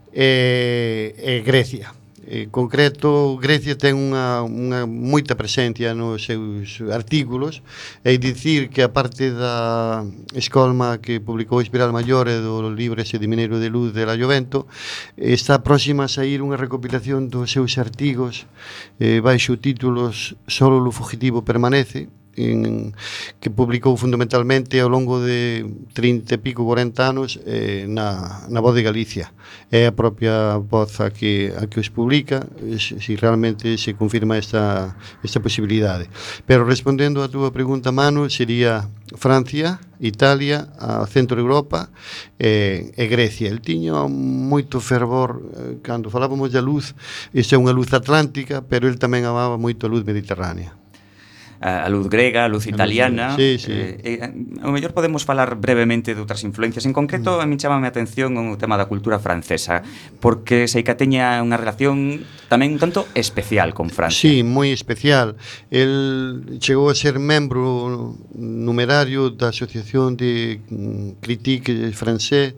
e, 0.09 1.13
e 1.13 1.45
Grecia. 1.45 1.93
En 2.29 2.49
concreto, 2.49 3.39
Grecia 3.39 3.79
ten 3.79 3.95
unha, 3.95 4.43
unha 4.43 4.83
moita 4.83 5.39
presencia 5.39 5.95
nos 5.95 6.27
seus 6.27 6.83
artículos 6.91 7.63
e 8.03 8.19
dicir 8.19 8.67
que 8.67 8.83
a 8.83 8.91
parte 8.91 9.31
da 9.31 10.03
escolma 10.35 10.99
que 10.99 11.23
publicou 11.23 11.63
Espiral 11.63 11.95
Maiore 11.95 12.43
do 12.43 12.67
libro 12.67 12.99
ese 12.99 13.15
de 13.15 13.31
Mineiro 13.31 13.63
de 13.63 13.71
Luz 13.71 13.95
de 13.95 14.03
la 14.03 14.19
Jovento 14.19 14.67
está 15.15 15.63
próxima 15.63 16.03
a 16.03 16.11
sair 16.11 16.43
unha 16.43 16.59
recopilación 16.59 17.31
dos 17.31 17.47
seus 17.47 17.79
artigos 17.79 18.43
eh, 18.99 19.23
baixo 19.23 19.55
títulos 19.55 20.35
Solo 20.51 20.83
o 20.83 20.91
fugitivo 20.91 21.47
permanece 21.47 22.11
en, 22.37 22.93
que 23.41 23.49
publicou 23.49 23.97
fundamentalmente 23.97 24.79
ao 24.79 24.87
longo 24.87 25.19
de 25.19 25.65
30 25.93 26.37
e 26.37 26.37
pico, 26.37 26.63
40 26.63 27.01
anos 27.01 27.41
eh, 27.43 27.89
na, 27.89 28.45
na 28.47 28.61
voz 28.61 28.77
de 28.77 28.85
Galicia. 28.85 29.33
É 29.73 29.89
a 29.89 29.91
propia 29.91 30.61
voz 30.61 31.01
a 31.01 31.09
que, 31.09 31.51
a 31.57 31.65
que 31.67 31.81
os 31.81 31.89
publica, 31.89 32.45
se, 32.77 33.01
si 33.01 33.17
realmente 33.17 33.77
se 33.77 33.97
confirma 33.97 34.37
esta, 34.37 34.95
esta 35.25 35.41
posibilidade. 35.41 36.07
Pero 36.45 36.63
respondendo 36.63 37.25
a 37.25 37.27
túa 37.27 37.51
pregunta, 37.51 37.91
Manu, 37.91 38.29
sería 38.29 38.85
Francia, 39.15 39.79
Italia, 39.99 40.69
a 40.77 41.07
centro 41.07 41.35
de 41.35 41.41
Europa 41.41 41.89
e, 42.37 42.93
e 42.93 43.03
Grecia. 43.07 43.49
El 43.49 43.61
tiña 43.61 44.05
moito 44.07 44.79
fervor 44.79 45.41
eh, 45.41 45.79
cando 45.81 46.11
falábamos 46.13 46.51
da 46.51 46.61
luz, 46.61 46.93
isto 47.33 47.55
é 47.55 47.57
unha 47.57 47.73
luz 47.73 47.89
atlántica, 47.95 48.61
pero 48.61 48.85
el 48.85 48.99
tamén 48.99 49.25
amaba 49.25 49.57
moito 49.57 49.87
a 49.87 49.91
luz 49.91 50.03
mediterránea 50.03 50.75
a 51.59 51.89
luz 51.89 52.09
grega, 52.09 52.45
a 52.45 52.49
luz 52.49 52.67
italiana. 52.67 53.35
Sí, 53.35 53.57
sí. 53.57 53.71
Eh, 53.71 54.19
eh, 54.21 54.63
o 54.63 54.71
mellor 54.71 54.93
podemos 54.93 55.25
falar 55.25 55.57
brevemente 55.57 56.13
de 56.13 56.21
outras 56.21 56.45
influencias. 56.45 56.85
En 56.85 56.93
concreto, 56.93 57.37
mm. 57.37 57.41
a 57.41 57.45
min 57.49 57.57
chamame 57.57 57.89
a 57.89 57.91
atención 57.93 58.37
o 58.37 58.57
tema 58.61 58.77
da 58.77 58.85
cultura 58.85 59.17
francesa, 59.17 59.81
porque 60.21 60.69
sei 60.69 60.85
que 60.85 60.93
teña 60.93 61.41
unha 61.41 61.57
relación 61.57 62.21
tamén 62.47 62.77
un 62.77 62.79
tanto 62.81 63.09
especial 63.17 63.73
con 63.73 63.89
Francia. 63.89 64.21
Sí, 64.21 64.45
moi 64.45 64.69
especial. 64.69 65.35
El 65.73 66.61
chegou 66.61 66.93
a 66.93 66.95
ser 66.95 67.17
membro 67.17 68.13
numerario 68.37 69.33
da 69.33 69.49
Asociación 69.49 70.13
de 70.15 70.61
Critique 71.19 71.73
Francés, 71.91 72.53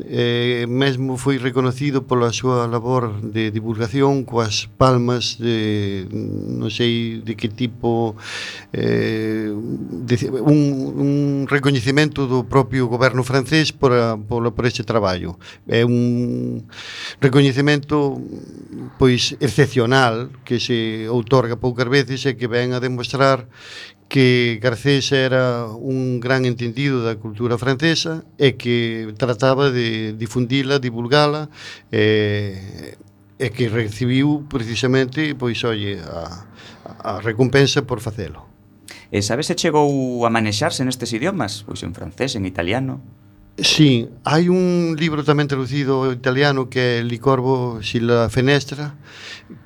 eh, 0.00 0.64
mesmo 0.68 1.20
foi 1.20 1.36
reconocido 1.36 2.08
pola 2.08 2.32
súa 2.32 2.64
labor 2.64 3.20
de 3.20 3.52
divulgación 3.52 4.24
coas 4.24 4.68
palmas 4.80 5.36
de 5.36 6.08
non 6.10 6.72
sei 6.72 7.20
de 7.20 7.36
que 7.36 7.52
tipo 7.52 8.16
eh, 8.72 9.50
un, 9.52 10.60
un 10.96 11.10
recoñecimento 11.48 12.26
do 12.26 12.44
propio 12.46 12.86
goberno 12.86 13.22
francés 13.22 13.72
por, 13.72 13.92
a, 13.92 14.16
por, 14.16 14.46
por 14.54 14.64
este 14.66 14.84
traballo. 14.84 15.38
É 15.66 15.84
un 15.84 16.66
recoñecimento 17.20 18.20
pois 18.98 19.36
excepcional 19.40 20.30
que 20.44 20.60
se 20.60 21.08
outorga 21.08 21.56
poucas 21.58 21.88
veces 21.88 22.24
e 22.26 22.36
que 22.38 22.46
ven 22.46 22.72
a 22.72 22.80
demostrar 22.80 23.48
que 24.10 24.58
Garcés 24.60 25.12
era 25.12 25.66
un 25.70 26.18
gran 26.18 26.44
entendido 26.44 27.06
da 27.06 27.14
cultura 27.14 27.54
francesa 27.56 28.26
e 28.42 28.58
que 28.58 29.14
trataba 29.14 29.70
de 29.70 30.18
difundila, 30.18 30.82
divulgala 30.82 31.46
e, 31.94 32.98
e 33.38 33.46
que 33.54 33.70
recibiu 33.70 34.50
precisamente 34.50 35.38
pois 35.38 35.62
olle 35.62 36.02
a 36.02 36.49
a 36.98 37.20
recompensa 37.20 37.86
por 37.86 38.00
facelo. 38.00 38.50
E 39.10 39.22
sabes 39.22 39.46
se 39.46 39.58
chegou 39.58 40.26
a 40.26 40.30
manexarse 40.30 40.82
nestes 40.82 41.14
idiomas? 41.14 41.62
Pois 41.62 41.82
en 41.86 41.94
francés, 41.94 42.34
en 42.34 42.46
italiano... 42.46 43.02
Sí, 43.58 44.08
hai 44.24 44.48
un 44.48 44.96
libro 44.96 45.20
tamén 45.20 45.44
traducido 45.44 46.06
ao 46.06 46.14
italiano 46.16 46.72
que 46.72 47.00
é 47.00 47.04
Licorbo 47.04 47.82
la 48.00 48.30
Fenestra 48.32 48.96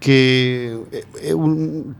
que 0.01 0.75
eh, 0.91 1.05
eh, 1.23 1.31
eu 1.31 1.39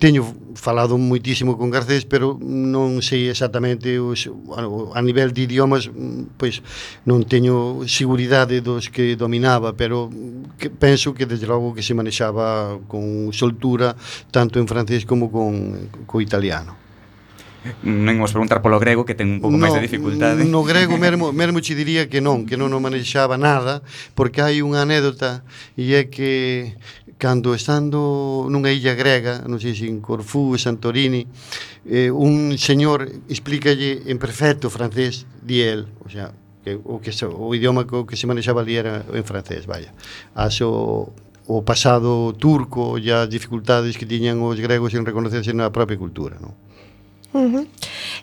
teño 0.03 0.27
falado 0.59 0.99
moitísimo 0.99 1.55
con 1.55 1.71
Garcés 1.71 2.03
pero 2.03 2.35
non 2.41 2.99
sei 2.99 3.31
exactamente 3.31 3.95
os, 4.03 4.27
a 4.27 5.01
nivel 5.07 5.31
de 5.31 5.47
idiomas 5.47 5.87
pois 6.35 6.67
non 7.07 7.23
teño 7.23 7.87
seguridade 7.87 8.59
dos 8.59 8.91
que 8.91 9.15
dominaba 9.15 9.79
pero 9.79 10.11
que, 10.59 10.75
penso 10.75 11.15
que 11.15 11.31
desde 11.31 11.47
logo 11.47 11.79
que 11.79 11.87
se 11.87 11.95
manexaba 11.95 12.75
con 12.91 13.31
soltura 13.31 13.95
tanto 14.35 14.59
en 14.59 14.67
francés 14.67 15.07
como 15.07 15.31
con 15.31 16.05
co 16.11 16.19
italiano 16.19 16.84
non 17.83 18.13
imos 18.13 18.33
preguntar 18.33 18.61
polo 18.61 18.77
grego 18.77 19.09
que 19.09 19.17
ten 19.17 19.37
un 19.37 19.41
pouco 19.41 19.57
no, 19.57 19.65
máis 19.65 19.77
de 19.77 19.85
dificultade. 19.85 20.45
No 20.45 20.65
grego 20.65 21.01
mesmo 21.05 21.33
mesmo 21.33 21.61
che 21.65 21.73
diría 21.73 22.09
que 22.09 22.21
non, 22.21 22.45
que 22.45 22.61
non 22.61 22.73
o 22.73 22.79
manexaba 22.81 23.41
nada, 23.41 23.81
porque 24.13 24.45
hai 24.45 24.61
unha 24.61 24.85
anécdota 24.85 25.43
e 25.77 25.97
é 25.97 26.09
que 26.09 26.77
cando 27.17 27.57
estando 27.57 28.47
nunha 28.53 28.69
illa 28.69 28.93
grega, 28.93 29.47
non 29.49 29.57
sei 29.57 29.73
se 29.73 29.89
en 29.89 30.05
Corfú, 30.05 30.61
Santorini, 30.61 31.25
eh, 31.89 32.11
un 32.13 32.59
señor 32.61 33.09
explícalle 33.33 34.05
en 34.11 34.21
perfecto 34.21 34.69
francés 34.69 35.25
di 35.41 35.65
el, 35.65 35.89
o 36.05 36.09
sea, 36.11 36.37
que 36.65 36.77
o 36.77 37.01
que 37.01 37.13
o 37.25 37.55
idioma 37.55 37.87
que, 37.87 38.05
que 38.05 38.17
se 38.17 38.27
manexaba 38.27 38.61
ali 38.61 38.77
era 38.77 39.05
en 39.09 39.25
francés, 39.25 39.65
vaya. 39.65 39.93
Aso 40.35 41.13
o 41.47 41.61
pasado 41.63 42.33
turco 42.33 42.97
e 42.97 43.13
as 43.13 43.29
dificultades 43.29 43.97
que 44.01 44.09
tiñan 44.09 44.41
os 44.41 44.57
gregos 44.57 44.97
en 44.97 45.05
reconocerse 45.05 45.53
na 45.53 45.69
propia 45.69 46.01
cultura, 46.01 46.41
non? 46.41 46.57
Uh 47.35 47.51
-huh. 47.51 47.67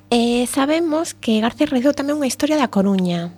eh, 0.09 0.47
sabemos 0.47 1.14
que 1.14 1.43
García 1.43 1.68
realizou 1.68 1.91
tamén 1.91 2.16
unha 2.16 2.32
historia 2.32 2.55
da 2.55 2.72
Coruña. 2.72 3.36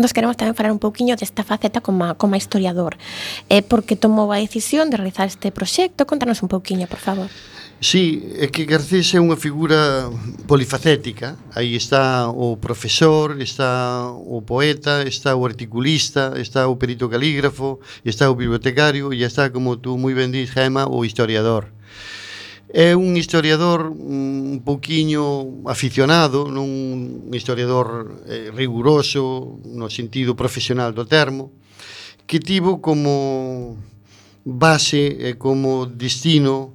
Nos 0.00 0.16
queremos 0.16 0.40
tamén 0.40 0.56
falar 0.56 0.72
un 0.72 0.80
pouquiño 0.80 1.20
desta 1.20 1.44
faceta 1.44 1.84
como, 1.84 2.16
como 2.16 2.32
historiador. 2.32 2.96
Eh, 3.52 3.60
porque 3.60 3.92
tomou 3.92 4.32
a 4.32 4.40
decisión 4.40 4.88
de 4.88 4.96
realizar 4.96 5.28
este 5.28 5.52
proxecto? 5.52 6.08
Contanos 6.08 6.40
un 6.40 6.48
pouquiño, 6.48 6.88
por 6.88 7.00
favor. 7.00 7.28
Sí, 7.76 8.32
é 8.40 8.48
que 8.48 8.64
Garcés 8.64 9.12
é 9.12 9.20
unha 9.20 9.36
figura 9.36 10.08
polifacética. 10.48 11.36
Aí 11.52 11.76
está 11.76 12.32
o 12.32 12.56
profesor, 12.56 13.36
está 13.36 14.08
o 14.16 14.40
poeta, 14.40 15.04
está 15.04 15.36
o 15.36 15.44
articulista, 15.44 16.40
está 16.40 16.72
o 16.72 16.80
perito 16.80 17.04
calígrafo, 17.12 17.84
está 18.00 18.32
o 18.32 18.34
bibliotecario 18.36 19.12
e 19.12 19.28
está, 19.28 19.52
como 19.52 19.76
tú 19.76 20.00
moi 20.00 20.16
ben 20.16 20.32
dís, 20.32 20.48
Gema, 20.48 20.88
o 20.88 21.04
historiador. 21.04 21.75
É 22.68 22.96
un 22.96 23.16
historiador 23.16 23.94
mm, 23.94 24.58
un 24.58 24.60
pouquiño 24.66 25.62
aficionado, 25.70 26.50
non 26.50 26.66
un 26.66 27.30
historiador 27.30 28.22
eh, 28.26 28.50
riguroso 28.50 29.62
no 29.70 29.86
sentido 29.86 30.34
profesional 30.34 30.90
do 30.90 31.06
termo, 31.06 31.54
que 32.26 32.42
tivo 32.42 32.82
como 32.82 33.78
base 34.42 35.14
e 35.14 35.38
como 35.38 35.86
destino 35.86 36.74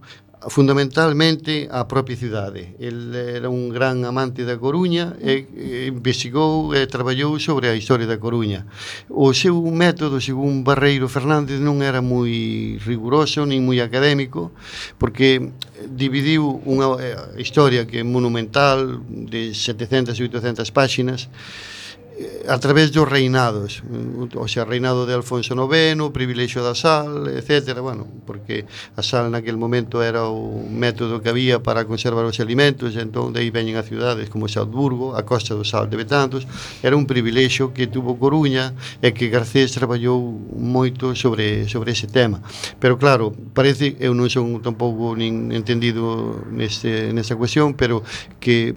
fundamentalmente 0.49 1.69
a 1.69 1.85
propia 1.85 2.17
cidade. 2.17 2.73
El 2.79 3.13
era 3.13 3.49
un 3.49 3.69
gran 3.69 4.05
amante 4.05 4.41
da 4.41 4.57
Coruña 4.57 5.13
e, 5.21 5.45
e 5.53 5.85
investigou 5.85 6.73
e 6.73 6.87
traballou 6.89 7.37
sobre 7.37 7.69
a 7.69 7.77
historia 7.77 8.09
da 8.09 8.17
Coruña. 8.17 8.65
O 9.05 9.29
seu 9.37 9.53
método, 9.69 10.17
según 10.17 10.65
Barreiro 10.65 11.05
Fernández, 11.05 11.61
non 11.61 11.85
era 11.85 12.01
moi 12.01 12.81
riguroso 12.81 13.45
nin 13.45 13.61
moi 13.61 13.77
académico, 13.85 14.49
porque 14.97 15.53
dividiu 15.85 16.61
unha 16.65 16.97
eh, 16.97 17.37
historia 17.37 17.85
que 17.85 18.01
é 18.01 18.05
monumental 18.05 18.97
de 19.05 19.53
700 19.53 20.17
e 20.17 20.21
800 20.25 20.65
páxinas 20.73 21.29
a 22.47 22.59
través 22.59 22.91
dos 22.91 23.07
reinados, 23.07 23.83
o 24.35 24.47
sea, 24.47 24.65
reinado 24.65 25.05
de 25.05 25.13
Alfonso 25.13 25.55
IX, 25.55 26.01
o 26.01 26.11
privilexio 26.11 26.63
da 26.63 26.75
sal, 26.75 27.27
etc. 27.29 27.79
Bueno, 27.79 28.07
porque 28.25 28.65
a 28.95 29.01
sal 29.03 29.31
naquel 29.31 29.57
momento 29.57 30.03
era 30.03 30.27
o 30.27 30.65
método 30.67 31.21
que 31.21 31.29
había 31.29 31.61
para 31.61 31.85
conservar 31.85 32.25
os 32.25 32.39
alimentos, 32.39 32.97
entón 32.97 33.33
aí 33.37 33.49
veñen 33.49 33.77
a 33.77 33.83
ciudades 33.83 34.29
como 34.29 34.49
Salzburgo, 34.49 35.15
a 35.15 35.23
costa 35.23 35.55
do 35.55 35.63
sal 35.63 35.89
de 35.89 35.97
Betanzos, 35.97 36.47
era 36.81 36.95
un 36.95 37.05
privilexio 37.05 37.73
que 37.73 37.87
tuvo 37.87 38.17
Coruña 38.17 38.73
e 39.01 39.13
que 39.13 39.29
Garcés 39.29 39.71
traballou 39.71 40.19
moito 40.57 41.13
sobre, 41.15 41.69
sobre 41.69 41.93
ese 41.93 42.07
tema. 42.07 42.41
Pero 42.79 42.97
claro, 42.97 43.31
parece, 43.53 43.95
eu 44.01 44.13
non 44.13 44.27
son 44.29 44.59
tampouco 44.59 45.13
nin 45.15 45.51
entendido 45.51 46.41
neste, 46.49 47.13
nesta 47.13 47.37
cuestión, 47.37 47.73
pero 47.73 48.03
que 48.39 48.75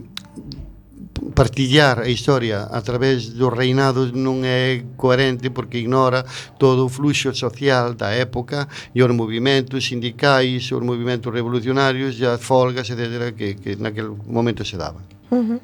partillar 1.34 2.00
a 2.00 2.08
historia 2.08 2.66
a 2.70 2.80
través 2.82 3.34
dos 3.34 3.52
reinados 3.52 4.12
non 4.12 4.42
é 4.42 4.82
coherente 4.98 5.50
porque 5.50 5.78
ignora 5.78 6.26
todo 6.58 6.86
o 6.86 6.92
fluxo 6.92 7.30
social 7.34 7.94
da 7.94 8.10
época 8.10 8.66
e 8.94 9.02
os 9.02 9.10
movimentos 9.14 9.86
sindicais, 9.86 10.70
os 10.70 10.82
movimentos 10.82 11.32
revolucionarios 11.32 12.18
e 12.18 12.26
as 12.26 12.42
folgas, 12.42 12.90
etc., 12.90 13.34
que, 13.34 13.54
que 13.54 13.76
naquele 13.76 14.10
momento 14.26 14.64
se 14.64 14.76
daban. 14.76 15.02
Uh 15.30 15.42
-huh. 15.42 15.60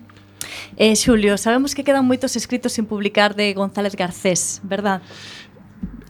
Eh, 0.76 0.96
Xulio, 0.96 1.36
sabemos 1.36 1.74
que 1.74 1.84
quedan 1.84 2.07
moitos 2.07 2.36
escritos 2.36 2.72
sin 2.72 2.86
publicar 2.86 3.34
de 3.34 3.53
González 3.53 3.94
Garcés, 3.94 4.62
verdad? 4.64 5.03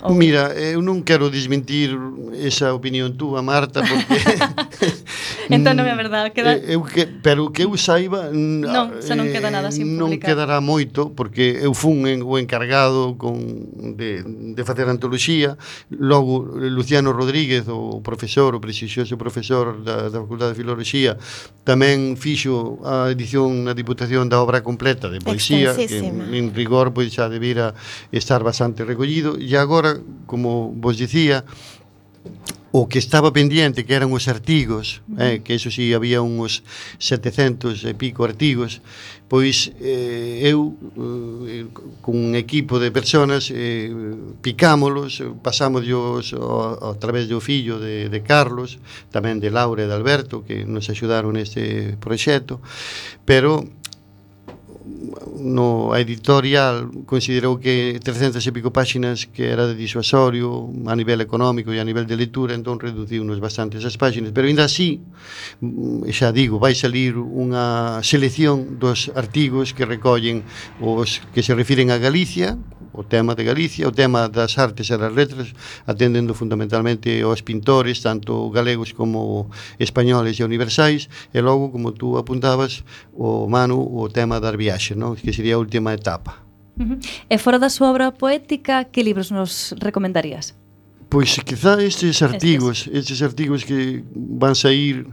Ou... 0.03 0.15
Mira, 0.15 0.53
eh, 0.57 0.75
eu 0.75 0.81
non 0.81 1.05
quero 1.05 1.29
desmentir 1.29 1.93
esa 2.41 2.73
opinión 2.73 3.21
túa, 3.21 3.45
Marta, 3.45 3.85
porque... 3.85 4.17
entón 5.53 5.77
non 5.77 5.85
é 5.85 5.93
mm, 5.93 6.01
verdade, 6.01 6.27
queda... 6.33 6.57
Eh, 6.57 6.77
eu 6.79 6.81
que, 6.81 7.05
pero 7.21 7.53
que 7.53 7.69
eu 7.69 7.77
saiba... 7.77 8.33
Non, 8.33 8.97
xa 9.05 9.13
non 9.13 9.29
eh, 9.29 9.35
queda 9.35 9.53
nada 9.53 9.69
sin 9.69 9.99
publicar. 9.99 10.09
Non 10.09 10.13
quedará 10.25 10.59
moito, 10.65 11.13
porque 11.13 11.61
eu 11.61 11.77
fun 11.77 12.09
en, 12.09 12.25
o 12.25 12.41
encargado 12.41 13.19
con, 13.21 13.37
de, 13.99 14.25
de 14.25 14.63
facer 14.65 14.89
antoloxía, 14.89 15.61
logo 15.93 16.49
Luciano 16.49 17.13
Rodríguez, 17.13 17.69
o 17.69 18.01
profesor, 18.01 18.57
o 18.57 18.61
prestixioso 18.63 19.21
profesor 19.21 19.85
da, 19.85 20.09
da 20.09 20.19
Facultade 20.25 20.57
de 20.57 20.59
Filoloxía, 20.65 21.21
tamén 21.69 22.17
fixo 22.17 22.81
a 22.87 23.13
edición 23.13 23.69
na 23.69 23.77
Diputación 23.77 24.33
da 24.33 24.41
obra 24.41 24.65
completa 24.65 25.13
de 25.13 25.21
poesía, 25.21 25.77
que 25.77 26.01
en 26.09 26.57
rigor 26.57 26.97
pois, 26.97 27.13
xa 27.13 27.29
debira 27.29 27.77
estar 28.15 28.41
bastante 28.41 28.87
recollido, 28.89 29.37
e 29.37 29.53
agora 29.61 29.90
agora, 29.91 30.03
como 30.27 30.73
vos 30.73 30.97
dicía, 30.97 31.45
o 32.73 32.87
que 32.87 33.01
estaba 33.01 33.33
pendiente 33.33 33.85
que 33.85 33.95
eran 33.95 34.13
os 34.15 34.31
artigos, 34.31 35.03
eh, 35.19 35.43
que 35.43 35.59
eso 35.59 35.75
si 35.75 35.91
sí, 35.91 35.95
había 35.95 36.23
uns 36.23 36.63
700 37.03 37.83
e 37.83 37.99
pico 37.99 38.23
artigos, 38.23 38.79
pois 39.27 39.75
eh, 39.83 40.47
eu 40.47 40.79
eh, 41.51 41.67
con 41.99 42.15
un 42.15 42.39
equipo 42.39 42.79
de 42.79 42.95
personas 42.95 43.51
eh, 43.51 43.91
picámolos, 44.39 45.19
pasamos 45.43 45.83
os, 45.83 46.31
a, 46.31 46.95
a 46.95 46.95
través 46.95 47.27
do 47.27 47.43
fillo 47.43 47.83
de, 47.83 48.07
de 48.07 48.21
Carlos, 48.23 48.79
tamén 49.11 49.43
de 49.43 49.51
Laura 49.51 49.83
e 49.83 49.91
de 49.91 49.97
Alberto 49.97 50.47
que 50.47 50.63
nos 50.63 50.87
axudaron 50.87 51.35
neste 51.35 51.99
proxecto, 51.99 52.63
pero 53.27 53.67
no 55.39 55.93
a 55.93 56.01
editorial 56.01 56.91
considerou 57.07 57.59
que 57.59 57.99
300 58.03 58.41
e 58.41 58.51
pico 58.53 58.71
páxinas 58.71 59.27
que 59.27 59.49
era 59.49 59.67
de 59.67 59.75
disuasorio 59.75 60.71
a 60.87 60.95
nivel 60.95 61.21
económico 61.21 61.73
e 61.73 61.79
a 61.81 61.87
nivel 61.87 62.07
de 62.07 62.17
leitura 62.17 62.55
entón 62.55 62.79
reduciu 62.79 63.25
nos 63.27 63.43
bastante 63.43 63.79
esas 63.79 63.97
páxinas. 63.97 64.31
Pero 64.31 64.47
ainda 64.47 64.67
así 64.67 65.01
mm, 65.61 66.09
xa 66.11 66.31
digo 66.31 66.63
vai 66.63 66.75
salir 66.75 67.19
unha 67.19 68.01
selección 68.07 68.79
dos 68.79 69.11
artigos 69.15 69.75
que 69.75 69.85
recollen 69.85 70.47
os 70.81 71.23
que 71.35 71.43
se 71.43 71.55
refiren 71.55 71.91
a 71.91 71.99
Galicia 71.99 72.55
o 72.93 73.03
tema 73.05 73.35
de 73.35 73.45
Galicia, 73.45 73.89
o 73.89 73.93
tema 73.93 74.29
das 74.29 74.59
artes 74.59 74.91
e 74.91 74.97
das 74.97 75.13
letras, 75.13 75.53
atendendo 75.87 76.35
fundamentalmente 76.35 77.23
aos 77.23 77.43
pintores, 77.43 78.03
tanto 78.03 78.51
galegos 78.51 78.93
como 78.93 79.51
españoles 79.79 80.39
e 80.41 80.45
universais, 80.45 81.09
e 81.33 81.39
logo, 81.41 81.71
como 81.71 81.93
tú 81.93 82.19
apuntabas, 82.19 82.83
o 83.15 83.47
Manu, 83.47 83.79
o 83.79 84.09
tema 84.11 84.41
das 84.41 84.57
viaxes, 84.57 84.97
non? 84.97 85.15
que 85.15 85.33
sería 85.33 85.55
a 85.55 85.63
última 85.63 85.95
etapa. 85.95 86.43
Uh 86.79 86.97
-huh. 86.97 86.99
E 87.29 87.37
fora 87.39 87.59
da 87.59 87.71
súa 87.71 87.91
obra 87.91 88.11
poética, 88.11 88.85
que 88.89 89.03
libros 89.05 89.31
nos 89.31 89.75
recomendarías? 89.79 90.57
Pois 91.11 91.39
quizá 91.43 91.75
estes 91.83 92.23
artigos, 92.23 92.87
estes, 92.87 93.19
estes 93.19 93.19
artigos 93.23 93.67
que 93.67 94.07
van 94.15 94.55
sair 94.55 95.11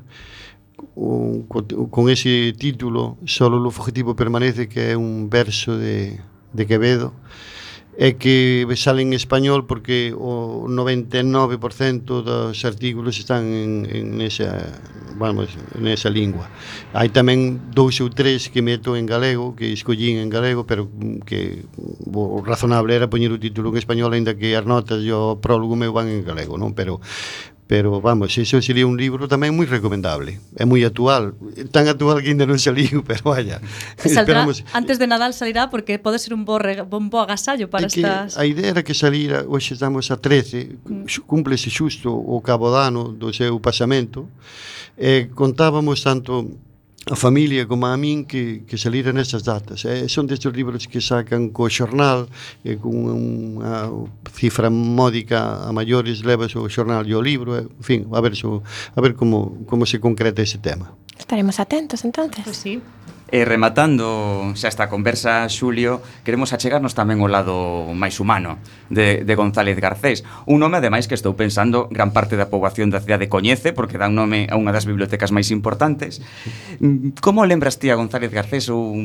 o, 0.95 1.43
co, 1.47 1.65
con 1.89 2.09
ese 2.09 2.53
título 2.53 3.17
Solo 3.25 3.57
o 3.57 3.71
fugitivo 3.71 4.13
permanece 4.13 4.69
que 4.69 4.93
é 4.93 4.97
un 4.97 5.30
verso 5.30 5.78
de, 5.78 6.21
de 6.53 6.63
Quevedo 6.65 7.13
é 7.98 8.14
que 8.14 8.70
sale 8.78 9.02
en 9.02 9.18
español 9.18 9.66
porque 9.66 10.14
o 10.14 10.70
99% 10.70 12.22
dos 12.22 12.62
artículos 12.62 13.18
están 13.18 13.50
en, 13.50 13.89
en 13.89 14.22
esa, 14.22 14.70
vamos, 15.18 15.50
nesa 15.74 16.14
lingua. 16.14 16.45
Hai 16.93 17.10
tamén 17.10 17.58
dous 17.74 17.98
ou 17.98 18.14
tres 18.14 18.54
que 18.54 18.62
meto 18.62 18.93
en 18.93 19.10
galego, 19.10 19.58
que 19.58 19.74
escollín 19.74 20.22
en 20.22 20.30
galego, 20.30 20.70
pero 20.70 20.86
que 21.26 21.66
o 22.14 22.45
razonable 22.45 22.93
era 22.93 23.10
poñer 23.10 23.34
o 23.34 23.41
título 23.41 23.74
en 23.74 23.82
español, 23.82 24.14
ainda 24.14 24.38
que 24.38 24.54
as 24.54 24.66
notas 24.70 25.02
e 25.02 25.10
o 25.10 25.41
prólogo 25.41 25.74
meu 25.74 25.89
van 25.89 26.06
en 26.06 26.22
galego, 26.22 26.62
non? 26.62 26.78
Pero 26.78 27.02
Pero, 27.68 27.99
vamos, 27.99 28.38
iso 28.38 28.61
sería 28.61 28.88
un 28.88 28.95
libro 28.95 29.28
tamén 29.28 29.51
moi 29.51 29.68
recomendable. 29.68 30.39
É 30.55 30.63
moi 30.63 30.88
actual. 30.88 31.36
Tan 31.76 31.91
actual 31.91 32.24
que 32.24 32.32
ainda 32.32 32.47
non 32.47 32.55
saliu, 32.55 33.03
pero 33.07 33.36
vaya. 33.36 33.59
Saldrá, 33.99 34.47
esperamos... 34.47 34.63
antes 34.72 34.95
de 34.95 35.05
Nadal 35.05 35.36
salirá 35.36 35.68
porque 35.68 35.99
pode 35.99 36.15
ser 36.15 36.32
un 36.32 36.47
bo, 36.47 36.63
re... 36.63 36.80
un 36.80 37.11
bo 37.11 37.20
agasallo 37.20 37.68
para 37.68 37.91
que 37.91 37.99
estas... 37.99 38.39
A 38.39 38.47
idea 38.47 38.72
era 38.72 38.88
que 38.88 38.95
salira, 38.95 39.43
hoxe 39.43 39.76
estamos 39.76 40.07
a 40.07 40.15
13, 40.15 40.80
mm. 40.80 41.28
cúmplese 41.28 41.68
xusto 41.68 42.07
o 42.07 42.39
cabo 42.39 42.72
dano 42.72 43.11
do 43.11 43.36
seu 43.36 43.59
pasamento. 43.59 44.32
Eh, 44.95 45.28
contábamos 45.36 46.07
tanto 46.07 46.47
a 47.10 47.16
familia 47.16 47.68
como 47.68 47.88
a 47.88 47.95
min 47.95 48.26
que, 48.26 48.64
que 48.68 48.78
salira 48.78 49.16
nesas 49.16 49.43
datas. 49.47 49.86
Eh, 49.88 50.10
son 50.12 50.28
destes 50.28 50.51
libros 50.51 50.88
que 50.88 50.99
sacan 50.99 51.49
co 51.55 51.72
xornal 51.72 52.28
e 52.68 52.76
con 52.76 52.91
unha 53.08 53.88
cifra 54.28 54.68
módica 54.68 55.64
a 55.64 55.72
maiores 55.72 56.28
levas 56.28 56.51
o 56.60 56.68
xornal 56.68 57.08
e 57.08 57.16
o 57.16 57.22
libro, 57.24 57.55
e, 57.55 57.64
en 57.64 57.86
fin, 57.86 57.99
a 58.12 58.20
ver, 58.20 58.36
so, 58.36 58.60
a 58.91 58.99
ver 58.99 59.16
como, 59.16 59.64
como 59.66 59.88
se 59.88 60.03
concreta 60.03 60.43
ese 60.43 60.60
tema. 60.60 60.91
Estaremos 61.18 61.60
atentos 61.60 62.03
entonces. 62.03 62.43
Pues 62.43 62.58
sí. 62.58 62.82
E 63.28 63.43
rematando 63.43 64.55
xa 64.55 64.71
esta 64.71 64.88
conversa, 64.88 65.43
Xulio, 65.51 65.99
queremos 66.23 66.55
achegarnos 66.55 66.95
tamén 66.95 67.19
ao 67.19 67.28
lado 67.28 67.91
máis 67.91 68.23
humano 68.23 68.55
de, 68.88 69.28
de 69.28 69.34
González 69.36 69.75
Garcés. 69.84 70.23
Un 70.47 70.63
nome, 70.63 70.80
ademais, 70.80 71.11
que 71.11 71.15
estou 71.19 71.36
pensando 71.36 71.91
gran 71.91 72.15
parte 72.15 72.39
da 72.39 72.47
poboación 72.47 72.88
da 72.88 73.03
cidade 73.03 73.28
coñece, 73.28 73.75
porque 73.75 73.99
dá 73.99 74.07
un 74.07 74.15
nome 74.15 74.47
a 74.47 74.55
unha 74.55 74.71
das 74.71 74.88
bibliotecas 74.88 75.36
máis 75.36 75.51
importantes. 75.51 76.23
Como 77.19 77.43
lembras 77.43 77.84
ti 77.84 77.91
a 77.91 77.99
González 77.99 78.32
Garcés? 78.32 78.71
Ou, 78.71 78.95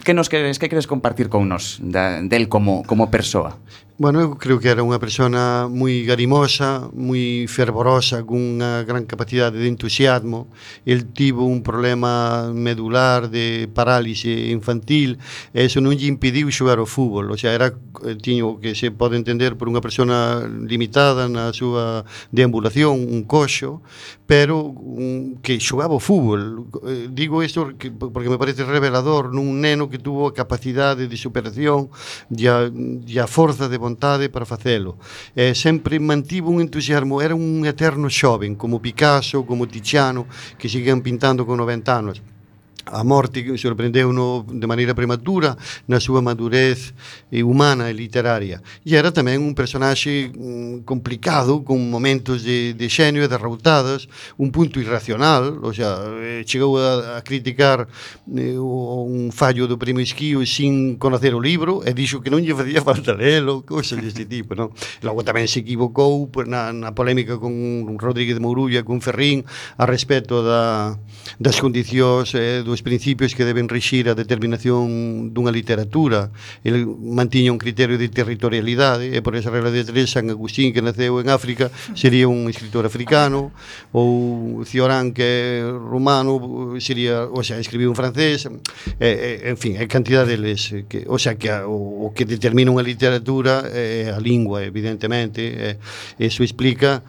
que 0.00 0.16
nos 0.16 0.32
queres, 0.32 0.56
que 0.56 0.72
queres 0.72 0.88
compartir 0.88 1.28
con 1.28 1.44
nos 1.44 1.76
da, 1.84 2.24
del 2.24 2.48
como, 2.48 2.88
como 2.88 3.12
persoa? 3.12 3.60
Bueno, 3.98 4.20
eu 4.20 4.36
creo 4.36 4.60
que 4.60 4.68
era 4.68 4.84
unha 4.84 5.00
persona 5.00 5.72
moi 5.72 6.04
garimosa, 6.04 6.84
moi 6.92 7.48
fervorosa, 7.48 8.20
cunha 8.28 8.84
gran 8.84 9.08
capacidade 9.08 9.56
de 9.56 9.72
entusiasmo. 9.72 10.52
El 10.84 11.08
tivo 11.16 11.48
un 11.48 11.64
problema 11.64 12.52
medular 12.52 13.32
de 13.32 13.72
parálise 13.72 14.52
infantil 14.52 15.16
e 15.56 15.64
eso 15.64 15.80
non 15.80 15.96
lle 15.96 16.12
impediu 16.12 16.52
xogar 16.52 16.76
ao 16.76 16.84
fútbol. 16.84 17.32
O 17.32 17.40
sea, 17.40 17.56
era 17.56 17.72
eh, 17.72 18.20
tiño 18.20 18.60
que 18.60 18.76
se 18.76 18.92
pode 18.92 19.16
entender 19.16 19.56
por 19.56 19.64
unha 19.64 19.80
persona 19.80 20.44
limitada 20.44 21.24
na 21.32 21.56
súa 21.56 22.04
deambulación, 22.28 23.00
un 23.00 23.24
coxo, 23.24 23.80
pero 24.28 24.60
un, 24.76 25.40
que 25.40 25.56
xogaba 25.56 25.96
o 25.96 26.04
fútbol. 26.04 26.68
Eh, 26.84 27.08
digo 27.08 27.40
isto 27.40 27.72
porque 28.12 28.28
me 28.28 28.36
parece 28.36 28.68
revelador 28.68 29.32
nun 29.32 29.64
neno 29.64 29.88
que 29.88 29.96
tuvo 29.96 30.28
a 30.28 30.36
capacidade 30.36 31.08
de 31.08 31.16
superación 31.16 31.88
e 32.28 32.44
a, 32.44 32.68
e 32.68 33.16
a 33.16 33.24
forza 33.24 33.72
de 33.72 33.85
vontade 33.86 34.28
para 34.28 34.44
facelo. 34.44 34.98
E 35.34 35.54
sempre 35.54 35.98
mantivo 36.02 36.50
un 36.50 36.60
entusiasmo, 36.60 37.22
era 37.22 37.34
un 37.34 37.64
eterno 37.64 38.10
xoven, 38.10 38.58
como 38.58 38.82
Picasso, 38.82 39.46
como 39.46 39.66
Tiziano, 39.70 40.26
que 40.58 40.68
seguían 40.68 41.00
pintando 41.00 41.46
con 41.46 41.56
90 41.58 41.90
anos 41.94 42.18
a 42.86 43.02
morte 43.02 43.42
que 43.42 43.58
sorprendeu 43.58 44.12
no, 44.12 44.46
de 44.46 44.66
maneira 44.66 44.94
prematura 44.94 45.58
na 45.90 45.98
súa 45.98 46.22
madurez 46.22 46.94
eh, 47.34 47.42
humana 47.42 47.90
e 47.90 47.94
literaria. 47.94 48.62
E 48.86 48.94
era 48.94 49.10
tamén 49.10 49.42
un 49.42 49.58
personaxe 49.58 50.30
mm, 50.30 50.86
complicado, 50.86 51.66
con 51.66 51.82
momentos 51.90 52.46
de, 52.46 52.78
de 52.78 52.86
xenio 52.86 53.26
e 53.26 53.28
derroutadas, 53.28 54.06
un 54.38 54.54
punto 54.54 54.78
irracional, 54.78 55.58
o 55.66 55.74
sea, 55.74 55.98
eh, 56.22 56.46
chegou 56.46 56.78
a, 56.78 57.18
a 57.18 57.26
criticar 57.26 57.90
eh, 58.30 58.54
un 58.54 59.34
fallo 59.34 59.66
do 59.66 59.74
Primo 59.74 59.98
Esquío 59.98 60.46
sin 60.46 60.94
conocer 60.94 61.34
o 61.34 61.42
libro 61.42 61.82
e 61.82 61.90
dixo 61.90 62.22
que 62.22 62.30
non 62.30 62.38
lle 62.38 62.54
facía 62.54 62.86
falta 62.86 63.18
lelo, 63.18 63.66
cousas 63.66 63.98
deste 63.98 64.30
tipo, 64.30 64.54
non? 64.54 64.70
Logo 65.02 65.26
tamén 65.26 65.50
se 65.50 65.66
equivocou 65.66 66.30
na, 66.46 66.70
na 66.70 66.94
polémica 66.94 67.34
con 67.42 67.50
Rodríguez 67.98 68.38
de 68.38 68.44
Mourulla, 68.46 68.86
con 68.86 69.02
Ferrín, 69.02 69.42
a 69.74 69.90
respecto 69.90 70.46
da, 70.46 70.94
das 71.42 71.58
condicións 71.58 72.30
eh, 72.38 72.62
do 72.62 72.75
os 72.76 72.84
principios 72.84 73.32
que 73.32 73.48
deben 73.48 73.72
rixir 73.72 74.12
a 74.12 74.14
determinación 74.14 75.32
dunha 75.32 75.48
literatura. 75.48 76.28
El 76.60 76.84
mantiña 76.84 77.48
un 77.48 77.56
criterio 77.56 77.96
de 77.96 78.12
territorialidade 78.12 79.16
e 79.16 79.24
por 79.24 79.32
esa 79.32 79.48
regla 79.48 79.72
de 79.72 79.80
tres 79.80 80.12
San 80.12 80.28
Agustín 80.28 80.76
que 80.76 80.84
naceu 80.84 81.16
en 81.16 81.32
África 81.32 81.72
sería 81.96 82.28
un 82.28 82.52
escritor 82.52 82.84
africano 82.84 83.48
ou 83.96 84.60
Cioran 84.68 85.16
que 85.16 85.24
é 85.24 85.64
romano 85.64 86.76
sería, 86.76 87.24
o 87.24 87.40
sea, 87.40 87.56
escribiu 87.56 87.88
en 87.88 87.96
francés 87.96 88.44
e, 88.44 88.52
e, 89.00 89.48
en 89.48 89.56
fin, 89.56 89.80
hai 89.80 89.88
cantidad 89.88 90.28
deles 90.28 90.84
que, 90.92 91.08
o 91.08 91.16
sea, 91.16 91.40
que 91.40 91.48
a, 91.48 91.64
o, 91.64 92.12
o 92.12 92.12
que 92.12 92.28
determina 92.28 92.68
unha 92.68 92.84
literatura 92.84 93.64
é 93.72 94.12
a 94.12 94.20
lingua, 94.20 94.60
evidentemente 94.60 95.40
e, 95.40 95.80
eso 96.20 96.44
explica 96.44 97.00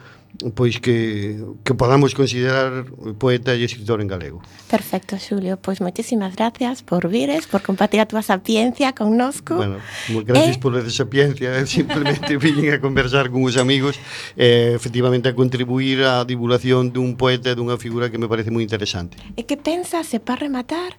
pois 0.54 0.78
que, 0.78 1.42
que 1.64 1.74
podamos 1.74 2.14
considerar 2.14 2.86
poeta 3.18 3.54
e 3.58 3.64
escritor 3.66 3.98
en 3.98 4.08
galego. 4.08 4.38
Perfecto, 4.70 5.18
Xulio. 5.18 5.58
Pois 5.58 5.82
moitísimas 5.82 6.36
gracias 6.38 6.86
por 6.86 7.10
vires, 7.10 7.50
por 7.50 7.64
compartir 7.64 7.98
a 7.98 8.06
túa 8.06 8.22
sapiencia 8.22 8.94
connosco. 8.94 9.58
Bueno, 9.58 9.82
gracias 10.22 10.56
eh... 10.56 10.62
por 10.62 10.76
esa 10.78 10.90
sapiencia. 10.90 11.58
Eh, 11.58 11.66
simplemente 11.66 12.38
viñen 12.42 12.76
a 12.76 12.80
conversar 12.80 13.30
con 13.32 13.42
os 13.42 13.58
amigos 13.58 13.98
e 14.38 14.72
eh, 14.72 14.78
efectivamente 14.78 15.26
a 15.26 15.34
contribuir 15.34 16.06
á 16.06 16.22
divulgación 16.22 16.94
dun 16.94 17.18
poeta 17.18 17.50
e 17.50 17.56
dunha 17.58 17.74
figura 17.80 18.12
que 18.12 18.20
me 18.20 18.30
parece 18.30 18.54
moi 18.54 18.62
interesante. 18.62 19.18
E 19.34 19.42
que 19.42 19.58
pensas, 19.58 20.12
e 20.14 20.22
para 20.22 20.46
rematar, 20.46 20.94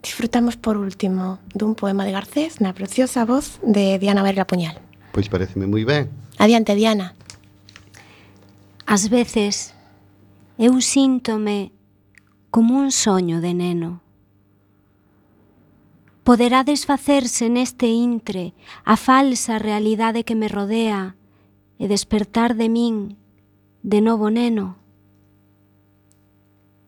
disfrutamos 0.00 0.56
por 0.56 0.80
último 0.80 1.36
dun 1.52 1.76
poema 1.76 2.08
de 2.08 2.16
Garcés 2.16 2.64
na 2.64 2.72
preciosa 2.72 3.28
voz 3.28 3.60
de 3.60 4.00
Diana 4.00 4.24
Verga 4.24 4.48
Puñal. 4.48 4.80
Pois 5.12 5.28
pareceme 5.28 5.68
moi 5.68 5.84
ben. 5.84 6.08
Adiante, 6.38 6.72
Diana. 6.72 7.18
As 8.90 9.10
veces 9.10 9.74
eu 10.56 10.80
síntome 10.80 11.72
como 12.50 12.78
un 12.78 12.88
soño 12.90 13.42
de 13.42 13.52
neno. 13.52 14.00
Poderá 16.24 16.64
desfacerse 16.64 17.52
neste 17.52 17.92
intre 17.92 18.56
a 18.88 18.96
falsa 18.96 19.60
realidade 19.60 20.24
que 20.24 20.32
me 20.32 20.48
rodea 20.48 21.20
e 21.76 21.84
despertar 21.84 22.56
de 22.56 22.72
min 22.72 23.20
de 23.84 24.00
novo 24.00 24.32
neno. 24.32 24.80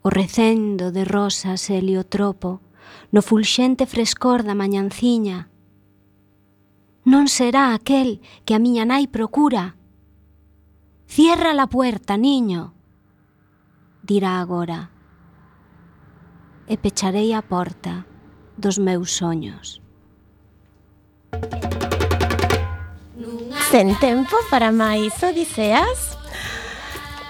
O 0.01 0.09
recendo 0.09 0.97
de 0.97 1.05
rosas 1.05 1.69
e 1.69 1.77
heliotropo 1.77 2.65
no 3.13 3.21
fulxente 3.21 3.85
frescor 3.85 4.41
da 4.41 4.57
mañanciña. 4.57 5.53
Non 7.05 7.29
será 7.29 7.77
aquel 7.77 8.25
que 8.49 8.57
a 8.57 8.63
miña 8.65 8.89
nai 8.89 9.05
procura, 9.05 9.77
Cierra 11.11 11.55
la 11.55 11.67
puerta, 11.67 12.17
niño, 12.17 12.73
dirá 14.01 14.39
agora. 14.39 14.91
E 16.69 16.79
pecharei 16.79 17.35
a 17.35 17.43
porta 17.43 18.07
dos 18.55 18.79
meus 18.79 19.19
soños. 19.19 19.83
Sen 23.75 23.91
tempo 23.99 24.39
para 24.55 24.71
máis 24.71 25.11
odiseas? 25.27 26.15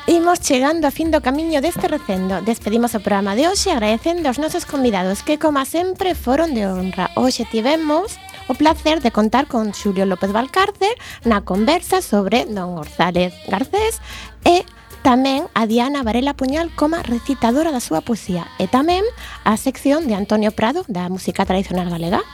Imos 0.04 0.44
chegando 0.44 0.84
a 0.84 0.92
fin 0.92 1.08
do 1.08 1.24
camiño 1.24 1.64
deste 1.64 1.88
recendo. 1.88 2.44
Despedimos 2.44 2.92
o 2.92 3.00
programa 3.00 3.32
de 3.32 3.48
hoxe 3.48 3.72
agradecendo 3.72 4.28
aos 4.28 4.36
nosos 4.36 4.68
convidados 4.68 5.24
que, 5.24 5.40
como 5.40 5.64
sempre, 5.64 6.12
foron 6.12 6.52
de 6.52 6.68
honra. 6.68 7.08
Hoxe 7.16 7.48
tivemos 7.48 8.20
o 8.51 8.55
placer 8.59 8.98
de 8.98 9.14
contar 9.14 9.46
con 9.46 9.70
Xulio 9.70 10.11
López 10.11 10.34
Valcárcel 10.34 10.90
na 11.22 11.46
conversa 11.46 12.03
sobre 12.03 12.51
Don 12.51 12.74
González 12.74 13.30
Garcés 13.46 14.03
e 14.42 14.66
tamén 15.07 15.46
a 15.55 15.70
Diana 15.70 16.03
Varela 16.03 16.34
Puñal 16.34 16.74
como 16.74 16.98
recitadora 16.98 17.70
da 17.70 17.78
súa 17.78 18.03
poesía 18.03 18.51
e 18.59 18.66
tamén 18.66 19.07
a 19.46 19.55
sección 19.55 20.11
de 20.11 20.18
Antonio 20.18 20.51
Prado 20.51 20.82
da 20.90 21.07
música 21.07 21.46
tradicional 21.46 21.94
galega. 21.94 22.26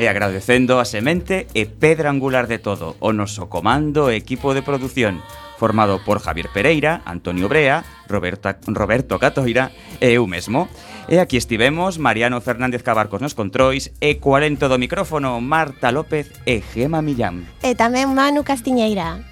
E 0.00 0.08
agradecendo 0.08 0.80
a 0.80 0.88
semente 0.88 1.44
e 1.52 1.68
pedra 1.68 2.08
angular 2.08 2.48
de 2.48 2.56
todo, 2.56 2.96
o 3.04 3.12
noso 3.12 3.52
comando 3.52 4.08
e 4.08 4.16
equipo 4.16 4.56
de 4.56 4.64
produción, 4.64 5.20
formado 5.60 6.00
por 6.00 6.22
Javier 6.22 6.48
Pereira, 6.48 7.02
Antonio 7.04 7.50
Brea, 7.50 7.84
Roberta, 8.08 8.56
Roberto 8.64 9.20
Catoira 9.20 9.68
e 10.00 10.16
eu 10.16 10.24
mesmo. 10.24 10.70
E 11.08 11.20
aquí 11.20 11.38
estivemos, 11.40 11.96
Mariano 11.96 12.38
Fernández 12.44 12.82
Cabarcos 12.84 13.24
nos 13.24 13.32
controis, 13.32 13.96
e 13.96 14.20
40 14.20 14.68
do 14.68 14.76
micrófono, 14.76 15.40
Marta 15.40 15.88
López 15.88 16.28
e 16.44 16.60
Gema 16.60 17.00
Millán. 17.00 17.48
E 17.64 17.72
tamén 17.72 18.12
Manu 18.12 18.44
Castiñeira. 18.44 19.24